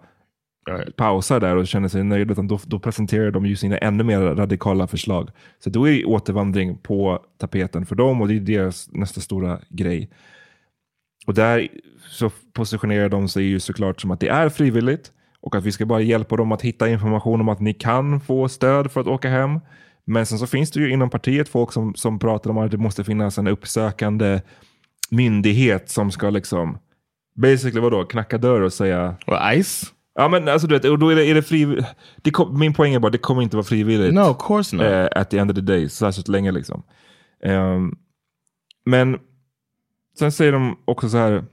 pausar 0.97 1.41
där 1.41 1.57
och 1.57 1.67
känner 1.67 1.89
sig 1.89 2.05
nöjda, 2.05 2.33
utan 2.33 2.49
då, 2.49 2.59
då, 2.65 2.79
presenterar 2.79 3.31
de 3.31 3.47
ju 3.47 3.57
sina 3.57 3.79
ännu 3.79 4.05
mer 4.05 4.21
radikala 4.21 4.87
förslag. 4.87 5.31
Så 5.65 5.71
då 5.71 5.89
är 5.89 6.09
återvandring 6.09 6.79
på 6.79 7.25
tapeten 7.39 7.87
för 7.87 7.95
dem 7.95 8.21
och 8.21 8.29
det 8.29 8.37
är 8.37 8.41
deras 8.41 8.89
nästa 8.93 9.21
stora 9.21 9.59
grej. 9.69 10.11
Och 11.27 11.35
där 11.35 11.69
så 12.11 12.31
positionerar 12.53 13.09
de 13.09 13.29
sig 13.29 13.45
ju 13.45 13.61
såklart 13.61 14.01
som 14.01 14.11
att 14.11 14.21
det 14.21 14.29
är 14.29 14.49
frivilligt 14.49 15.13
och 15.43 15.55
att 15.55 15.65
vi 15.65 15.73
ska 15.73 15.87
bara 15.87 16.01
hjälpa 16.01 16.37
dem 16.37 16.53
att 16.53 16.63
hitta 16.63 16.89
information 16.89 17.41
om 17.41 17.49
att 17.49 17.61
ni 17.61 17.75
kan 17.75 18.21
få 18.21 18.49
stöd 18.49 18.93
för 18.93 19.01
att 19.01 19.07
åka 19.07 19.29
hem. 19.29 19.61
Men 20.05 20.27
sen 20.27 20.39
så 20.39 20.47
finns 20.47 20.71
det 20.71 20.81
ju 20.81 20.93
inom 20.93 21.11
partiet 21.11 21.49
folk 21.49 21.73
som, 21.73 21.95
som 21.95 22.19
pratar 22.19 22.51
om 22.51 22.59
att 22.59 22.71
det 22.71 22.79
måste 22.79 23.05
finnas 23.05 23.39
en 23.39 23.47
uppsökande 23.47 24.41
myndighet 25.11 25.91
som 25.91 26.11
ska 26.11 26.31
liksom 26.31 26.79
basically 27.35 27.81
vadå, 27.81 28.05
knacka 28.05 28.39
dörr 28.39 28.61
och 28.61 28.73
säga... 28.73 29.17
Och 29.27 29.37
ICE? 29.55 29.87
Ja 30.15 30.29
men 30.29 30.49
alltså 30.49 30.69
du 30.69 30.75
vet, 30.75 30.85
och 30.85 30.99
då 30.99 31.09
är 31.09 31.17
det, 31.17 31.27
är 31.27 31.35
det 31.35 31.43
frivilligt. 31.43 31.87
min 32.53 32.75
poäng 32.75 32.95
är 32.95 32.99
bara, 32.99 33.13
det 33.13 33.19
kommer 33.19 33.43
inte 33.43 33.57
vara 33.57 33.65
frivilligt. 33.65 34.15
No, 34.15 34.21
of 34.21 34.47
course 34.47 34.77
not. 34.77 34.87
Uh, 34.87 35.21
at 35.21 35.31
the 35.31 35.39
end 35.39 35.51
of 35.51 35.55
the 35.55 35.61
day, 35.61 35.89
särskilt 35.89 36.29
länge 36.29 36.53
liksom. 36.53 36.83
Um, 37.45 37.99
men 38.85 39.19
sen 40.19 40.33
säger 40.33 40.53
de 40.53 40.79
också 40.85 41.09
så 41.09 41.17
här. 41.17 41.45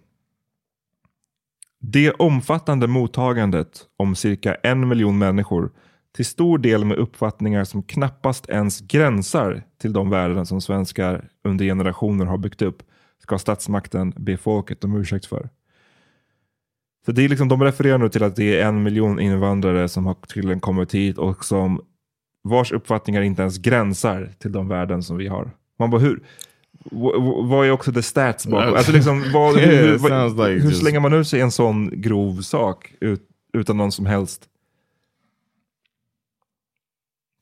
Det 1.81 2.11
omfattande 2.11 2.87
mottagandet 2.87 3.87
om 3.97 4.15
cirka 4.15 4.55
en 4.55 4.87
miljon 4.87 5.17
människor 5.17 5.71
till 6.15 6.25
stor 6.25 6.57
del 6.57 6.85
med 6.85 6.97
uppfattningar 6.97 7.63
som 7.63 7.83
knappast 7.83 8.49
ens 8.49 8.81
gränsar 8.81 9.63
till 9.81 9.93
de 9.93 10.09
värden 10.09 10.45
som 10.45 10.61
svenskar 10.61 11.29
under 11.43 11.65
generationer 11.65 12.25
har 12.25 12.37
byggt 12.37 12.61
upp 12.61 12.83
ska 13.21 13.37
statsmakten 13.37 14.13
be 14.17 14.37
folket 14.37 14.83
om 14.83 14.95
ursäkt 14.95 15.25
för. 15.25 15.49
Så 17.05 17.11
det 17.11 17.25
är 17.25 17.29
liksom, 17.29 17.47
de 17.47 17.63
refererar 17.63 17.97
nu 17.97 18.09
till 18.09 18.23
att 18.23 18.35
det 18.35 18.59
är 18.59 18.67
en 18.67 18.83
miljon 18.83 19.19
invandrare 19.19 19.89
som 19.89 20.05
har 20.05 20.13
tydligen 20.13 20.59
kommit 20.59 20.93
hit 20.93 21.17
och 21.17 21.45
som 21.45 21.81
vars 22.43 22.71
uppfattningar 22.71 23.21
inte 23.21 23.41
ens 23.41 23.57
gränsar 23.57 24.31
till 24.39 24.51
de 24.51 24.67
värden 24.67 25.03
som 25.03 25.17
vi 25.17 25.27
har. 25.27 25.51
Man 25.79 25.89
bara, 25.89 26.01
hur? 26.01 26.23
Vad 27.43 27.67
är 27.67 27.71
också 27.71 27.91
the 27.91 28.01
stats 28.01 28.47
bakom? 28.47 28.73
Alltså 28.73 28.91
liksom, 28.91 29.25
vad, 29.33 29.57
hur, 29.57 29.97
vad, 29.97 30.49
like 30.49 30.63
hur 30.63 30.71
slänger 30.71 30.99
man 30.99 31.13
ut 31.13 31.27
sig 31.27 31.41
en 31.41 31.51
sån 31.51 32.01
grov 32.01 32.41
sak 32.41 32.93
ut, 32.99 33.21
utan 33.53 33.77
någon 33.77 33.91
som 33.91 34.05
helst? 34.05 34.45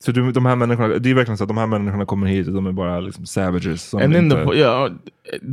Så 0.03 0.11
du, 0.11 0.31
de 0.31 0.45
här 0.45 0.55
människorna, 0.55 0.99
det 0.99 1.09
är 1.09 1.13
verkligen 1.13 1.37
så 1.37 1.43
att 1.43 1.47
de 1.47 1.57
här 1.57 1.67
människorna 1.67 2.05
kommer 2.05 2.27
hit 2.27 2.47
och 2.47 2.53
de 2.53 2.67
är 2.67 2.71
bara 2.71 2.99
liksom 2.99 3.25
savages. 3.25 3.93
And 3.93 4.13
then 4.13 4.15
inte, 4.15 4.45
the 4.45 4.57
yeah, 4.57 4.91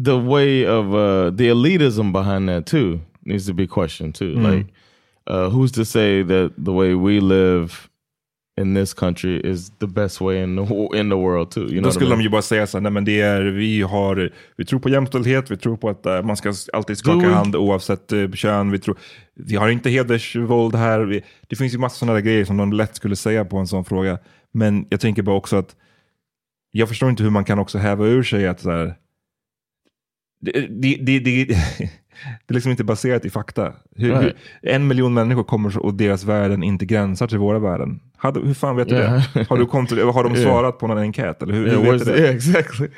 the 0.05 0.19
way 0.29 0.67
of 0.69 0.87
uh, 0.87 1.37
the 1.37 1.49
elitism 1.49 2.13
behind 2.13 2.49
that 2.49 2.67
too 2.67 3.01
needs 3.21 3.47
to 3.47 3.55
be 3.55 3.67
questioned 3.67 4.15
too. 4.15 4.33
Mm. 4.33 4.51
Like, 4.51 4.73
uh, 5.31 5.49
who's 5.51 5.73
to 5.73 5.85
say 5.85 6.25
that 6.25 6.53
the 6.65 6.73
way 6.73 6.95
we 6.95 7.21
live 7.21 7.89
in 8.61 8.75
this 8.75 8.95
country 8.95 9.41
is 9.53 9.71
the 9.79 9.87
best 9.87 10.21
way 10.21 10.43
in 10.43 10.57
the 10.57 10.63
whole- 10.63 11.01
in 11.01 11.11
the 11.11 11.17
world 11.17 11.51
too? 11.51 11.61
You 11.61 11.69
know, 11.69 11.83
Då 11.83 11.89
what 11.89 11.93
I 11.93 11.95
skulle 11.95 12.11
mean? 12.11 12.19
de 12.19 12.25
ju 12.25 12.31
bara 12.31 12.43
säga 12.43 12.67
så 12.67 12.77
här, 12.79 12.83
nej 12.83 12.93
men 12.93 13.05
det 13.05 13.21
är, 13.21 13.43
vi 13.43 13.83
har, 13.83 14.31
vi 14.57 14.65
tror 14.65 14.81
på 14.81 14.89
jämställdhet, 14.89 15.51
vi 15.51 15.57
tror 15.57 15.77
på 15.77 15.89
att 15.89 16.07
eh, 16.07 16.23
man 16.23 16.37
ska 16.37 16.53
alltid 16.73 16.99
skaka 16.99 17.27
Do 17.27 17.33
hand 17.33 17.57
oavsett 17.57 18.13
uh, 18.13 18.33
kön, 18.33 18.71
vi 18.71 18.79
tror, 18.79 18.99
vi 19.35 19.57
har 19.57 19.69
inte 19.69 19.91
hedersvåld 19.91 20.75
här, 20.75 21.01
vi, 21.01 21.23
det 21.49 21.57
finns 21.57 21.75
ju 21.75 21.79
massor 21.79 22.07
sådana 22.07 22.21
grejer 22.21 22.45
som 22.45 22.57
de 22.57 22.73
lätt 22.73 22.97
skulle 22.97 23.17
säga 23.17 23.45
på 23.45 23.57
en 23.57 23.67
sån 23.67 23.85
fråga. 23.85 24.19
Men 24.53 24.87
jag 24.91 25.01
tänker 25.01 25.23
bara 25.23 25.37
också 25.37 25.57
att, 25.57 25.77
jag 26.71 26.89
förstår 26.89 27.11
inte 27.11 27.23
hur 27.23 27.31
man 27.31 27.45
kan 27.45 27.59
också 27.59 27.79
häva 27.79 28.07
ur 28.07 28.23
sig 28.23 28.47
att 28.47 28.61
så 28.61 28.71
här, 28.71 28.95
det, 30.41 30.53
det, 30.71 30.97
det, 31.01 31.19
det, 31.19 31.51
är 32.49 32.55
liksom 32.55 32.71
inte 32.71 32.85
baserat 32.85 33.25
i 33.25 33.31
fakta. 33.31 33.73
Hur, 33.97 34.15
hur, 34.17 34.37
en 34.63 34.87
miljon 34.87 35.15
människor 35.15 35.45
kommer 35.45 35.79
och 35.79 35.95
deras 35.95 36.25
värden 36.25 36.63
inte 36.63 36.87
gränsar 36.87 37.27
till 37.27 37.39
våra 37.39 37.59
värden. 37.59 38.01
Hade, 38.25 38.41
hur 38.41 38.55
fan 38.55 38.77
vet 38.77 38.89
du 38.89 38.95
Yeah. 38.95 39.23
det? 39.35 39.49
Har, 39.49 39.57
du 39.59 39.65
kontro- 39.67 40.13
har 40.13 40.25
de 40.25 40.33
Yeah. 40.35 40.45
svarat 40.45 40.79
på 40.79 40.87
någon 40.87 40.99
enkät? 40.99 41.43
Eller 41.43 41.53
hur, 41.55 41.67
Yeah, 41.67 41.83
hur 41.83 41.93
vet 41.93 42.05
du 42.05 42.13
det? 42.13 42.19
yeah, 42.19 42.35
exactly. 42.37 42.89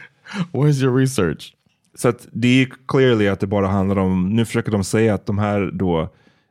Where's 0.52 0.82
your 0.84 0.96
research? 1.00 1.54
Så 1.94 2.12
det 2.32 2.62
är 2.62 2.68
clearly 2.88 3.28
att 3.28 3.40
det 3.40 3.46
bara 3.46 3.66
handlar 3.66 3.96
om, 3.98 4.28
nu 4.28 4.44
försöker 4.44 4.72
de 4.72 4.84
säga 4.84 5.14
att 5.14 5.26
de 5.26 5.38
här 5.38 5.70
då 5.74 6.08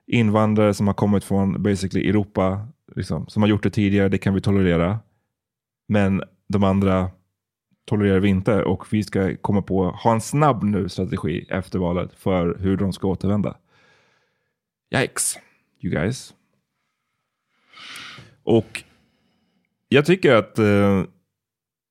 invandrare 0.07 0.73
som 0.73 0.87
har 0.87 0.93
kommit 0.93 1.23
från 1.23 1.63
basically 1.63 2.09
Europa, 2.09 2.67
liksom, 2.95 3.27
som 3.27 3.41
har 3.43 3.49
gjort 3.49 3.63
det 3.63 3.69
tidigare, 3.69 4.09
det 4.09 4.17
kan 4.17 4.33
vi 4.33 4.41
tolerera. 4.41 4.99
Men 5.87 6.23
de 6.49 6.63
andra 6.63 7.09
tolererar 7.89 8.19
vi 8.19 8.29
inte 8.29 8.63
och 8.63 8.85
vi 8.93 9.03
ska 9.03 9.35
komma 9.41 9.61
på, 9.61 9.83
ha 9.91 10.13
en 10.13 10.21
snabb 10.21 10.63
nu 10.63 10.89
strategi 10.89 11.45
efter 11.49 11.79
valet 11.79 12.11
för 12.17 12.57
hur 12.59 12.77
de 12.77 12.93
ska 12.93 13.07
återvända. 13.07 13.57
Yikes, 14.95 15.39
you 15.81 15.93
guys. 15.93 16.33
Och 18.45 18.83
jag 19.89 20.05
tycker 20.05 20.35
att 20.35 20.59
eh, 20.59 21.03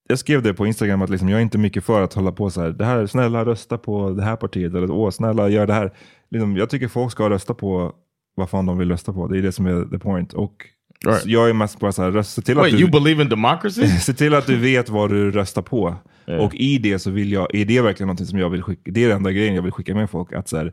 jag 0.09 0.19
skrev 0.19 0.43
det 0.43 0.55
på 0.55 0.67
Instagram 0.67 1.03
att 1.03 1.11
liksom, 1.11 1.29
jag 1.29 1.39
är 1.39 1.43
inte 1.43 1.59
mycket 1.59 1.85
för 1.85 2.03
att 2.03 2.15
hålla 2.15 2.33
på 2.33 2.51
så 2.51 2.61
här. 2.61 2.71
Det 2.71 2.85
här, 2.85 3.07
snälla 3.07 3.45
rösta 3.45 3.79
på 3.79 4.11
det 4.11 4.23
här 4.23 4.37
partiet. 4.37 4.75
Eller 4.75 4.91
åh, 4.91 5.11
snälla 5.11 5.49
gör 5.49 5.67
det 5.67 5.73
här. 5.73 5.93
Liksom, 6.31 6.57
jag 6.57 6.71
tycker 6.71 6.89
folk 6.89 7.13
ska 7.13 7.31
rösta 7.31 7.55
på 7.55 7.93
vad 8.35 8.51
fan 8.51 8.67
de 8.67 8.79
vill 8.79 8.91
rösta 8.91 9.13
på. 9.13 9.29
Det 9.29 9.39
är 9.39 9.43
det 9.43 9.53
som 9.53 9.67
är 9.67 9.85
the 9.91 9.99
point. 9.99 10.33
Och 10.33 10.67
Right. 11.07 11.27
jag 11.27 11.49
är 11.49 11.53
mest 11.53 11.81
bara 11.81 11.93
så 11.93 12.03
här, 12.03 12.11
rösta 12.11 12.43
till 12.43 12.55
Wait, 12.55 12.75
att 12.75 12.81
you 12.81 12.91
du, 12.91 13.01
believe 13.01 13.23
in 13.23 13.29
democracy? 13.29 13.87
se 14.01 14.13
till 14.13 14.35
att 14.35 14.47
du 14.47 14.57
vet 14.57 14.89
vad 14.89 15.11
du 15.11 15.31
röstar 15.31 15.63
på. 15.63 15.97
Yeah. 16.27 16.45
Och 16.45 16.55
i 16.55 16.79
det 16.79 16.99
så 16.99 17.11
vill 17.11 17.33
jag, 17.33 17.55
är 17.55 17.65
det 17.65 17.81
verkligen 17.81 18.07
någonting 18.07 18.27
som 18.27 18.39
jag 18.39 18.51
vill 18.51 18.63
skicka, 18.63 18.91
det 18.91 19.05
är 19.05 19.09
den 19.09 19.17
enda 19.17 19.33
grejen 19.33 19.55
jag 19.55 19.63
vill 19.63 19.73
skicka 19.73 19.95
med 19.95 20.11
folk. 20.11 20.33
Att 20.33 20.49
så 20.49 20.57
här, 20.57 20.73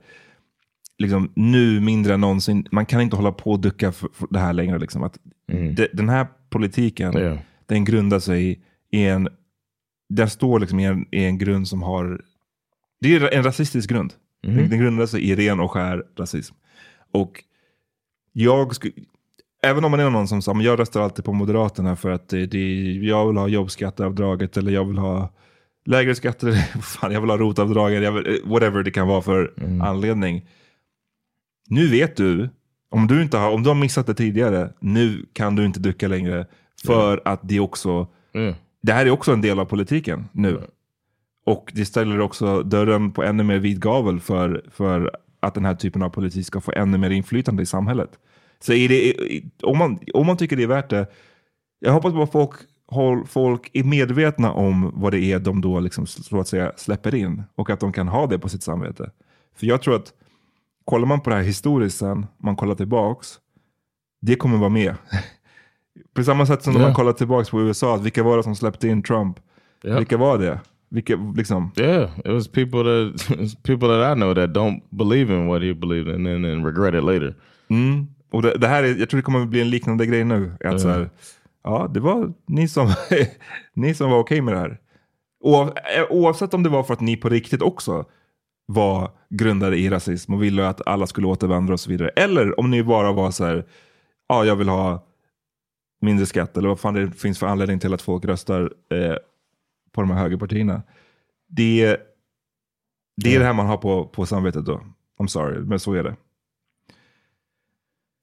liksom, 1.01 1.31
nu 1.35 1.79
mindre 1.79 2.13
än 2.13 2.21
någonsin, 2.21 2.67
man 2.71 2.85
kan 2.85 3.01
inte 3.01 3.15
hålla 3.15 3.31
på 3.31 3.51
och 3.51 3.59
ducka 3.59 3.91
för, 3.91 4.09
för 4.13 4.27
det 4.29 4.39
här 4.39 4.53
längre. 4.53 4.79
Liksom. 4.79 5.03
Att 5.03 5.19
de, 5.47 5.87
den 5.93 6.09
här 6.09 6.27
politiken, 6.49 7.17
Yeah. 7.17 7.37
den 7.65 7.85
grundar 7.85 8.19
sig 8.19 8.61
i 8.91 9.05
en, 9.05 9.29
den 10.09 10.29
står 10.29 10.59
liksom 10.59 10.79
i 10.79 10.85
en, 10.85 11.05
i 11.11 11.25
en 11.25 11.37
grund 11.37 11.67
som 11.67 11.81
har, 11.81 12.21
det 13.01 13.15
är 13.15 13.33
en 13.33 13.43
rasistisk 13.43 13.89
grund. 13.89 14.13
Den, 14.43 14.69
den 14.69 14.79
grundar 14.79 15.05
sig 15.05 15.29
i 15.29 15.35
ren 15.35 15.59
och 15.59 15.71
skär 15.71 16.03
rasism. 16.17 16.55
Och 17.11 17.43
jag 18.33 18.75
skulle, 18.75 18.93
även 19.63 19.85
om 19.85 19.91
man 19.91 19.99
är 19.99 20.09
någon 20.09 20.27
som 20.27 20.41
sa, 20.41 20.53
men 20.53 20.65
jag 20.65 20.79
röstar 20.79 21.01
alltid 21.01 21.25
på 21.25 21.33
Moderaterna 21.33 21.95
för 21.95 22.09
att 22.09 22.29
det, 22.29 22.45
det, 22.45 22.91
jag 22.91 23.27
vill 23.27 23.37
ha 23.37 23.47
jobbskatteavdraget 23.47 24.57
eller 24.57 24.71
jag 24.71 24.85
vill 24.85 24.97
ha 24.97 25.29
lägre 25.85 26.15
skatter, 26.15 26.51
fan, 26.81 27.11
jag 27.11 27.21
vill 27.21 27.29
ha 27.29 27.37
rotavdraget, 27.37 28.13
vill, 28.13 28.41
whatever 28.45 28.83
det 28.83 28.91
kan 28.91 29.07
vara 29.07 29.21
för 29.21 29.53
anledning. 29.81 30.45
Nu 31.71 31.87
vet 31.87 32.15
du, 32.15 32.49
om 32.89 33.07
du, 33.07 33.21
inte 33.21 33.37
har, 33.37 33.51
om 33.51 33.63
du 33.63 33.69
har 33.69 33.75
missat 33.75 34.07
det 34.07 34.13
tidigare, 34.13 34.73
nu 34.79 35.25
kan 35.33 35.55
du 35.55 35.65
inte 35.65 35.79
ducka 35.79 36.07
längre. 36.07 36.45
För 36.85 37.21
att 37.25 37.39
det 37.43 37.59
också, 37.59 38.07
Yeah. 38.33 38.55
det 38.81 38.93
här 38.93 39.05
är 39.05 39.09
också 39.09 39.33
en 39.33 39.41
del 39.41 39.59
av 39.59 39.65
politiken 39.65 40.25
nu. 40.31 40.61
Och 41.45 41.71
det 41.75 41.85
ställer 41.85 42.19
också 42.19 42.63
dörren 42.63 43.11
på 43.11 43.23
ännu 43.23 43.43
mer 43.43 43.59
vid 43.59 43.81
gavel 43.81 44.19
för, 44.19 44.65
för 44.71 45.11
att 45.39 45.53
den 45.53 45.65
här 45.65 45.75
typen 45.75 46.03
av 46.03 46.09
politik 46.09 46.45
ska 46.45 46.61
få 46.61 46.71
ännu 46.71 46.97
mer 46.97 47.09
inflytande 47.09 47.63
i 47.63 47.65
samhället. 47.65 48.09
Så 48.59 48.71
det, 48.71 49.13
om, 49.63 49.77
man, 49.77 49.99
om 50.13 50.27
man 50.27 50.37
tycker 50.37 50.55
det 50.55 50.63
är 50.63 50.67
värt 50.67 50.89
det, 50.89 51.07
jag 51.79 51.93
hoppas 51.93 52.13
bara 52.13 52.27
folk, 52.27 52.51
folk 53.27 53.69
är 53.73 53.83
medvetna 53.83 54.51
om 54.51 54.91
vad 54.95 55.13
det 55.13 55.19
är 55.19 55.39
de 55.39 55.61
då 55.61 55.79
liksom, 55.79 56.07
så 56.07 56.39
att 56.39 56.47
säga 56.47 56.71
släpper 56.77 57.15
in 57.15 57.43
och 57.55 57.69
att 57.69 57.79
de 57.79 57.93
kan 57.93 58.07
ha 58.07 58.27
det 58.27 58.39
på 58.39 58.49
sitt 58.49 58.63
samvete. 58.63 59.11
För 59.55 59.67
jag 59.67 59.81
tror 59.81 59.95
att 59.95 60.13
kollar 60.91 61.07
man 61.07 61.21
på 61.21 61.29
det 61.29 61.35
här 61.35 61.43
historiskt 61.43 61.97
sen, 61.97 62.25
man 62.37 62.55
kollar 62.55 62.75
tillbaks, 62.75 63.27
det 64.21 64.35
kommer 64.35 64.57
vara 64.57 64.69
med. 64.69 64.95
på 66.15 66.23
samma 66.23 66.45
sätt 66.45 66.63
som 66.63 66.73
när 66.73 66.79
Ja. 66.79 66.85
man 66.87 66.95
kollar 66.95 67.13
tillbaks 67.13 67.49
på 67.49 67.61
USA, 67.61 67.97
vilka 67.97 68.23
var 68.23 68.37
det 68.37 68.43
som 68.43 68.55
släppte 68.55 68.87
in 68.87 69.03
Trump? 69.03 69.37
Yeah. 69.83 69.97
Vilka 69.97 70.17
var 70.17 70.37
det? 70.37 70.59
Vilka, 70.89 71.15
liksom, 71.35 71.71
Yeah, 71.77 72.19
it 72.19 72.27
was 72.31 72.47
people 72.47 72.83
that 72.83 73.27
people 73.63 73.87
that 73.87 74.11
I 74.17 74.19
know 74.19 74.35
that 74.35 74.49
don't 74.49 74.81
believe 74.89 75.33
in 75.33 75.47
what 75.47 75.61
he 75.61 75.73
believed 75.73 76.15
in 76.15 76.27
and 76.27 76.45
then 76.45 76.65
regret 76.65 76.93
it 76.93 77.03
later. 77.03 77.35
Mm. 77.69 78.07
Och 78.31 78.41
det, 78.41 78.57
det 78.57 78.67
här 78.67 78.83
är, 78.83 78.95
jag 78.99 79.09
tror 79.09 79.17
det 79.17 79.23
kommer 79.23 79.45
bli 79.45 79.61
en 79.61 79.69
liknande 79.69 80.05
grej 80.05 80.23
nu. 80.23 80.51
Att 80.65 80.81
så 80.81 80.87
här, 80.89 81.09
ja, 81.63 81.91
det 81.93 81.99
var 81.99 82.33
ni 82.47 82.67
som, 82.67 82.93
ni 83.73 83.93
som 83.93 84.11
var 84.11 84.19
okej 84.19 84.41
med 84.41 84.53
det 84.53 84.59
här. 84.59 84.77
Eh, 85.97 86.05
oavsett 86.09 86.53
om 86.53 86.63
det 86.63 86.69
var 86.69 86.83
för 86.83 86.93
att 86.93 87.01
ni 87.01 87.17
på 87.17 87.29
riktigt 87.29 87.61
också 87.61 88.05
var 88.73 89.11
grundade 89.29 89.77
i 89.77 89.89
rasism 89.89 90.33
och 90.33 90.43
ville 90.43 90.67
att 90.67 90.87
alla 90.87 91.07
skulle 91.07 91.27
återvandra 91.27 91.73
och 91.73 91.79
så 91.79 91.89
vidare. 91.89 92.09
Eller 92.09 92.59
om 92.59 92.71
ni 92.71 92.83
bara 92.83 93.11
var 93.11 93.31
så 93.31 93.45
här, 93.45 93.65
ja, 94.27 94.45
jag 94.45 94.55
vill 94.55 94.69
ha 94.69 95.07
mindre 96.01 96.25
skatt 96.25 96.57
eller 96.57 96.69
vad 96.69 96.79
fan 96.79 96.93
det 96.93 97.11
finns 97.11 97.39
för 97.39 97.47
anledning 97.47 97.79
till 97.79 97.93
att 97.93 98.01
folk 98.01 98.25
röstar 98.25 98.73
eh, 98.89 99.15
på 99.91 100.01
de 100.01 100.11
här 100.11 100.17
högerpartierna. 100.17 100.83
Det, 101.47 101.97
det 103.17 103.35
är 103.35 103.39
det 103.39 103.45
här 103.45 103.53
man 103.53 103.65
har 103.67 103.77
på, 103.77 104.05
på 104.05 104.25
samvetet 104.25 104.65
då. 104.65 104.81
I'm 105.19 105.27
sorry, 105.27 105.59
men 105.59 105.79
så 105.79 105.93
är 105.93 106.03
det. 106.03 106.15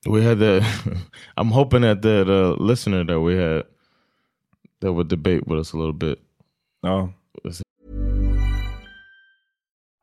We 0.07 0.23
had 0.23 0.39
the. 0.39 0.61
I'm 1.37 1.51
hoping 1.51 1.83
that 1.83 2.03
that 2.03 2.29
uh, 2.29 2.57
listener 2.69 3.05
that 3.05 3.19
we 3.19 3.37
had 3.37 3.65
that 4.81 4.93
would 4.93 5.09
debate 5.09 5.43
with 5.47 5.59
us 5.59 5.75
a 5.75 5.77
little 5.77 5.93
bit. 5.93 6.19
Ja. 6.83 7.13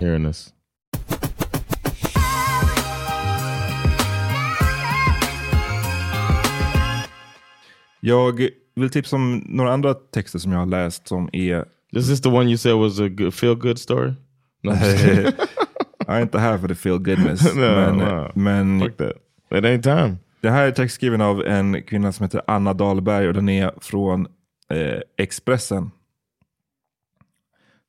Hearing 0.00 0.26
this. 0.26 0.52
Jag 8.00 8.48
vill 8.74 8.90
tipsa 8.90 9.16
om 9.16 9.44
några 9.48 9.72
andra 9.72 9.94
texter 9.94 10.38
som 10.38 10.52
jag 10.52 10.58
har 10.58 10.66
läst 10.66 11.08
som 11.08 11.30
är... 11.32 11.64
Is 11.92 12.08
this 12.08 12.22
the 12.22 12.28
one 12.28 12.48
you 12.48 12.56
said 12.56 12.76
was 12.76 13.00
a 13.00 13.08
good, 13.08 13.34
feel 13.34 13.54
good 13.54 13.78
story? 13.78 14.12
No. 14.62 14.70
jag 16.06 16.16
är 16.16 16.22
inte 16.22 16.38
här 16.38 16.58
för 16.58 16.68
the 16.68 16.74
feel 16.74 16.98
goodness. 16.98 17.54
no, 17.54 17.60
men, 17.60 17.96
no. 17.96 18.32
men 18.34 18.80
Fuck 18.80 18.96
that. 18.96 19.12
It 19.50 19.64
ain't 19.64 19.82
time. 19.82 20.16
det 20.40 20.50
här 20.50 20.66
är 20.66 20.70
text 20.70 20.94
skriven 20.94 21.20
av 21.20 21.44
en 21.46 21.82
kvinna 21.82 22.12
som 22.12 22.24
heter 22.24 22.42
Anna 22.46 22.74
Dahlberg 22.74 23.28
och 23.28 23.34
den 23.34 23.48
är 23.48 23.72
från 23.80 24.26
eh, 24.70 25.00
Expressen. 25.18 25.90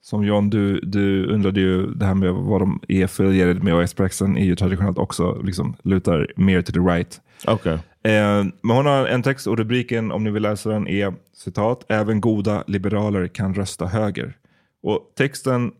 Som 0.06 0.24
John, 0.24 0.50
du, 0.50 0.80
du 0.80 1.26
undrade 1.26 1.62
ju 1.62 1.94
det 1.94 2.06
här 2.06 2.16
med 2.16 2.34
vad 2.34 2.62
de 2.62 2.82
är 2.88 3.06
affiliated 3.06 3.64
med 3.64 3.74
och 3.74 3.84
Expressen 3.84 4.38
är 4.38 4.46
ju 4.46 4.56
traditionellt 4.56 4.98
också 4.98 5.42
liksom 5.42 5.76
lutar 5.84 6.34
mer 6.36 6.62
to 6.62 6.72
the 6.72 6.80
right. 6.80 7.22
Okay. 7.48 7.74
Eh, 8.04 8.46
men 8.62 8.76
hon 8.76 8.86
har 8.86 9.06
en 9.06 9.24
text 9.24 9.48
och 9.48 9.58
rubriken, 9.58 10.12
om 10.12 10.24
ni 10.24 10.32
vill 10.32 10.44
läsa 10.44 10.70
den, 10.70 10.88
är 10.88 11.14
citat, 11.34 11.86
även 11.90 12.22
goda 12.22 12.64
liberaler 12.68 13.28
kan 13.28 13.54
rösta 13.54 13.86
höger. 13.86 14.38
Och 14.84 15.14
texten 15.18 15.72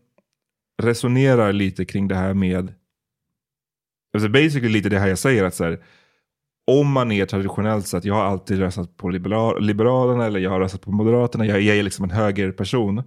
resonerar 0.82 1.52
lite 1.52 1.84
kring 1.84 2.08
det 2.08 2.14
här 2.14 2.34
med, 2.34 2.72
alltså 4.14 4.28
basically 4.28 4.68
lite 4.68 4.88
det 4.88 4.98
här 4.98 5.08
jag 5.08 5.18
säger, 5.18 5.44
att 5.44 5.54
så 5.54 5.64
här, 5.64 5.78
om 6.66 6.92
man 6.92 7.12
är 7.12 7.26
traditionellt 7.26 7.86
sett, 7.86 8.04
jag 8.04 8.14
har 8.14 8.24
alltid 8.24 8.58
röstat 8.58 8.96
på 8.96 9.08
liberal, 9.08 9.62
Liberalerna 9.62 10.26
eller 10.26 10.40
jag 10.40 10.50
har 10.50 10.60
röstat 10.60 10.80
på 10.80 10.92
Moderaterna, 10.92 11.46
jag, 11.46 11.60
jag 11.60 11.76
är 11.76 11.82
liksom 11.82 12.04
en 12.04 12.10
högerperson. 12.10 13.02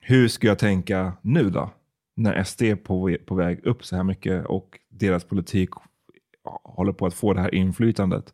Hur 0.00 0.28
ska 0.28 0.46
jag 0.46 0.58
tänka 0.58 1.12
nu 1.22 1.50
då? 1.50 1.70
När 2.16 2.44
SD 2.44 2.62
är 2.62 2.76
på, 2.76 3.16
på 3.26 3.34
väg 3.34 3.66
upp 3.66 3.84
så 3.84 3.96
här 3.96 4.04
mycket 4.04 4.46
och 4.46 4.78
deras 4.88 5.24
politik 5.24 5.70
håller 6.64 6.92
på 6.92 7.06
att 7.06 7.14
få 7.14 7.32
det 7.34 7.40
här 7.40 7.54
inflytandet. 7.54 8.24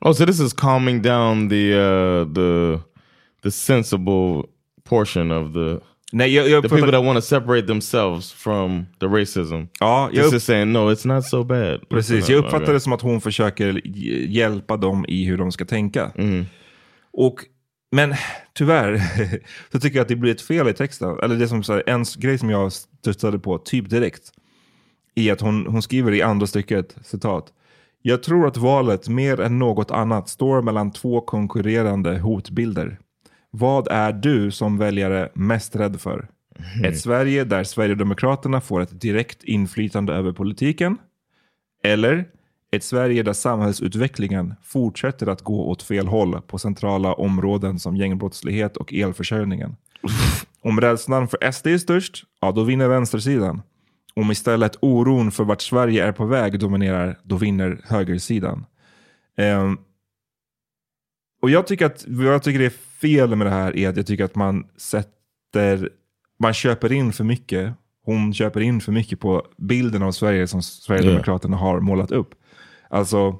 Oh, 0.00 0.12
so 0.12 0.26
this 0.26 0.40
is 0.40 0.52
calming 0.52 1.02
down 1.02 1.48
the 1.48 1.74
uh, 1.74 2.34
the 2.34 2.78
the 3.42 3.50
sensible 3.50 4.42
portion 4.84 5.32
of 5.32 5.54
the 5.54 5.84
Nej, 6.12 6.34
jag, 6.34 6.48
jag 6.48 6.62
the 6.62 6.68
people 6.68 6.90
that 6.92 7.04
want 7.04 7.16
to 7.16 7.22
separate 7.22 7.66
themselves 7.66 8.32
from 8.32 8.86
the 9.00 9.06
racism. 9.06 9.62
Ja, 9.80 10.10
jag 10.12 10.30
This 10.30 10.44
saying 10.44 10.72
no, 10.72 10.78
it's 10.92 11.06
not 11.14 11.24
so 11.24 11.44
bad. 11.44 11.88
precis. 11.88 12.28
Jag 12.28 12.38
uppfattar 12.44 12.72
det 12.72 12.80
som 12.80 12.92
att 12.92 13.02
hon 13.02 13.20
försöker 13.20 13.72
hj- 13.72 14.26
hjälpa 14.28 14.76
dem 14.76 15.04
i 15.08 15.24
hur 15.24 15.36
de 15.38 15.52
ska 15.52 15.64
tänka. 15.64 16.12
Mm. 16.16 16.44
Och, 17.12 17.34
men 17.90 18.14
tyvärr 18.54 19.02
så 19.72 19.80
tycker 19.80 19.96
jag 19.96 20.02
att 20.02 20.08
det 20.08 20.16
blir 20.16 20.32
ett 20.32 20.40
fel 20.40 20.68
i 20.68 20.72
texten. 20.72 21.18
Eller 21.22 21.36
det 21.36 21.48
som 21.48 21.62
så 21.62 21.72
här, 21.72 21.82
en 21.86 22.04
grej 22.16 22.38
som 22.38 22.50
jag 22.50 22.72
stöttade 22.72 23.38
på 23.38 23.58
typ 23.58 23.90
direkt. 23.90 24.32
I 25.14 25.30
att 25.30 25.40
hon, 25.40 25.66
hon 25.66 25.82
skriver 25.82 26.12
i 26.12 26.22
andra 26.22 26.46
stycket, 26.46 26.96
citat. 27.02 27.52
Jag 28.02 28.22
tror 28.22 28.46
att 28.46 28.56
valet 28.56 29.08
mer 29.08 29.40
än 29.40 29.58
något 29.58 29.90
annat 29.90 30.28
står 30.28 30.62
mellan 30.62 30.92
två 30.92 31.20
konkurrerande 31.20 32.18
hotbilder. 32.18 32.98
Vad 33.50 33.88
är 33.88 34.12
du 34.12 34.50
som 34.50 34.78
väljare 34.78 35.28
mest 35.34 35.76
rädd 35.76 36.00
för? 36.00 36.28
Ett 36.84 37.00
Sverige 37.00 37.44
där 37.44 37.64
Sverigedemokraterna 37.64 38.60
får 38.60 38.80
ett 38.80 39.00
direkt 39.00 39.44
inflytande 39.44 40.12
över 40.12 40.32
politiken? 40.32 40.98
Eller 41.82 42.24
ett 42.70 42.84
Sverige 42.84 43.22
där 43.22 43.32
samhällsutvecklingen 43.32 44.54
fortsätter 44.62 45.26
att 45.26 45.42
gå 45.42 45.70
åt 45.70 45.82
fel 45.82 46.06
håll 46.06 46.40
på 46.40 46.58
centrala 46.58 47.12
områden 47.12 47.78
som 47.78 47.96
gängbrottslighet 47.96 48.76
och 48.76 48.94
elförsörjningen? 48.94 49.76
Om 50.60 50.80
rädslan 50.80 51.28
för 51.28 51.50
SD 51.52 51.66
är 51.66 51.78
störst, 51.78 52.24
ja 52.40 52.52
då 52.52 52.62
vinner 52.62 52.88
vänstersidan. 52.88 53.62
Om 54.14 54.30
istället 54.30 54.76
oron 54.80 55.30
för 55.30 55.44
vart 55.44 55.62
Sverige 55.62 56.04
är 56.04 56.12
på 56.12 56.24
väg 56.24 56.60
dominerar, 56.60 57.18
då 57.22 57.36
vinner 57.36 57.80
högersidan. 57.84 58.66
Ehm, 59.36 59.78
och 61.42 61.50
jag 61.50 61.66
tycker 61.66 61.86
att 61.86 62.04
vad 62.08 62.26
jag 62.26 62.42
tycker 62.42 62.60
är 62.60 62.70
fel 63.00 63.36
med 63.36 63.46
det 63.46 63.50
här 63.50 63.76
är 63.76 63.88
att 63.88 63.96
jag 63.96 64.06
tycker 64.06 64.24
att 64.24 64.34
man 64.34 64.66
sätter, 64.76 65.90
man 66.38 66.54
köper 66.54 66.92
in 66.92 67.12
för 67.12 67.24
mycket. 67.24 67.74
Hon 68.04 68.34
köper 68.34 68.60
in 68.60 68.80
för 68.80 68.92
mycket 68.92 69.20
på 69.20 69.46
bilden 69.56 70.02
av 70.02 70.12
Sverige 70.12 70.46
som 70.46 70.62
Sverigedemokraterna 70.62 71.56
har 71.56 71.80
målat 71.80 72.10
upp. 72.10 72.34
Alltså, 72.88 73.36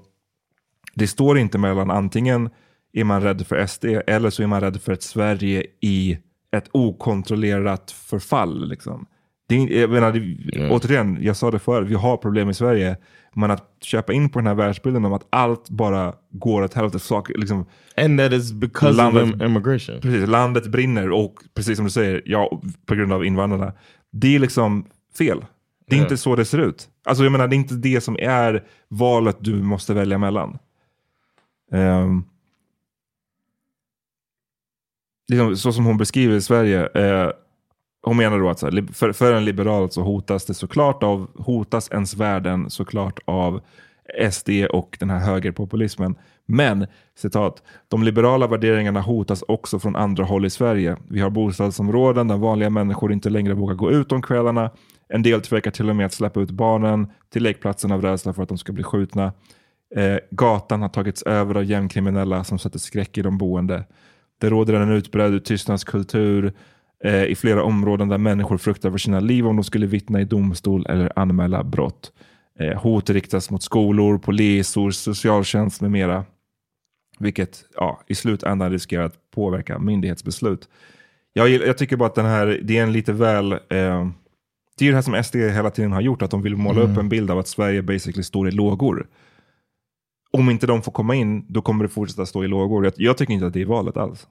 det 0.95 1.07
står 1.07 1.39
inte 1.39 1.59
mellan 1.59 1.91
antingen 1.91 2.51
är 2.93 3.05
man 3.05 3.23
rädd 3.23 3.47
för 3.47 3.67
SD 3.67 3.85
eller 4.07 4.31
så 4.31 4.43
är 4.43 4.47
man 4.47 4.61
rädd 4.61 4.83
för 4.83 4.93
ett 4.93 5.03
Sverige 5.03 5.63
i 5.81 6.19
ett 6.57 6.69
okontrollerat 6.73 7.91
förfall. 7.91 8.69
Liksom. 8.69 9.07
Det 9.49 9.55
är, 9.57 9.81
jag 9.81 9.91
menar, 9.91 10.13
det, 10.13 10.71
Återigen, 10.71 11.19
jag 11.21 11.37
sa 11.37 11.51
det 11.51 11.59
förut, 11.59 11.89
vi 11.89 11.95
har 11.95 12.17
problem 12.17 12.51
i 12.51 12.55
Sverige. 12.55 12.97
Men 13.35 13.51
att 13.51 13.65
köpa 13.81 14.13
in 14.13 14.29
på 14.31 14.39
den 14.39 14.47
här 14.47 14.55
världsbilden 14.55 15.05
om 15.05 15.13
att 15.13 15.27
allt 15.31 15.71
bara 15.71 16.15
går 16.31 16.63
åt 16.63 16.75
helvete. 16.75 16.99
Liksom, 17.35 17.67
And 17.97 18.19
that 18.21 18.33
is 18.33 18.53
because 18.53 18.97
Landet- 18.97 19.23
of 19.23 19.29
im- 19.31 19.45
immigration. 19.47 20.01
precis, 20.01 20.29
landet 20.29 20.67
brinner 20.67 21.11
och 21.11 21.35
precis 21.55 21.77
som 21.77 21.85
du 21.85 21.91
säger, 21.91 22.23
ja, 22.25 22.61
på 22.87 22.95
grund 22.95 23.13
av 23.13 23.25
invandrarna. 23.25 23.73
Det 24.13 24.35
är 24.35 24.39
liksom 24.39 24.87
fel. 25.19 25.45
Det 25.89 25.97
är 25.97 26.01
inte 26.01 26.17
så 26.17 26.37
det 26.37 26.45
ser 26.45 26.59
ut. 26.59 26.89
Alltså 27.05 27.25
jag 27.25 27.33
menar, 27.33 27.49
det 27.49 27.55
är 27.55 27.59
inte 27.59 27.75
det 27.75 28.01
som 28.01 28.17
är 28.19 28.65
valet 28.89 29.37
du 29.41 29.63
måste 29.63 29.95
välja 29.95 30.19
mellan. 30.19 30.59
Um, 31.73 32.25
liksom, 35.29 35.57
så 35.57 35.73
som 35.73 35.85
hon 35.85 35.97
beskriver 35.97 36.41
Sverige. 36.41 36.87
eh, 36.87 37.31
hon 38.03 38.17
menar 38.17 38.39
då 38.39 38.51
att 38.51 38.59
så 38.59 38.67
här, 38.67 38.93
för, 38.93 39.13
för 39.13 39.33
en 39.33 39.45
liberal 39.45 39.91
så 39.91 40.03
hotas 40.03 40.45
det 40.45 40.55
såklart 40.55 41.03
av, 41.03 41.31
hotas 41.35 41.91
ens 41.91 42.15
värden 42.15 42.71
såklart 42.71 43.21
av 43.25 43.61
SD 44.31 44.51
och 44.71 44.97
den 45.01 45.11
här 45.11 45.19
högerpopulismen. 45.19 46.15
Men, 46.51 46.87
citat, 47.17 47.63
de 47.89 48.03
liberala 48.03 48.47
värderingarna 48.47 49.01
hotas 49.01 49.45
också 49.49 49.79
från 49.79 49.97
andra 49.97 50.25
håll 50.25 50.47
i 50.47 50.51
Sverige. 50.51 50.97
Vi 51.09 51.21
har 51.21 51.31
bostadsområden 51.31 52.29
där 52.29 52.37
vanliga 52.37 52.71
människor 52.71 53.13
inte 53.13 53.31
längre 53.31 53.55
vågar 53.55 53.75
gå 53.75 53.91
ut 53.91 54.13
om 54.13 54.23
kvällarna. 54.23 54.71
En 55.09 55.23
del 55.23 55.41
tvekar 55.41 55.71
till 55.71 55.91
och 55.91 55.97
med 55.97 56.07
att 56.07 56.13
släppa 56.13 56.41
ut 56.41 56.51
barnen 56.51 57.07
till 57.33 57.43
lekplatsen 57.43 57.93
av 57.93 58.03
rädsla 58.03 58.33
för 58.33 58.43
att 58.43 58.49
de 58.49 58.59
ska 58.59 58.73
bli 58.73 58.83
skjutna. 58.83 59.33
Eh, 59.97 60.17
gatan 60.31 60.83
har 60.83 60.89
tagits 60.89 61.23
över 61.23 61.55
av 61.55 61.65
gängkriminella 61.65 62.45
som 62.45 62.59
sätter 62.59 62.79
skräck 62.79 63.19
i 63.19 63.23
de 63.23 63.39
boende. 63.39 63.85
Det 64.41 64.51
råder 64.51 64.75
en 64.75 64.93
utbredd 64.93 65.45
tystnadskultur 65.45 66.53
eh, 67.05 67.25
i 67.25 67.35
flera 67.35 67.63
områden 67.63 68.09
där 68.09 68.19
människor 68.19 68.59
fruktar 68.59 68.91
för 68.91 68.99
sina 68.99 69.21
liv 69.21 69.47
om 69.47 69.57
de 69.57 69.65
skulle 69.65 69.87
vittna 69.87 70.21
i 70.21 70.25
domstol 70.25 70.87
eller 70.87 71.13
anmäla 71.17 71.65
brott. 71.65 72.13
Eh, 72.61 72.83
hot 72.83 73.11
riktas 73.11 73.51
mot 73.51 73.63
skolor, 73.63 74.19
poliser, 74.19 74.91
socialtjänst 74.91 75.81
med 75.81 75.91
mera. 75.91 76.25
Vilket 77.19 77.65
ja, 77.75 78.01
i 78.07 78.15
slutändan 78.15 78.71
riskerar 78.71 79.05
att 79.05 79.31
påverka 79.31 79.79
myndighetsbeslut. 79.79 80.69
Jag, 81.33 81.49
jag 81.49 81.79
tycker 81.79 81.97
bara 81.97 82.07
att 82.07 82.15
den 82.15 82.27
här, 82.27 82.61
det 82.63 82.79
är 82.79 82.83
en 82.83 82.93
lite 82.93 83.13
väl... 83.13 83.53
Eh, 83.53 84.09
det 84.79 84.85
är 84.85 84.87
ju 84.87 84.91
det 84.91 84.95
här 84.95 85.03
som 85.03 85.25
SD 85.25 85.37
hela 85.37 85.71
tiden 85.71 85.93
har 85.93 86.01
gjort, 86.01 86.23
att 86.23 86.31
de 86.31 86.43
vill 86.43 86.57
måla 86.57 86.81
upp 86.81 86.99
en 86.99 87.09
bild 87.09 87.31
av 87.31 87.39
att 87.39 87.49
Sverige 87.49 87.83
basically 87.83 88.23
står 88.23 88.49
i 88.49 88.51
lågor. 88.51 89.07
Om 90.31 90.51
inte 90.51 90.67
de 90.67 90.83
får 90.83 90.93
komma 90.93 91.15
in, 91.15 91.47
då 91.49 91.63
kommer 91.63 91.85
det 91.85 91.89
fortsätta 91.89 92.27
stå 92.27 92.45
i 92.45 92.49
lågor. 92.49 92.85
Jag, 92.85 92.93
jag 92.97 93.17
tycker 93.17 93.35
inte 93.35 93.47
att 93.47 93.53
det 93.53 93.63
är 93.63 93.67
valet 93.67 93.97
alls. 93.97 94.27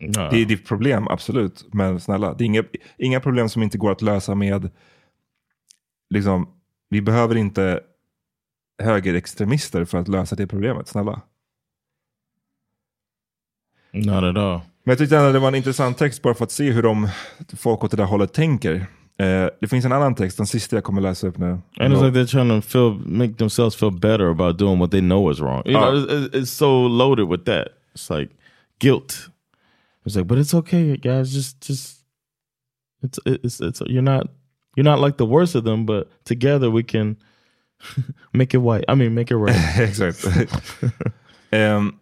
Ja. 0.00 0.28
Det 0.30 0.42
är 0.42 0.44
ditt 0.44 0.66
problem, 0.66 1.08
absolut. 1.08 1.66
Men 1.72 2.00
snälla, 2.00 2.34
det 2.34 2.44
är 2.44 2.46
inga, 2.46 2.64
inga 2.98 3.20
problem 3.20 3.48
som 3.48 3.62
inte 3.62 3.78
går 3.78 3.92
att 3.92 4.02
lösa 4.02 4.34
med... 4.34 4.70
Liksom, 6.10 6.48
vi 6.88 7.02
behöver 7.02 7.36
inte 7.36 7.80
högerextremister 8.82 9.84
för 9.84 9.98
att 9.98 10.08
lösa 10.08 10.36
det 10.36 10.46
problemet, 10.46 10.88
snälla. 10.88 11.22
Not 14.04 14.24
at 14.24 14.36
all. 14.36 14.60
Men 14.84 14.92
jag 14.92 14.98
tyckte 14.98 15.16
ändå 15.16 15.32
det 15.32 15.38
var 15.38 15.48
en 15.48 15.54
intressant 15.54 15.98
text 15.98 16.22
bara 16.22 16.34
för 16.34 16.44
att 16.44 16.50
se 16.52 16.70
hur 16.70 16.82
de, 16.82 17.08
folk 17.56 17.84
åt 17.84 17.90
det 17.90 17.96
där 17.96 18.04
hållet 18.04 18.32
tänker. 18.32 18.74
Eh, 19.18 19.46
det 19.60 19.68
finns 19.70 19.84
en 19.84 19.92
annan 19.92 20.14
text, 20.14 20.36
den 20.36 20.46
sista 20.46 20.76
jag 20.76 20.84
kommer 20.84 21.00
läsa 21.00 21.26
upp 21.26 21.38
nu. 21.38 21.46
And 21.80 21.94
it's 21.94 22.04
like 22.04 22.18
they're 22.18 22.26
trying 22.26 22.48
to 22.60 22.68
feel, 22.68 22.98
make 23.06 23.34
themselves 23.34 23.76
feel 23.76 23.90
better 23.90 24.30
about 24.30 24.58
doing 24.58 24.78
what 24.78 24.90
they 24.90 25.00
know 25.00 25.30
is 25.32 25.40
wrong. 25.40 25.62
You 25.66 25.76
Oh. 25.78 25.80
know, 25.80 25.96
it's, 26.08 26.34
it's 26.36 26.50
so 26.50 26.86
loaded 26.88 27.28
with 27.28 27.44
that. 27.44 27.68
It's 27.94 28.10
like 28.18 28.30
guilt. 28.78 29.28
It's 30.04 30.16
like, 30.16 30.26
but 30.26 30.38
it's 30.38 30.54
okay, 30.54 30.96
guys. 30.96 31.32
Just, 31.34 31.60
just, 31.66 31.96
it's, 33.02 33.18
it's, 33.26 33.60
it's. 33.60 33.80
You're 33.86 34.02
not, 34.02 34.26
you're 34.76 34.84
not 34.90 35.00
like 35.00 35.16
the 35.16 35.26
worst 35.26 35.54
of 35.56 35.64
them, 35.64 35.86
but 35.86 36.08
together 36.24 36.70
we 36.70 36.82
can 36.84 37.16
make 38.32 38.54
it 38.54 38.58
white. 38.58 38.84
I 38.88 38.94
mean, 38.94 39.14
make 39.14 39.30
it 39.30 39.36
right. 39.36 39.78
Exakt. 39.78 40.24
Ehm, 41.52 41.92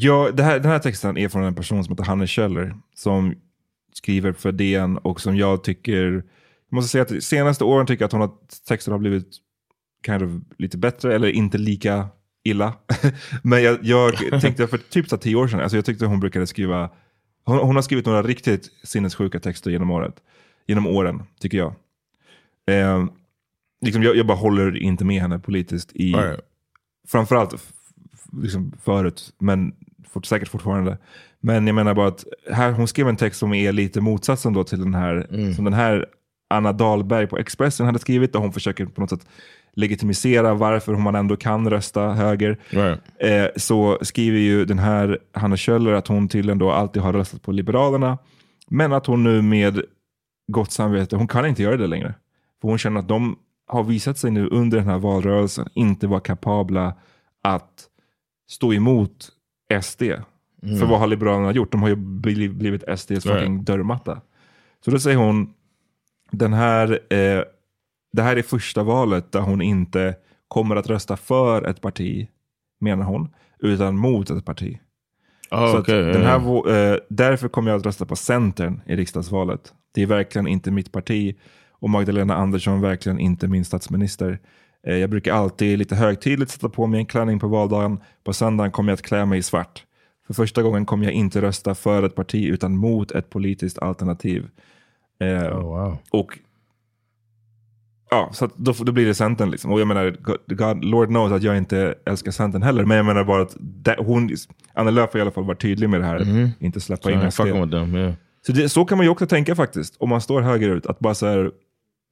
ja, 0.00 0.30
det 0.32 0.42
här, 0.42 0.58
den 0.60 0.70
här 0.70 0.78
texten 0.78 1.18
är 1.18 1.28
från 1.28 1.44
en 1.44 1.54
person 1.54 1.84
som 1.84 1.92
heter 1.92 2.04
Hanne 2.04 2.26
Kjöller. 2.26 2.74
Som 2.94 3.34
skriver 3.92 4.32
för 4.32 4.52
DN 4.52 4.98
och 4.98 5.20
som 5.20 5.36
jag 5.36 5.64
tycker, 5.64 6.12
jag 6.68 6.76
måste 6.76 6.88
säga 6.90 7.02
att 7.02 7.08
de 7.08 7.20
senaste 7.20 7.64
åren 7.64 7.86
tycker 7.86 8.02
jag 8.02 8.06
att 8.06 8.12
hon 8.12 8.20
har, 8.20 8.30
texter 8.68 8.92
har 8.92 8.98
blivit 8.98 9.28
kind 10.06 10.22
of 10.22 10.30
lite 10.58 10.78
bättre 10.78 11.14
eller 11.14 11.28
inte 11.28 11.58
lika 11.58 12.08
illa. 12.44 12.74
Men 13.42 13.62
jag, 13.62 13.78
jag 13.82 14.40
tänkte 14.40 14.66
för 14.66 14.78
typ 14.78 15.08
så 15.08 15.16
tio 15.16 15.36
år 15.36 15.48
sedan, 15.48 15.60
alltså 15.60 15.76
jag 15.76 15.84
tyckte 15.84 16.06
hon 16.06 16.20
brukade 16.20 16.46
skriva, 16.46 16.90
hon, 17.44 17.58
hon 17.58 17.74
har 17.74 17.82
skrivit 17.82 18.06
några 18.06 18.22
riktigt 18.22 18.70
sinnessjuka 18.82 19.40
texter 19.40 19.70
genom 19.70 19.90
året. 19.90 20.14
Genom 20.66 20.86
åren, 20.86 21.22
tycker 21.40 21.58
jag. 21.58 21.74
Ehm, 22.66 23.10
liksom 23.80 24.02
jag, 24.02 24.16
jag 24.16 24.26
bara 24.26 24.38
håller 24.38 24.76
inte 24.76 25.04
med 25.04 25.20
henne 25.22 25.38
politiskt 25.38 25.92
i, 25.94 26.12
Right. 26.12 26.40
framförallt 27.08 27.72
liksom 28.42 28.72
förut, 28.82 29.32
men 29.38 29.74
fort, 30.12 30.26
säkert 30.26 30.48
fortfarande. 30.48 30.98
Men 31.40 31.66
jag 31.66 31.74
menar 31.74 31.94
bara 31.94 32.08
att 32.08 32.24
här, 32.52 32.72
hon 32.72 32.88
skrev 32.88 33.08
en 33.08 33.16
text 33.16 33.38
som 33.38 33.54
är 33.54 33.72
lite 33.72 34.00
motsatsen 34.00 34.52
då 34.52 34.64
till 34.64 34.80
den 34.80 34.94
här, 34.94 35.26
som 35.54 35.64
den 35.64 35.74
här 35.74 36.06
Anna 36.50 36.72
Dahlberg 36.72 37.26
på 37.26 37.38
Expressen 37.38 37.86
hade 37.86 37.98
skrivit, 37.98 38.32
där 38.32 38.40
hon 38.40 38.52
försöker 38.52 38.86
på 38.86 39.00
något 39.00 39.10
sätt 39.10 39.26
legitimisera 39.76 40.54
varför 40.54 40.96
man 40.96 41.14
ändå 41.14 41.36
kan 41.36 41.70
rösta 41.70 42.12
höger. 42.12 42.58
right. 42.70 43.00
Eh, 43.18 43.46
så 43.56 43.98
skriver 44.02 44.38
ju 44.38 44.64
den 44.64 44.78
här 44.78 45.18
Hanna 45.32 45.56
Kjöller 45.56 45.92
att 45.92 46.08
hon 46.08 46.28
tydligen 46.28 46.58
då 46.58 46.70
alltid 46.70 47.02
har 47.02 47.12
röstat 47.12 47.42
på 47.42 47.52
Liberalerna, 47.52 48.18
men 48.68 48.92
att 48.92 49.06
hon 49.06 49.24
nu 49.24 49.42
med 49.42 49.82
gott 50.52 50.72
samvete, 50.72 51.16
hon 51.16 51.28
kan 51.28 51.46
inte 51.46 51.62
göra 51.62 51.76
det 51.76 51.86
längre. 51.86 52.14
För 52.60 52.68
hon 52.68 52.78
känner 52.78 53.00
att 53.00 53.08
de 53.08 53.36
har 53.66 53.82
visat 53.82 54.18
sig 54.18 54.30
nu 54.30 54.48
under 54.48 54.78
den 54.78 54.88
här 54.88 54.98
valrörelsen 54.98 55.68
inte 55.74 56.06
vara 56.06 56.20
kapabla 56.20 56.94
att 57.42 57.88
stå 58.50 58.74
emot 58.74 59.28
SD. 59.82 60.02
För 60.78 60.86
vad 60.86 61.00
har 61.00 61.06
Liberalerna 61.06 61.52
gjort? 61.52 61.72
De 61.72 61.82
har 61.82 61.88
ju 61.88 61.96
bli- 61.96 62.48
blivit 62.48 62.84
SDs 62.98 63.24
fucking 63.24 63.64
dörrmatta. 63.64 64.20
Så 64.84 64.90
då 64.90 64.98
säger 64.98 65.16
hon, 65.16 65.54
den 66.30 66.52
här, 66.52 66.90
eh, 66.92 67.42
det 68.12 68.22
här 68.22 68.36
är 68.36 68.42
första 68.42 68.82
valet 68.82 69.32
där 69.32 69.40
hon 69.40 69.62
inte 69.62 70.14
kommer 70.48 70.76
att 70.76 70.86
rösta 70.86 71.16
för 71.16 71.62
ett 71.62 71.80
parti, 71.80 72.28
menar 72.80 73.04
hon, 73.04 73.28
utan 73.58 73.96
mot 73.96 74.30
ett 74.30 74.44
parti. 74.44 74.78
Oh, 75.50 75.72
Så 75.72 75.78
okay. 75.78 76.02
den 76.02 76.22
här, 76.22 76.36
eh, 76.70 76.98
därför 77.08 77.48
kommer 77.48 77.70
jag 77.70 77.78
att 77.78 77.86
rösta 77.86 78.06
på 78.06 78.16
Centern 78.16 78.80
i 78.86 78.96
riksdagsvalet. 78.96 79.72
Det 79.94 80.02
är 80.02 80.06
verkligen 80.06 80.46
inte 80.46 80.70
mitt 80.70 80.92
parti 80.92 81.36
och 81.70 81.90
Magdalena 81.90 82.34
Andersson 82.34 82.80
verkligen 82.80 83.18
inte 83.18 83.48
min 83.48 83.64
statsminister. 83.64 84.38
Eh, 84.86 84.96
jag 84.96 85.10
brukar 85.10 85.34
alltid 85.34 85.78
lite 85.78 85.94
högtidligt 85.94 86.50
sätta 86.50 86.68
på 86.68 86.86
mig 86.86 87.00
en 87.00 87.06
klänning 87.06 87.38
på 87.38 87.48
valdagen. 87.48 88.00
På 88.24 88.32
söndagen 88.32 88.70
kommer 88.70 88.92
jag 88.92 88.96
att 88.96 89.02
klä 89.02 89.26
mig 89.26 89.38
i 89.38 89.42
svart. 89.42 89.84
För 90.26 90.34
första 90.34 90.62
gången 90.62 90.86
kommer 90.86 91.04
jag 91.04 91.12
inte 91.12 91.42
rösta 91.42 91.74
för 91.74 92.02
ett 92.02 92.14
parti 92.14 92.46
utan 92.46 92.76
mot 92.76 93.10
ett 93.10 93.30
politiskt 93.30 93.78
alternativ. 93.78 94.48
Eh, 95.20 95.56
Oh 95.56 95.62
wow. 95.62 95.98
och 96.10 96.38
Ja, 98.10 98.30
så 98.32 98.48
då, 98.56 98.72
då 98.72 98.92
blir 98.92 99.06
det 99.06 99.14
Centern 99.14 99.50
liksom. 99.50 99.72
Och 99.72 99.80
jag 99.80 99.88
menar, 99.88 100.16
God, 100.46 100.84
Lord 100.84 101.08
knows 101.08 101.32
att 101.32 101.42
jag 101.42 101.56
inte 101.56 101.94
älskar 102.06 102.30
Centern 102.30 102.62
heller. 102.62 102.84
Men 102.84 102.96
jag 102.96 103.06
menar 103.06 103.24
bara 103.24 103.42
att 103.42 103.56
det, 103.60 103.96
hon, 103.98 104.30
Annie 104.74 104.90
Lööf 104.90 105.12
har 105.12 105.18
i 105.18 105.22
alla 105.22 105.30
fall 105.30 105.44
varit 105.44 105.62
tydlig 105.62 105.88
med 105.90 106.00
det 106.00 106.06
här. 106.06 106.50
Inte 106.58 106.80
släppa 106.80 107.10
I 107.10 107.14
in 107.14 107.30
SD. 107.30 107.40
Yeah. 107.46 108.12
Så, 108.46 108.52
det, 108.52 108.68
så 108.68 108.84
kan 108.84 108.98
man 108.98 109.06
ju 109.06 109.10
också 109.10 109.26
tänka 109.26 109.54
faktiskt. 109.54 109.96
Om 109.98 110.08
man 110.08 110.20
står 110.20 110.40
högerut. 110.40 110.86
Att 110.86 110.98
bara 110.98 111.14
så 111.14 111.26
här, 111.26 111.50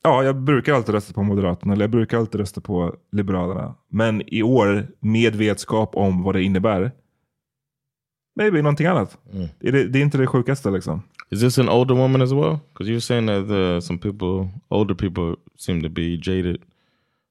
ja 0.03 0.25
jag 0.25 0.37
brukar 0.37 0.75
alltid 0.75 0.95
rösta 0.95 1.15
på 1.15 1.23
Moderaterna. 1.23 1.73
Eller 1.73 1.83
jag 1.83 1.91
brukar 1.91 2.19
alltid 2.19 2.41
rösta 2.41 2.61
på 2.61 2.95
Liberalerna. 3.13 3.75
Men 3.89 4.35
i 4.35 4.43
år, 4.43 4.87
med 5.01 5.37
vetskap 5.37 5.97
om 5.97 6.23
vad 6.23 6.35
det 6.35 6.43
innebär. 6.43 6.93
Maybe 8.37 8.63
någonting 8.63 8.87
annat. 8.87 9.19
Är 9.61 9.73
det, 9.73 9.85
det 9.85 9.99
är 9.99 10.03
inte 10.03 10.19
det 10.19 10.27
sjukaste 10.27 10.71
liksom. 10.71 11.03
Is 11.31 11.41
this 11.41 11.59
an 11.59 11.69
older 11.69 11.95
woman 11.95 12.23
as 12.23 12.33
well? 12.33 12.59
Because 12.73 12.93
you're 12.93 13.01
saying 13.01 13.27
that 13.27 13.51
uh, 13.51 13.81
some 13.81 13.99
people, 13.99 14.49
older 14.69 14.95
people, 14.95 15.37
seem 15.59 15.83
to 15.83 15.89
be 15.89 16.21
jaded. 16.23 16.57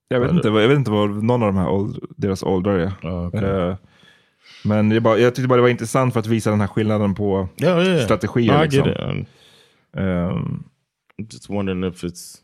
Jag 0.08 0.20
vet, 0.20 0.30
inte, 0.30 0.48
jag 0.48 0.68
vet 0.68 0.78
inte 0.78 0.90
vad 0.90 1.24
någon 1.24 1.42
av 1.42 1.48
de 1.52 1.56
här 1.56 1.68
åld, 1.68 1.98
deras 2.16 2.42
åldrar 2.42 2.78
är. 2.78 2.92
Oh, 3.02 3.26
okay. 3.26 3.44
Eh, 3.44 3.76
men 4.64 4.90
jag, 4.90 5.02
bara, 5.02 5.18
jag 5.18 5.34
tyckte 5.34 5.48
bara 5.48 5.56
det 5.56 5.62
var 5.62 5.68
intressant 5.68 6.12
för 6.12 6.20
att 6.20 6.26
visa 6.26 6.50
den 6.50 6.60
här 6.60 6.66
skillnaden 6.66 7.14
på 7.14 7.48
yeah, 7.62 7.86
yeah. 7.86 8.04
strategier. 8.04 8.58
No, 8.58 8.60
I 8.60 8.64
liksom. 8.64 8.88
get 8.88 8.96
it. 8.96 9.02
I'm 9.02 9.26
Ehm, 9.96 10.64
I'm 11.18 11.26
just 11.28 11.48
wondering 11.48 11.84
if 11.84 12.04
it's. 12.04 12.41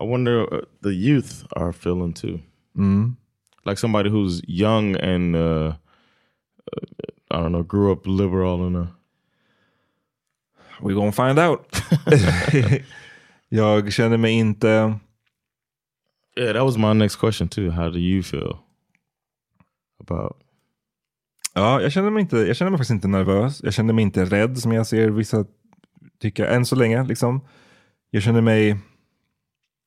I 0.00 0.04
wonder 0.04 0.54
uh, 0.54 0.60
the 0.82 0.94
youth 0.94 1.46
are 1.52 1.72
feeling 1.72 2.12
too. 2.12 2.40
mm. 2.76 3.16
Like 3.64 3.78
somebody 3.78 4.10
who's 4.10 4.42
young 4.46 4.96
and 4.96 5.34
uh, 5.34 5.72
uh, 6.72 6.86
I 7.30 7.40
don't 7.40 7.52
know, 7.52 7.64
grew 7.64 7.92
up 7.92 8.06
liberal 8.06 8.64
and 8.66 8.76
uh, 8.76 8.86
We 10.80 10.94
gonna 10.94 11.12
find 11.12 11.38
out. 11.38 11.82
jag 13.48 13.92
känner 13.92 14.16
mig 14.16 14.32
inte... 14.32 14.98
yeah, 16.36 16.52
that 16.52 16.64
was 16.64 16.76
my 16.76 16.92
next 16.92 17.16
question 17.16 17.48
too. 17.48 17.70
How 17.70 17.88
do 17.88 17.98
you 17.98 18.22
feel 18.22 18.58
about? 20.00 20.36
Ja, 21.54 21.80
jag 21.80 21.92
känner 21.92 22.10
mig, 22.10 22.20
inte, 22.20 22.36
jag 22.36 22.56
känner 22.56 22.70
mig 22.70 22.78
faktiskt 22.78 22.94
inte 22.94 23.08
nervös. 23.08 23.60
Jag 23.64 23.74
känner 23.74 23.94
mig 23.94 24.02
inte 24.02 24.24
rädd 24.24 24.58
som 24.58 24.72
jag 24.72 24.86
ser 24.86 25.10
vissa 25.10 25.44
tycka 26.20 26.48
än 26.48 26.66
så 26.66 26.76
länge. 26.76 27.04
Liksom. 27.04 27.40
Jag 28.10 28.22
känner 28.22 28.40
mig... 28.40 28.78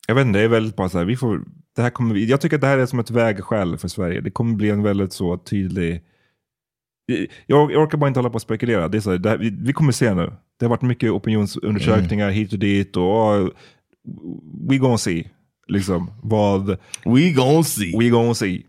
Jag 0.10 0.16
vet 0.16 0.26
inte, 0.26 0.40
det 0.40 0.46
är 0.46 0.50
väldigt 0.50 0.76
bara 0.76 0.90
så 0.90 0.98
här, 0.98 1.06
vi 1.06 1.16
får, 1.16 1.42
det 1.76 1.82
här 1.82 1.90
kommer, 1.90 2.16
jag 2.16 2.42
tycker 2.42 2.56
att 2.56 2.62
det 2.62 2.68
här 2.68 2.78
är 2.78 2.86
som 2.86 3.00
ett 3.00 3.12
vägskäl 3.12 3.78
för 3.78 3.88
Sverige. 3.88 4.22
Det 4.22 4.32
kommer 4.32 4.56
bli 4.56 4.70
en 4.70 4.84
väldigt 4.84 5.14
så 5.14 5.38
tydlig... 5.38 6.02
Jag, 7.46 7.72
jag 7.72 7.84
orkar 7.84 7.98
bara 7.98 8.08
inte 8.08 8.20
hålla 8.20 8.30
på 8.30 8.36
och 8.36 8.42
spekulera. 8.42 8.88
Det 8.88 8.98
är 8.98 9.02
så 9.02 9.12
här, 9.12 9.18
det 9.18 9.30
här, 9.30 9.38
vi, 9.38 9.50
vi 9.50 9.74
kommer 9.74 9.92
se 9.92 10.14
nu. 10.14 10.34
Det 10.60 10.66
har 10.66 10.70
varit 10.70 10.82
mycket 10.82 11.12
opinionsundersökningar 11.12 12.30
hit 12.30 12.54
och 12.54 12.60
dit. 12.60 12.98
Och, 12.98 13.04
oh, 13.04 13.50
we 14.70 14.78
gonna 14.78 14.98
see. 14.98 15.30
Liksom, 15.68 16.12
vad... 16.24 16.70
We 17.06 17.32
gonna 17.32 17.64
see. 17.64 17.98
We 18.00 18.10
gonna 18.10 18.34
see. 18.34 18.66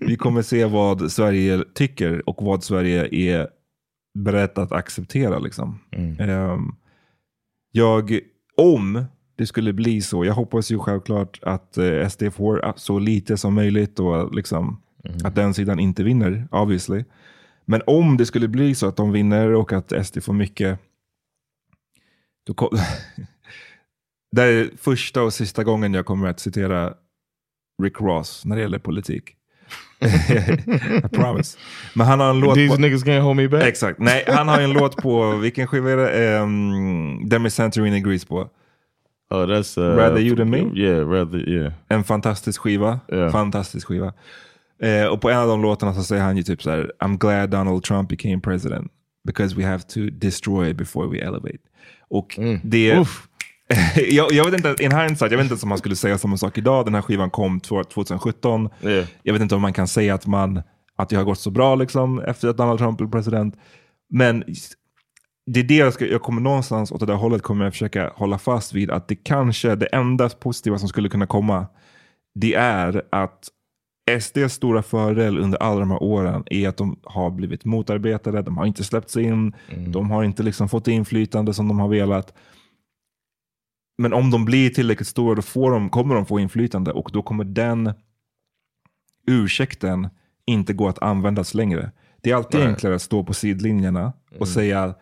Vi 0.00 0.16
kommer 0.16 0.42
se 0.42 0.64
vad 0.64 1.12
Sverige 1.12 1.64
tycker 1.74 2.28
och 2.28 2.42
vad 2.42 2.64
Sverige 2.64 3.14
är 3.14 3.48
berett 4.18 4.58
att 4.58 4.72
acceptera. 4.72 5.38
Liksom. 5.38 5.78
Ehm, 6.18 6.74
jag, 7.72 8.20
om 8.56 9.04
det 9.38 9.46
skulle 9.46 9.72
bli 9.72 10.02
så, 10.02 10.24
jag 10.24 10.34
hoppas 10.34 10.70
ju 10.70 10.78
självklart 10.78 11.38
att 11.42 11.78
eh, 11.78 12.08
SD 12.08 12.22
får 12.32 12.72
så 12.76 12.98
lite 12.98 13.36
som 13.36 13.54
möjligt 13.54 13.98
och 13.98 14.34
liksom, 14.34 14.82
att 15.24 15.34
den 15.34 15.54
sidan 15.54 15.78
inte 15.78 16.02
vinner, 16.02 16.48
obviously. 16.50 17.04
Men 17.64 17.82
om 17.86 18.16
det 18.16 18.26
skulle 18.26 18.48
bli 18.48 18.74
så 18.74 18.86
att 18.88 18.96
de 18.96 19.12
vinner 19.12 19.54
och 19.54 19.72
att 19.72 20.06
SD 20.06 20.22
får 20.22 20.32
mycket, 20.32 20.78
då 22.46 22.54
det 24.36 24.42
är 24.42 24.70
första 24.76 25.22
och 25.22 25.34
sista 25.34 25.64
gången 25.64 25.94
jag 25.94 26.06
kommer 26.06 26.28
att 26.28 26.40
citera 26.40 26.94
Rick 27.82 28.00
Ross 28.00 28.44
när 28.44 28.56
det 28.56 28.62
gäller 28.62 28.78
politik. 28.78 29.34
I 30.00 31.08
promise. 31.12 31.58
Men 31.94 32.06
han 32.06 32.20
har 32.20 32.30
en 32.30 32.40
låt 32.40 32.54
These 32.54 32.74
på... 32.74 32.80
niggas 32.80 33.04
can't 33.04 33.20
hold 33.20 33.36
me 33.36 33.48
back. 33.48 33.64
Exakt. 33.64 33.98
Nej, 33.98 34.24
han 34.26 34.48
har 34.48 34.60
en 34.60 34.72
låt 34.72 34.96
på, 34.96 35.36
vilken 35.36 35.66
skiva 35.66 35.90
är 35.90 35.96
det? 35.96 36.38
Um, 36.38 37.28
Demi 37.28 37.50
Santorini 37.50 37.96
agrees 37.96 38.24
på. 38.24 38.50
Oh, 39.30 39.46
that's 39.46 39.78
uh, 39.78 39.96
Rather 39.96 40.20
you 40.20 40.36
than 40.36 40.50
me? 40.50 40.58
Yeah, 40.74 41.10
rather 41.10 41.48
yeah. 41.48 41.72
En 41.88 42.04
fantastisk 42.04 42.60
skiva. 42.60 43.00
Ja. 43.08 43.30
Fantastisk 43.30 43.86
skiva. 43.86 44.12
Eh, 44.82 45.06
och 45.06 45.20
på 45.20 45.30
en 45.30 45.38
av 45.38 45.48
de 45.48 45.62
låtarna 45.62 45.94
så 45.94 46.02
säger 46.02 46.22
han 46.22 46.36
ju 46.36 46.42
typ 46.42 46.62
så 46.62 46.70
här, 46.70 46.92
I'm 47.00 47.18
glad 47.18 47.50
Donald 47.50 47.82
Trump 47.82 48.08
became 48.08 48.40
president. 48.40 48.92
Because 49.24 49.56
we 49.56 49.64
have 49.66 49.82
to 49.82 50.00
destroy 50.12 50.74
before 50.74 51.08
we 51.08 51.18
elevate. 51.18 51.58
Och 52.10 52.38
det... 52.62 52.86
jag, 54.10 54.32
jag 54.32 54.44
vet 54.50 54.54
inte, 54.54 54.84
in 54.84 54.92
hindsight, 54.92 55.30
jag 55.32 55.38
vet 55.38 55.50
inte 55.52 55.62
om 55.62 55.68
man 55.68 55.78
skulle 55.78 55.96
säga 55.96 56.18
samma 56.18 56.36
sak 56.36 56.58
idag. 56.58 56.84
Den 56.84 56.94
här 56.94 57.02
skivan 57.02 57.30
kom 57.30 57.60
två- 57.60 57.84
2017. 57.84 58.68
Yeah. 58.82 59.06
Jag 59.22 59.32
vet 59.32 59.42
inte 59.42 59.54
om 59.54 59.62
man 59.62 59.72
kan 59.72 59.88
säga 59.88 60.14
att, 60.14 60.26
man, 60.26 60.62
att 60.96 61.08
det 61.08 61.16
har 61.16 61.24
gått 61.24 61.38
så 61.38 61.50
bra 61.50 61.74
liksom, 61.74 62.20
efter 62.20 62.48
att 62.48 62.56
Donald 62.56 62.78
Trump 62.78 62.98
blev 62.98 63.10
president. 63.10 63.54
Men 64.10 64.44
det 65.50 65.60
är 65.60 65.64
det 65.64 65.76
jag, 65.76 65.94
ska, 65.94 66.06
jag 66.06 66.22
kommer 66.22 66.40
någonstans 66.40 66.92
åt 66.92 67.00
det 67.00 67.06
där 67.06 67.14
hållet 67.14 67.42
kommer 67.42 67.64
jag 67.64 67.72
försöka 67.72 68.12
hålla 68.16 68.38
fast 68.38 68.72
vid 68.72 68.90
att 68.90 69.08
det 69.08 69.16
kanske, 69.16 69.74
det 69.74 69.86
enda 69.86 70.28
positiva 70.28 70.78
som 70.78 70.88
skulle 70.88 71.08
kunna 71.08 71.26
komma, 71.26 71.66
det 72.34 72.54
är 72.54 73.02
att 73.10 73.48
SDs 74.20 74.52
stora 74.52 74.82
fördel 74.82 75.38
under 75.38 75.58
alla 75.58 75.80
de 75.80 75.90
här 75.90 76.02
åren 76.02 76.42
är 76.46 76.68
att 76.68 76.76
de 76.76 77.00
har 77.02 77.30
blivit 77.30 77.64
motarbetade, 77.64 78.42
de 78.42 78.58
har 78.58 78.66
inte 78.66 78.84
släppts 78.84 79.16
in, 79.16 79.52
de 79.88 80.10
har 80.10 80.24
inte 80.24 80.42
liksom 80.42 80.68
fått 80.68 80.88
inflytande 80.88 81.54
som 81.54 81.68
de 81.68 81.78
har 81.78 81.88
velat. 81.88 82.34
Men 83.98 84.12
om 84.12 84.30
de 84.30 84.44
blir 84.44 84.70
tillräckligt 84.70 85.08
stora 85.08 85.34
då 85.34 85.42
får 85.42 85.70
de, 85.70 85.90
kommer 85.90 86.14
de 86.14 86.26
få 86.26 86.40
inflytande 86.40 86.92
och 86.92 87.10
då 87.12 87.22
kommer 87.22 87.44
den 87.44 87.92
ursäkten 89.26 90.08
inte 90.46 90.72
gå 90.72 90.88
att 90.88 91.02
användas 91.02 91.54
längre. 91.54 91.90
Det 92.20 92.30
är 92.30 92.34
alltid 92.34 92.60
Nej. 92.60 92.68
enklare 92.68 92.94
att 92.94 93.02
stå 93.02 93.24
på 93.24 93.34
sidlinjerna 93.34 94.12
och 94.38 94.48
säga 94.48 94.94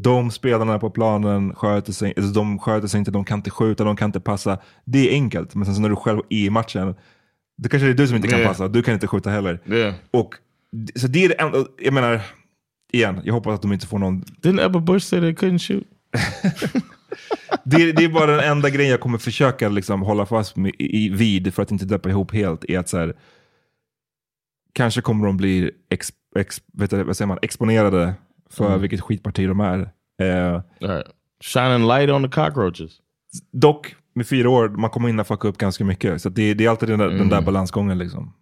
de 0.00 0.30
spelarna 0.30 0.78
på 0.78 0.90
planen 0.90 1.54
sköter 1.54 1.92
sig, 1.92 2.14
alltså 2.16 2.32
de 2.32 2.58
sköter 2.58 2.88
sig 2.88 2.98
inte, 2.98 3.10
de 3.10 3.24
kan 3.24 3.38
inte 3.38 3.50
skjuta, 3.50 3.84
de 3.84 3.96
kan 3.96 4.08
inte 4.08 4.20
passa. 4.20 4.58
Det 4.84 5.08
är 5.08 5.12
enkelt, 5.12 5.54
men 5.54 5.66
sen 5.66 5.74
så 5.74 5.80
när 5.80 5.88
du 5.88 5.96
själv 5.96 6.20
är 6.28 6.36
i 6.36 6.50
matchen, 6.50 6.94
det 7.56 7.68
kanske 7.68 7.88
är 7.88 7.94
du 7.94 8.06
som 8.06 8.16
inte 8.16 8.28
kan 8.28 8.38
Yeah. 8.38 8.50
passa, 8.50 8.68
du 8.68 8.82
kan 8.82 8.94
inte 8.94 9.06
skjuta 9.06 9.30
heller. 9.30 9.60
Yeah. 9.66 9.94
Och, 10.10 10.34
så 10.94 11.06
det 11.06 11.24
är 11.24 11.28
det 11.28 11.34
enda, 11.34 11.64
jag 11.78 11.94
menar, 11.94 12.20
igen, 12.92 13.20
jag 13.24 13.34
hoppas 13.34 13.54
att 13.54 13.62
de 13.62 13.72
inte 13.72 13.86
får 13.86 13.98
någon 13.98 14.22
Didn't 14.22 14.66
Ebba 14.66 14.80
Bush 14.80 15.06
say 15.06 15.20
they 15.20 15.32
couldn't 15.32 15.58
shoot? 15.58 15.84
det, 17.64 17.92
det 17.92 18.04
är 18.04 18.08
bara 18.08 18.26
den 18.26 18.50
enda 18.50 18.70
grejen 18.70 18.90
jag 18.90 19.00
kommer 19.00 19.18
försöka 19.18 19.68
liksom 19.68 20.02
hålla 20.02 20.26
fast 20.26 20.56
med, 20.56 20.72
i, 20.78 21.08
vid 21.08 21.54
för 21.54 21.62
att 21.62 21.70
inte 21.70 21.84
deppa 21.84 22.08
ihop 22.08 22.32
helt. 22.32 22.64
Är 22.64 22.78
att 22.78 22.88
så 22.88 22.98
här, 22.98 23.14
kanske 24.72 25.00
kommer 25.00 25.26
de 25.26 25.36
bli 25.36 25.70
ex, 25.90 26.08
ex, 26.36 26.62
vet 26.72 26.90
du, 26.90 27.02
vad 27.02 27.16
säger 27.16 27.26
man, 27.26 27.38
exponerade 27.42 28.14
för 28.50 28.66
Mm. 28.66 28.80
vilket 28.80 29.00
skitparti 29.00 29.46
de 29.48 29.60
är. 29.60 29.78
Eh, 30.22 30.60
Right. 30.80 31.06
Shining 31.40 31.86
light 31.88 32.10
on 32.10 32.22
the 32.22 32.28
cockroaches. 32.30 32.90
dock, 33.52 33.94
med 34.14 34.26
fyra 34.26 34.50
år, 34.50 34.68
man 34.68 34.90
kommer 34.90 35.08
hinna 35.08 35.24
fucka 35.24 35.48
upp 35.48 35.58
ganska 35.58 35.84
mycket. 35.84 36.22
Så 36.22 36.28
det, 36.28 36.54
det 36.54 36.64
är 36.64 36.70
alltid 36.70 36.88
den 36.88 36.98
där, 36.98 37.08
den 37.08 37.28
där 37.28 37.36
Mm. 37.36 37.44
balansgången. 37.44 37.98
Liksom. 37.98 38.32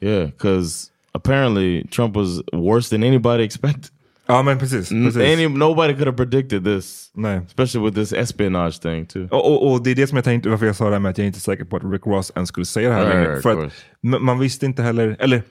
Yeah, 0.00 0.26
because 0.26 0.86
apparently 1.12 1.86
Trump 1.86 2.16
was 2.16 2.28
worse 2.52 2.90
than 2.96 3.02
anybody 3.02 3.44
expected. 3.44 3.84
Ja 4.26 4.42
men 4.42 4.58
precis. 4.58 4.88
Precis. 4.88 5.16
Any, 5.16 5.48
nobody 5.48 5.92
could 5.94 6.06
have 6.06 6.16
predicted 6.16 6.64
this. 6.64 7.10
Nej. 7.14 7.40
Especially 7.46 7.84
with 7.86 7.94
this 7.98 8.12
espionage 8.12 8.80
thing 8.82 9.06
too. 9.06 9.28
Och, 9.30 9.46
och, 9.52 9.72
och 9.72 9.82
det 9.82 9.90
är 9.90 9.94
det 9.94 10.06
som 10.06 10.16
jag 10.16 10.24
tänkte, 10.24 10.48
varför 10.48 10.66
jag 10.66 10.76
sa 10.76 10.84
det 10.84 10.92
här 10.92 10.98
med 11.00 11.10
att 11.10 11.18
jag 11.18 11.22
är 11.24 11.26
inte 11.26 11.38
är 11.38 11.40
säker 11.40 11.64
på 11.64 11.76
att 11.76 11.82
Rick 11.84 12.06
Ross 12.06 12.32
ens 12.34 12.48
skulle 12.48 12.66
säga 12.66 12.88
det 12.88 12.94
här 12.94 13.04
Right, 13.04 13.14
längre. 13.28 13.40
För 13.40 13.66
att 13.66 13.72
man 14.22 14.38
visste 14.38 14.66
inte 14.66 14.82
heller, 14.82 15.16
eller 15.18 15.42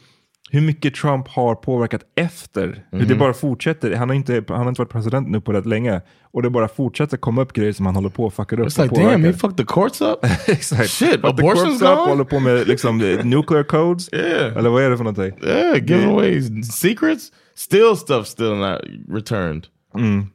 hur 0.51 0.61
mycket 0.61 0.95
Trump 0.95 1.27
har 1.27 1.55
påverkat 1.55 2.01
efter. 2.15 2.83
Hur 2.91 2.99
det 2.99 3.05
Mhm. 3.05 3.17
bara 3.19 3.33
fortsätter. 3.33 3.95
Han 3.95 4.09
har, 4.09 4.15
inte, 4.15 4.43
han 4.47 4.57
har 4.57 4.69
inte 4.69 4.81
varit 4.81 4.91
president 4.91 5.29
nu 5.29 5.41
på 5.41 5.53
rätt 5.53 5.65
länge. 5.65 6.01
Och 6.31 6.43
det 6.43 6.49
bara 6.49 6.67
fortsätter 6.67 7.17
komma 7.17 7.41
upp 7.41 7.53
grejer 7.53 7.73
som 7.73 7.85
han 7.85 7.95
håller 7.95 8.09
på 8.09 8.27
att 8.27 8.33
fucka 8.33 8.55
upp. 8.55 8.67
It's 8.67 8.81
like 8.83 8.95
och 8.95 9.01
damn, 9.01 9.09
he 9.09 9.15
påverkar. 9.17 9.37
fucked 9.37 9.57
the 9.57 9.73
courts 9.73 10.01
up. 10.01 10.19
Exakt. 10.49 10.89
Shit, 10.89 11.11
the 11.21 11.27
abortion's 11.27 11.53
corpse 11.53 11.85
up, 11.85 11.97
gone? 11.97 12.09
håller 12.09 12.23
på 12.23 12.39
med 12.39 12.67
liksom, 12.67 12.97
nuclear 13.23 13.63
codes. 13.63 14.13
Yeah. 14.13 14.57
Eller 14.57 14.69
vad 14.69 14.83
är 14.83 14.89
det 14.89 14.97
för 14.97 15.03
någonting? 15.03 15.47
Yeah, 15.49 15.75
giving 15.85 16.09
away 16.09 16.63
secrets. 16.63 17.31
Still 17.55 17.95
stuff 17.97 18.27
still 18.27 18.55
not 18.55 18.81
returned. 19.09 19.65
Mm. 19.95 20.25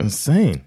Insane. 0.00 0.58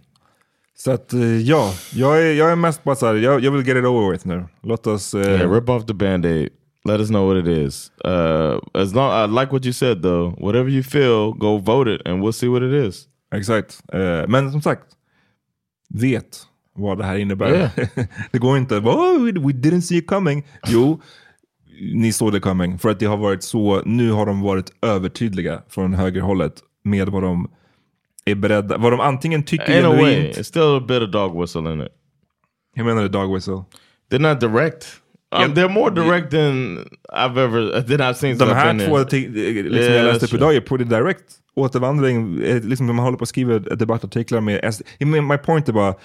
Så 0.78 0.91
att 0.91 1.14
eh, 1.14 1.38
ja, 1.38 1.74
jag 1.93 2.22
är, 2.22 2.34
jag 2.34 2.52
är 2.52 2.56
mest 2.56 2.84
bara 2.84 2.95
såhär, 2.95 3.14
jag, 3.16 3.39
jag 3.43 3.52
vill 3.52 3.68
get 3.68 3.78
it 3.78 3.86
over 3.86 4.12
with 4.12 4.28
nu. 4.28 4.45
Låt 4.64 4.88
oss... 4.88 5.14
eh, 5.14 5.22
Yeah, 5.32 5.52
rip 5.54 5.70
off 5.70 5.86
the 5.86 5.93
band-aid. 5.93 6.49
Let 6.84 6.99
us 6.99 7.09
know 7.09 7.27
what 7.27 7.38
it 7.38 7.47
is. 7.47 7.91
Uh, 8.05 8.59
as 8.73 8.95
long 8.95 9.11
I 9.11 9.41
like 9.41 9.51
what 9.51 9.65
you 9.65 9.73
said 9.73 10.01
though. 10.01 10.32
Whatever 10.38 10.69
you 10.69 10.84
feel, 10.84 11.34
go 11.34 11.57
vote 11.57 11.88
it 11.88 12.01
and 12.05 12.21
we'll 12.21 12.34
see 12.34 12.47
what 12.47 12.63
it 12.63 12.73
is. 12.73 13.07
Exakt. 13.32 13.82
Eh, 13.93 14.27
men 14.27 14.51
som 14.51 14.61
sagt, 14.61 14.88
vet 15.89 16.47
vad 16.73 16.97
det 16.97 17.03
här 17.03 17.15
innebär. 17.15 17.51
Yeah. 17.53 17.71
det 18.32 18.39
går 18.39 18.57
inte, 18.57 18.75
oh, 18.75 19.23
we, 19.23 19.53
didn't 19.53 19.82
see 19.82 19.97
it 19.97 20.07
coming. 20.07 20.43
Jo, 20.67 21.01
ni 21.93 22.13
såg 22.13 22.32
det 22.32 22.39
coming. 22.39 22.77
För 22.77 22.89
att 22.89 22.99
det 22.99 23.05
har 23.05 23.17
varit 23.17 23.43
så, 23.43 23.82
nu 23.86 24.11
har 24.11 24.25
de 24.25 24.41
varit 24.41 24.73
övertydliga 24.82 25.61
från 25.69 25.93
högerhållet 25.93 26.53
med 26.84 27.09
vad 27.09 27.23
de 27.23 27.51
är 28.25 28.36
beredda, 28.36 28.77
vad 28.77 28.93
de 28.93 28.99
antingen 28.99 29.43
tycker 29.43 29.79
In 29.79 29.86
a 29.86 29.89
way, 29.89 30.32
it's 30.32 30.43
still 30.43 30.77
a 30.77 30.86
bit 30.88 31.01
of 31.01 31.11
dog 31.11 31.41
whistle 31.41 31.73
in 31.73 31.82
it. 31.82 31.91
Hur 32.75 32.84
menar 32.84 33.01
du 33.01 33.07
dog 33.07 33.34
whistle? 33.34 33.63
They're 34.11 34.32
not 34.32 34.39
direct. 34.39 35.01
Um, 35.34 35.41
Yeah. 35.41 35.53
they're 35.53 35.69
more 35.69 35.91
direct 35.91 36.32
than 36.32 36.77
I've 37.13 37.38
ever 37.38 37.82
than 37.82 37.99
I've 38.01 38.13
seen. 38.13 38.38
De 38.38 38.45
här 38.49 38.88
två 38.88 38.97
liksom 38.97 39.19
Yeah, 39.38 39.95
jag 39.95 40.05
läste 40.05 40.25
upp 40.25 40.34
idag 40.34 40.55
är 40.55 40.61
pretty 40.61 40.84
direct. 40.84 41.23
Återvandring, 41.55 42.41
eh, 42.43 42.63
liksom 42.63 42.88
de 42.88 42.99
håller 42.99 43.17
på 43.17 43.23
att 43.23 43.29
skriva 43.29 43.59
debattartiklar 43.59 44.41
med 44.41 44.73
SD. 44.73 44.82
My 45.05 45.38
point 45.38 45.69
är 45.69 45.73
bara, 45.73 45.95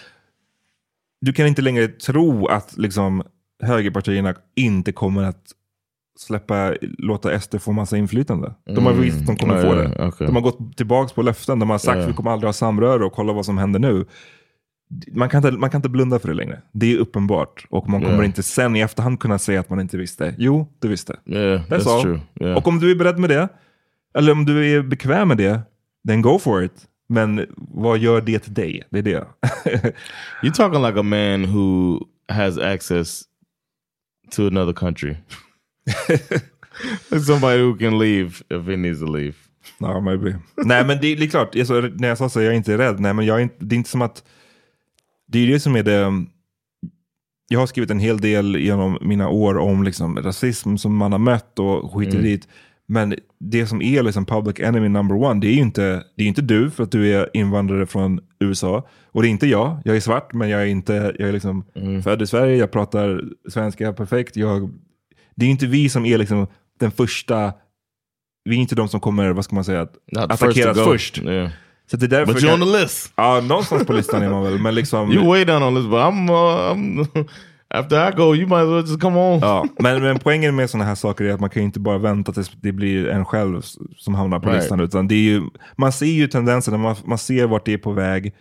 du 1.21 1.33
kan 1.33 1.47
inte 1.47 1.63
längre 1.63 1.89
tro 1.89 2.47
att 2.47 2.75
liksom, 2.79 3.23
högerpartierna 3.63 4.35
inte 4.57 4.93
kommer 4.93 5.23
att 5.23 5.43
släppa, 6.19 6.75
låta 6.99 7.41
SD 7.41 7.59
få 7.61 7.73
massa 7.73 7.97
inflytande. 7.97 8.55
De 8.67 8.85
har 8.87 8.93
Mm. 8.93 9.05
visst 9.05 9.21
att 9.21 9.27
de 9.27 9.37
kommer 9.37 9.57
Ja, 9.57 9.63
få 9.63 9.75
det. 9.75 10.07
okej. 10.09 10.27
De 10.27 10.35
har 10.37 10.43
gått 10.43 10.77
tillbaka 10.77 11.15
på 11.15 11.23
löften, 11.23 11.59
de 11.59 11.71
har 11.71 11.79
sagt 11.79 11.99
Ja. 12.01 12.07
vi 12.07 12.13
kommer 12.13 12.31
aldrig 12.31 12.49
ha 12.49 12.53
samröre 12.53 13.05
och 13.05 13.13
kolla 13.13 13.33
vad 13.33 13.45
som 13.45 13.59
händer 13.59 13.81
nu. 13.81 14.05
Man 15.13 15.29
kan, 15.29 15.47
inte, 15.47 15.59
man 15.59 15.71
kan 15.71 15.79
inte 15.79 15.89
blunda 15.89 16.19
för 16.19 16.29
det 16.29 16.35
längre. 16.35 16.63
Det 16.73 16.93
är 16.93 16.97
uppenbart. 16.99 17.67
Och 17.71 17.89
man 17.89 18.01
kommer 18.03 18.19
Ja. 18.19 18.25
inte 18.25 18.43
sen 18.43 18.77
i 18.77 18.81
efterhand 18.81 19.21
kunna 19.21 19.39
säga 19.39 19.61
att 19.61 19.71
man 19.71 19.81
inte 19.81 19.97
visste. 19.97 20.35
Jo, 20.39 20.69
du 20.79 20.89
visste. 20.89 21.17
Yeah, 21.27 21.63
That's, 21.63 21.79
that's 21.79 22.03
true. 22.03 22.21
Yeah. 22.41 22.57
Och 22.57 22.69
om 22.69 22.79
du 22.81 22.91
är 22.91 22.95
beredd 22.95 23.19
med 23.19 23.31
det, 23.31 23.49
eller 24.19 24.33
om 24.33 24.45
du 24.45 24.71
är 24.77 24.83
bekväm 24.83 25.29
med 25.29 25.37
det, 25.37 25.61
then 26.09 26.23
go 26.23 26.39
for 26.39 26.65
it. 26.65 26.73
Men 27.09 27.47
vad 27.57 27.99
gör 27.99 28.21
det 28.21 28.39
till 28.39 28.55
dig? 28.55 28.83
Det 28.91 28.99
är 28.99 29.03
det. 29.03 29.27
You're 30.43 30.53
talking 30.55 30.83
like 30.83 31.01
a 31.01 31.03
man 31.03 31.45
who 31.45 31.99
has 32.29 32.59
access 32.59 33.23
to 34.37 34.47
another 34.47 34.73
country. 34.73 35.17
somebody 37.27 37.59
who 37.63 37.75
can 37.79 37.99
leave 37.99 38.43
if 38.51 38.67
he 38.67 38.77
needs 38.77 39.01
to 39.01 39.07
leave. 39.07 39.35
Ja, 39.79 40.01
maybe. 40.01 40.39
Nej, 40.57 40.85
men 40.87 40.99
det, 41.01 41.15
det 41.15 41.25
är 41.25 41.29
klart, 41.29 41.57
alltså, 41.57 41.81
när 41.81 42.09
jag 42.09 42.19
sa 42.19 42.29
så, 42.29 42.41
jag 42.43 42.53
är 42.53 42.57
inte 42.57 42.79
rädd. 42.79 43.01
Nej, 43.01 43.15
men 43.15 43.27
jag 43.27 43.37
är 43.39 43.43
inte, 43.43 43.57
det 43.65 43.75
är 43.75 43.77
inte 43.77 43.91
som 43.91 44.03
att... 44.03 44.25
Det 45.29 45.39
är 45.39 45.47
det 45.47 45.61
som 45.61 45.77
är 45.77 45.83
det... 45.83 46.25
Jag 47.49 47.59
har 47.61 47.67
skrivit 47.67 47.91
en 47.91 47.99
hel 48.01 48.21
del 48.21 48.57
genom 48.57 48.99
mina 49.01 49.29
år 49.29 49.59
om 49.59 49.83
liksom, 49.83 50.17
rasism 50.23 50.77
som 50.77 50.97
man 50.97 51.13
har 51.13 51.19
mött 51.19 51.59
och 51.59 51.93
skit 51.95 52.11
Mm. 52.13 52.23
dit. 52.25 52.49
Men 52.89 53.15
det 53.41 53.67
som 53.67 53.83
är 53.83 54.03
liksom 54.03 54.25
public 54.27 54.61
enemy 54.61 54.89
number 54.89 55.15
one, 55.17 55.41
det 55.41 55.47
är 55.47 55.53
ju 55.53 55.61
inte, 55.61 56.05
det 56.17 56.23
är 56.25 56.29
inte 56.29 56.43
du 56.43 56.71
för 56.71 56.83
att 56.83 56.91
du 56.91 57.15
är 57.15 57.31
invandrare 57.35 57.87
från 57.87 58.21
USA. 58.41 58.89
Och 59.07 59.23
det 59.23 59.29
är 59.29 59.31
inte 59.31 59.47
jag. 59.47 59.79
Jag 59.85 59.97
är 59.97 60.01
svart, 60.01 60.33
men 60.35 60.49
jag 60.49 60.63
är 60.63 60.67
inte, 60.67 60.93
jag 61.19 61.29
är 61.29 61.33
liksom 61.33 61.65
Mm. 61.75 62.03
född 62.03 62.23
i 62.23 62.27
Sverige, 62.27 62.57
jag 62.57 62.71
pratar 62.71 63.25
svenska 63.49 63.93
perfekt. 63.93 64.37
Jag, 64.37 64.71
det 65.37 65.47
är 65.47 65.51
inte 65.51 65.67
vi 65.67 65.89
som 65.89 66.05
är 66.07 66.19
liksom 66.19 66.47
den 66.81 66.91
första 66.91 67.53
vi 68.45 68.57
är 68.57 68.61
inte 68.61 68.75
de 68.75 68.89
som 68.89 69.01
kommer, 69.01 69.31
vad 69.33 69.45
ska 69.45 69.55
man 69.55 69.65
säga, 69.65 69.81
Not 70.13 70.31
attackeras 70.31 70.79
först. 70.85 71.23
Yeah. 71.23 71.51
Så 71.91 71.97
det 71.97 72.07
är 72.07 72.09
därför 72.09 72.33
But 72.33 72.43
you're 72.43 72.55
on 72.55 72.61
the 72.73 72.83
list. 72.83 73.13
Ja, 73.17 73.41
någonstans 73.41 73.87
på 73.87 73.93
listan 73.93 74.23
är 74.23 74.31
man 74.31 74.43
väl. 74.43 74.59
Men 74.59 74.75
liksom, 74.75 75.13
You're 75.13 75.27
way 75.27 75.45
down 75.45 75.63
on 75.63 75.75
this, 75.75 75.85
but 75.85 75.99
I'm, 76.01 76.31
uh, 76.31 76.75
I'm 76.75 77.29
after 77.75 78.09
I 78.09 78.17
go, 78.17 78.35
you 78.35 78.47
might 78.47 78.53
as 78.59 78.69
well 78.69 78.81
just 78.87 79.01
come 79.01 79.19
on. 79.19 79.39
ja, 79.41 79.67
men, 79.79 80.03
men 80.03 80.19
poängen 80.19 80.57
med 80.57 80.71
sådana 80.71 80.85
här 80.85 80.95
saker 80.95 81.25
är 81.25 81.33
att 81.33 81.41
man 81.41 81.51
kan 81.51 81.63
ju 81.63 81.67
inte 81.67 81.81
bara 81.81 81.99
vänta 81.99 82.33
tills 82.33 82.51
det 82.61 82.73
blir 82.73 83.09
en 83.09 83.25
själv 83.25 83.63
som 83.97 84.15
hamnar 84.15 84.41
på 84.41 84.49
Right. 84.49 84.63
listan. 84.63 84.81
Utan 84.81 85.09
det 85.09 85.15
är 85.15 85.21
ju, 85.21 85.43
man 85.77 85.93
ser 85.93 86.07
ju 86.07 86.27
tendenserna, 86.29 86.79
man, 86.79 86.97
man 87.05 87.19
ser 87.19 87.47
vart 87.47 87.65
det 87.67 87.73
är 87.73 87.79
på 87.79 87.93
väg. 87.93 88.35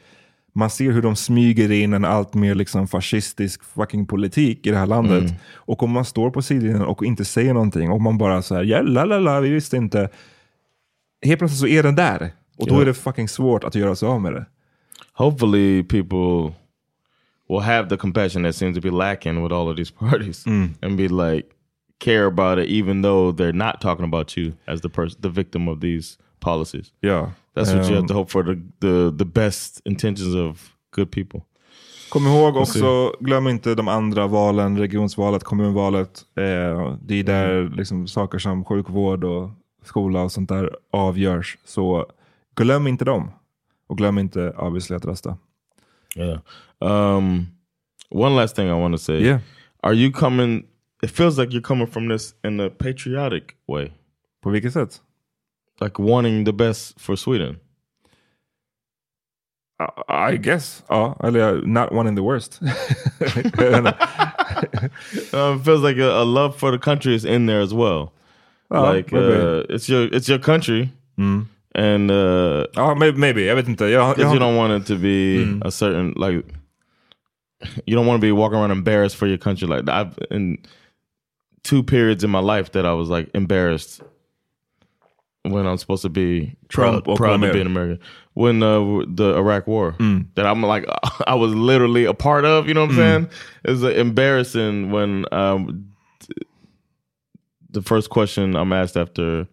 Man 0.57 0.69
ser 0.69 0.91
hur 0.91 1.01
de 1.01 1.15
smyger 1.15 1.71
in 1.71 1.93
en 1.93 2.05
allt 2.05 2.33
mer 2.33 2.55
liksom 2.55 2.87
fascistisk 2.87 3.61
fucking 3.75 4.05
politik 4.05 4.67
i 4.67 4.71
det 4.71 4.77
här 4.77 4.85
landet. 4.85 5.23
Mm. 5.23 5.35
Och 5.55 5.83
om 5.83 5.91
man 5.91 6.05
står 6.05 6.29
på 6.29 6.41
sidan 6.41 6.81
och 6.81 7.03
inte 7.05 7.25
säger 7.25 7.53
någonting 7.53 7.89
och 7.91 8.01
man 8.01 8.17
bara 8.17 8.41
så 8.41 8.55
här, 8.55 8.63
ja, 8.63 8.81
la, 8.81 9.05
la, 9.05 9.19
la, 9.19 9.39
vi 9.39 9.49
visste 9.49 9.77
inte. 9.77 10.09
Helt 11.25 11.39
plötsligt 11.39 11.59
så 11.59 11.67
är 11.67 11.83
den 11.83 11.95
där. 11.95 12.31
Och 12.57 12.67
då 12.67 12.79
är 12.79 12.85
det 12.85 12.93
fucking 12.93 13.27
svårt 13.27 13.63
att 13.63 13.75
göra 13.75 13.95
sig 13.95 14.07
av 14.07 14.21
med 14.21 14.33
det. 14.33 14.45
Hopefully, 15.13 15.83
people 15.83 16.53
will 17.49 17.61
have 17.61 17.89
the 17.89 17.97
compassion 17.97 18.43
that 18.43 18.55
seems 18.55 18.75
to 18.75 18.81
be 18.81 18.91
lacking 18.91 19.43
with 19.43 19.55
all 19.55 19.69
of 19.69 19.77
these 19.77 19.93
parties, 19.99 20.45
and 20.81 20.97
be 20.97 21.07
like 21.07 21.47
care 21.99 22.25
about 22.25 22.59
it, 22.59 22.69
even 22.69 23.01
though 23.01 23.31
they're 23.31 23.53
not 23.53 23.81
talking 23.81 24.05
about 24.05 24.37
you 24.37 24.53
as 24.65 24.81
the 24.81 24.89
person, 24.89 25.21
the 25.21 25.29
victim 25.29 25.67
of 25.67 25.79
these 25.81 26.17
policies. 26.39 26.93
Ja. 27.01 27.31
That's 27.55 27.73
what 27.73 27.89
you 27.89 27.95
have 27.95 28.07
to 28.07 28.13
hope 28.13 28.31
for 28.31 28.43
the, 28.43 28.61
the 28.79 29.17
the 29.17 29.25
best 29.25 29.81
intentions 29.85 30.35
of 30.35 30.71
good 30.91 31.11
people. 31.11 31.41
Kom 32.09 32.27
ihåg 32.27 32.57
också, 32.57 33.13
glöm 33.19 33.47
inte 33.47 33.75
de 33.75 33.87
andra 33.87 34.27
valen, 34.27 34.77
regionsvalet, 34.77 35.43
kommunvalet. 35.43 36.21
Eh, 36.35 36.95
det 37.01 37.19
är 37.19 37.23
där 37.23 37.69
liksom, 37.77 38.07
saker 38.07 38.39
som 38.39 38.65
sjukvård 38.65 39.23
och 39.23 39.49
skola 39.83 40.21
och 40.21 40.31
sånt 40.31 40.49
där 40.49 40.77
avgörs. 40.91 41.57
Så 41.65 42.05
glöm 42.55 42.87
inte 42.87 43.05
dem. 43.05 43.31
Och 43.87 43.97
glöm 43.97 44.17
inte 44.17 44.49
obviously 44.49 44.95
att 44.95 45.05
rösta. 45.05 45.37
Yeah. 46.15 46.39
Um, 46.79 47.47
one 48.09 48.35
last 48.35 48.55
thing 48.55 48.67
I 48.67 48.71
want 48.71 48.93
to 48.93 48.97
say. 48.97 49.21
Yeah. 49.21 49.39
Are 49.81 49.93
you 49.93 50.11
coming? 50.11 50.65
It 51.03 51.11
feels 51.11 51.37
like 51.37 51.51
you're 51.51 51.61
coming 51.61 51.87
from 51.87 52.09
this 52.09 52.35
in 52.43 52.59
a 52.59 52.69
patriotic 52.69 53.43
way, 53.67 53.91
På 54.41 54.49
vilket 54.49 54.73
sätt? 54.73 55.01
like 55.81 55.99
wanting 55.99 56.45
the 56.45 56.53
best 56.53 56.99
for 56.99 57.15
Sweden. 57.15 57.57
I, 59.79 59.87
I 60.07 60.37
guess. 60.37 60.83
Ja, 60.89 61.15
eller 61.23 61.61
not 61.65 62.07
in 62.07 62.15
the 62.15 62.23
worst. 62.23 62.59
um, 65.33 65.63
feels 65.63 65.81
like 65.81 65.97
a, 65.97 66.21
a, 66.21 66.23
love 66.23 66.55
for 66.55 66.71
the 66.71 66.79
country 66.79 67.13
is 67.13 67.25
in 67.25 67.45
there 67.45 67.61
as 67.61 67.73
well. 67.73 68.13
Ja, 68.71 68.91
like 68.91 69.13
uh, 69.13 69.63
it's 69.69 69.89
your 69.89 70.07
it's 70.13 70.29
your 70.29 70.39
country. 70.39 70.91
Mm. 71.19 71.47
And 71.75 72.09
uh, 72.09 72.67
ja, 72.73 72.95
maybe, 72.95 73.17
maybe. 73.17 73.45
Jag 73.45 73.55
vet 73.55 73.67
inte. 73.67 73.85
Jag, 73.85 74.17
jag, 74.17 74.33
you 74.33 74.39
don't 74.39 74.55
want 74.55 74.81
it 74.81 74.87
to 74.87 74.95
be 74.95 75.43
mm. 75.43 75.61
a 75.65 75.71
certain 75.71 76.13
like 76.15 76.45
you 77.85 77.95
don't 77.95 78.05
want 78.05 78.21
to 78.21 78.25
be 78.25 78.31
walking 78.31 78.57
around 78.57 78.71
embarrassed 78.71 79.17
for 79.17 79.27
your 79.27 79.37
country 79.37 79.67
like. 79.67 79.87
I've 79.89 80.17
in 80.31 80.57
two 81.63 81.83
periods 81.83 82.23
in 82.23 82.29
my 82.29 82.39
life 82.39 82.71
that 82.71 82.85
I 82.85 82.93
was 82.93 83.09
like 83.09 83.29
embarrassed 83.33 84.01
when 85.43 85.67
I'm 85.67 85.77
supposed 85.77 86.01
to 86.03 86.09
be 86.09 86.55
Trump 86.69 87.05
proud, 87.05 87.17
proud 87.17 87.41
to 87.41 87.51
be 87.51 87.61
an 87.61 87.67
American. 87.67 87.99
When 88.33 88.63
uh, 88.63 89.03
the 89.07 89.35
Iraq 89.35 89.67
War, 89.67 89.93
mm. 89.93 90.27
that 90.35 90.45
I'm 90.45 90.61
like, 90.61 90.85
I 91.27 91.35
was 91.35 91.53
literally 91.53 92.05
a 92.05 92.13
part 92.13 92.45
of. 92.45 92.67
You 92.67 92.73
know 92.73 92.81
what 92.81 92.91
I'm 92.91 92.95
mm. 92.95 92.99
saying? 92.99 93.29
It's 93.65 93.83
uh, 93.83 93.89
embarrassing 93.89 94.91
when 94.91 95.25
um, 95.33 95.93
the 97.69 97.81
first 97.81 98.09
question 98.09 98.55
I'm 98.55 98.73
asked 98.73 98.97
after 98.97 99.47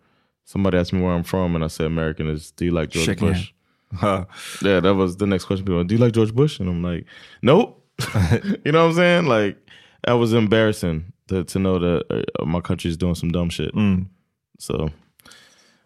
somebody 0.45 0.79
asked 0.79 0.93
me 0.93 1.01
where 1.01 1.13
I'm 1.13 1.23
from, 1.23 1.55
and 1.55 1.65
I 1.65 1.69
said 1.69 1.87
American 1.87 2.29
is, 2.29 2.51
do 2.51 2.65
you 2.65 2.71
like 2.71 2.91
George 2.91 3.07
Shaking 3.07 3.29
Bush? 3.29 3.53
Huh. 3.95 4.25
Yeah, 4.63 4.81
that 4.81 4.95
was 4.95 5.17
the 5.17 5.27
next 5.27 5.45
question. 5.45 5.67
People, 5.67 5.85
do 5.85 5.95
you 5.95 6.01
like 6.01 6.13
George 6.13 6.35
Bush? 6.35 6.61
And 6.61 6.69
I'm 6.69 6.83
like, 6.83 7.07
nope. 7.43 7.79
you 8.65 8.73
know 8.73 8.83
what 8.83 8.91
I'm 8.91 8.95
saying? 8.95 9.27
Like 9.27 9.57
that 10.05 10.15
was 10.15 10.33
embarrassing 10.33 11.13
to, 11.29 11.45
to 11.45 11.59
know 11.59 11.79
that 11.79 12.25
uh, 12.41 12.45
my 12.45 12.61
country's 12.61 12.97
doing 12.97 13.15
some 13.15 13.31
dumb 13.31 13.51
shit. 13.51 13.75
Mm. 13.75 14.07
So 14.59 14.91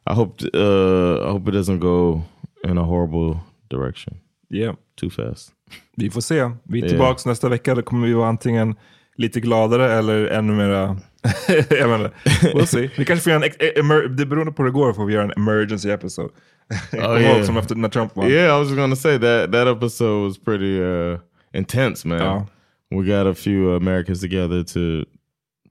I 0.07 0.15
hope 0.15 0.41
uh, 0.55 1.27
I 1.27 1.31
hope 1.31 1.49
it 1.49 1.53
doesn't 1.53 1.81
go 1.81 2.23
in 2.65 2.79
a 2.79 2.85
horrible 2.85 3.41
direction. 3.69 4.21
Yeah. 4.49 4.75
Too 4.97 5.11
fast. 5.11 5.53
Vi 5.97 6.11
får 6.11 6.21
se. 6.21 6.51
Vi 6.63 6.83
är 6.83 6.89
tillbaka 6.89 7.21
yeah. 7.21 7.31
nästa 7.31 7.49
vecka. 7.49 7.75
Då 7.75 7.83
kommer 7.83 8.07
vi 8.07 8.13
vara 8.13 8.29
antingen 8.29 8.75
lite 9.17 9.41
gladare 9.41 9.93
eller 9.93 10.27
ännu 10.27 10.53
mera... 10.53 10.97
jag 11.71 11.89
menar, 11.89 12.11
we'll 12.55 12.67
see. 12.67 12.91
Vi 12.97 13.05
kanske 13.05 13.23
får 13.23 13.33
göra 13.33 13.45
en... 13.45 13.51
E- 13.59 14.09
det 14.09 14.27
beroende 14.27 14.53
på 14.53 14.63
hur 14.63 14.71
det 14.71 14.75
går 14.75 14.93
får 14.93 15.07
vi 15.07 15.15
göra 15.15 15.25
en 15.25 15.33
emergency 15.37 15.91
episode. 15.91 16.31
oh, 16.93 17.23
yeah. 17.23 17.45
som 17.45 17.57
efter 17.57 17.75
när 17.75 17.89
Trump 17.89 18.17
won. 18.17 18.31
Yeah, 18.31 18.57
I 18.57 18.59
was 18.59 18.75
gonna 18.75 18.97
say 18.97 19.19
that 19.19 19.53
that 19.53 19.69
episode 19.69 20.25
was 20.25 20.39
pretty 20.39 20.81
uh, 20.81 21.19
intense, 21.53 22.09
man. 22.09 22.23
Oh. 22.23 22.47
We 22.91 23.05
got 23.05 23.27
a 23.27 23.35
few 23.35 23.77
Americans 23.77 24.21
together 24.21 24.65
to 24.65 25.05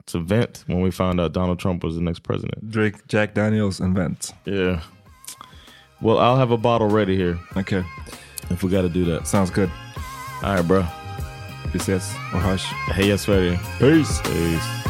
to 0.06 0.18
vent 0.20 0.64
when 0.66 0.82
we 0.82 0.90
found 0.90 1.20
out 1.20 1.32
Donald 1.32 1.58
Trump 1.58 1.84
was 1.84 1.94
the 1.94 2.02
next 2.02 2.22
president. 2.22 2.70
Drake, 2.70 3.06
Jack 3.08 3.34
Daniels, 3.34 3.80
and 3.80 3.94
vent. 3.94 4.32
Yeah. 4.44 4.80
Well, 6.00 6.18
I'll 6.18 6.36
have 6.36 6.50
a 6.50 6.58
bottle 6.58 6.88
ready 6.88 7.16
here. 7.16 7.38
Okay. 7.56 7.84
If 8.50 8.62
we 8.62 8.70
got 8.70 8.82
to 8.82 8.88
do 8.88 9.04
that. 9.06 9.26
Sounds 9.26 9.50
good. 9.50 9.70
All 10.42 10.54
right, 10.54 10.66
bro. 10.66 10.86
Vi 11.76 11.80
ses 11.80 12.16
och 12.32 12.40
hörs. 12.40 12.62
Heja 12.94 13.18
Sverige. 13.18 13.60
Peace. 13.78 14.22
Peace. 14.22 14.85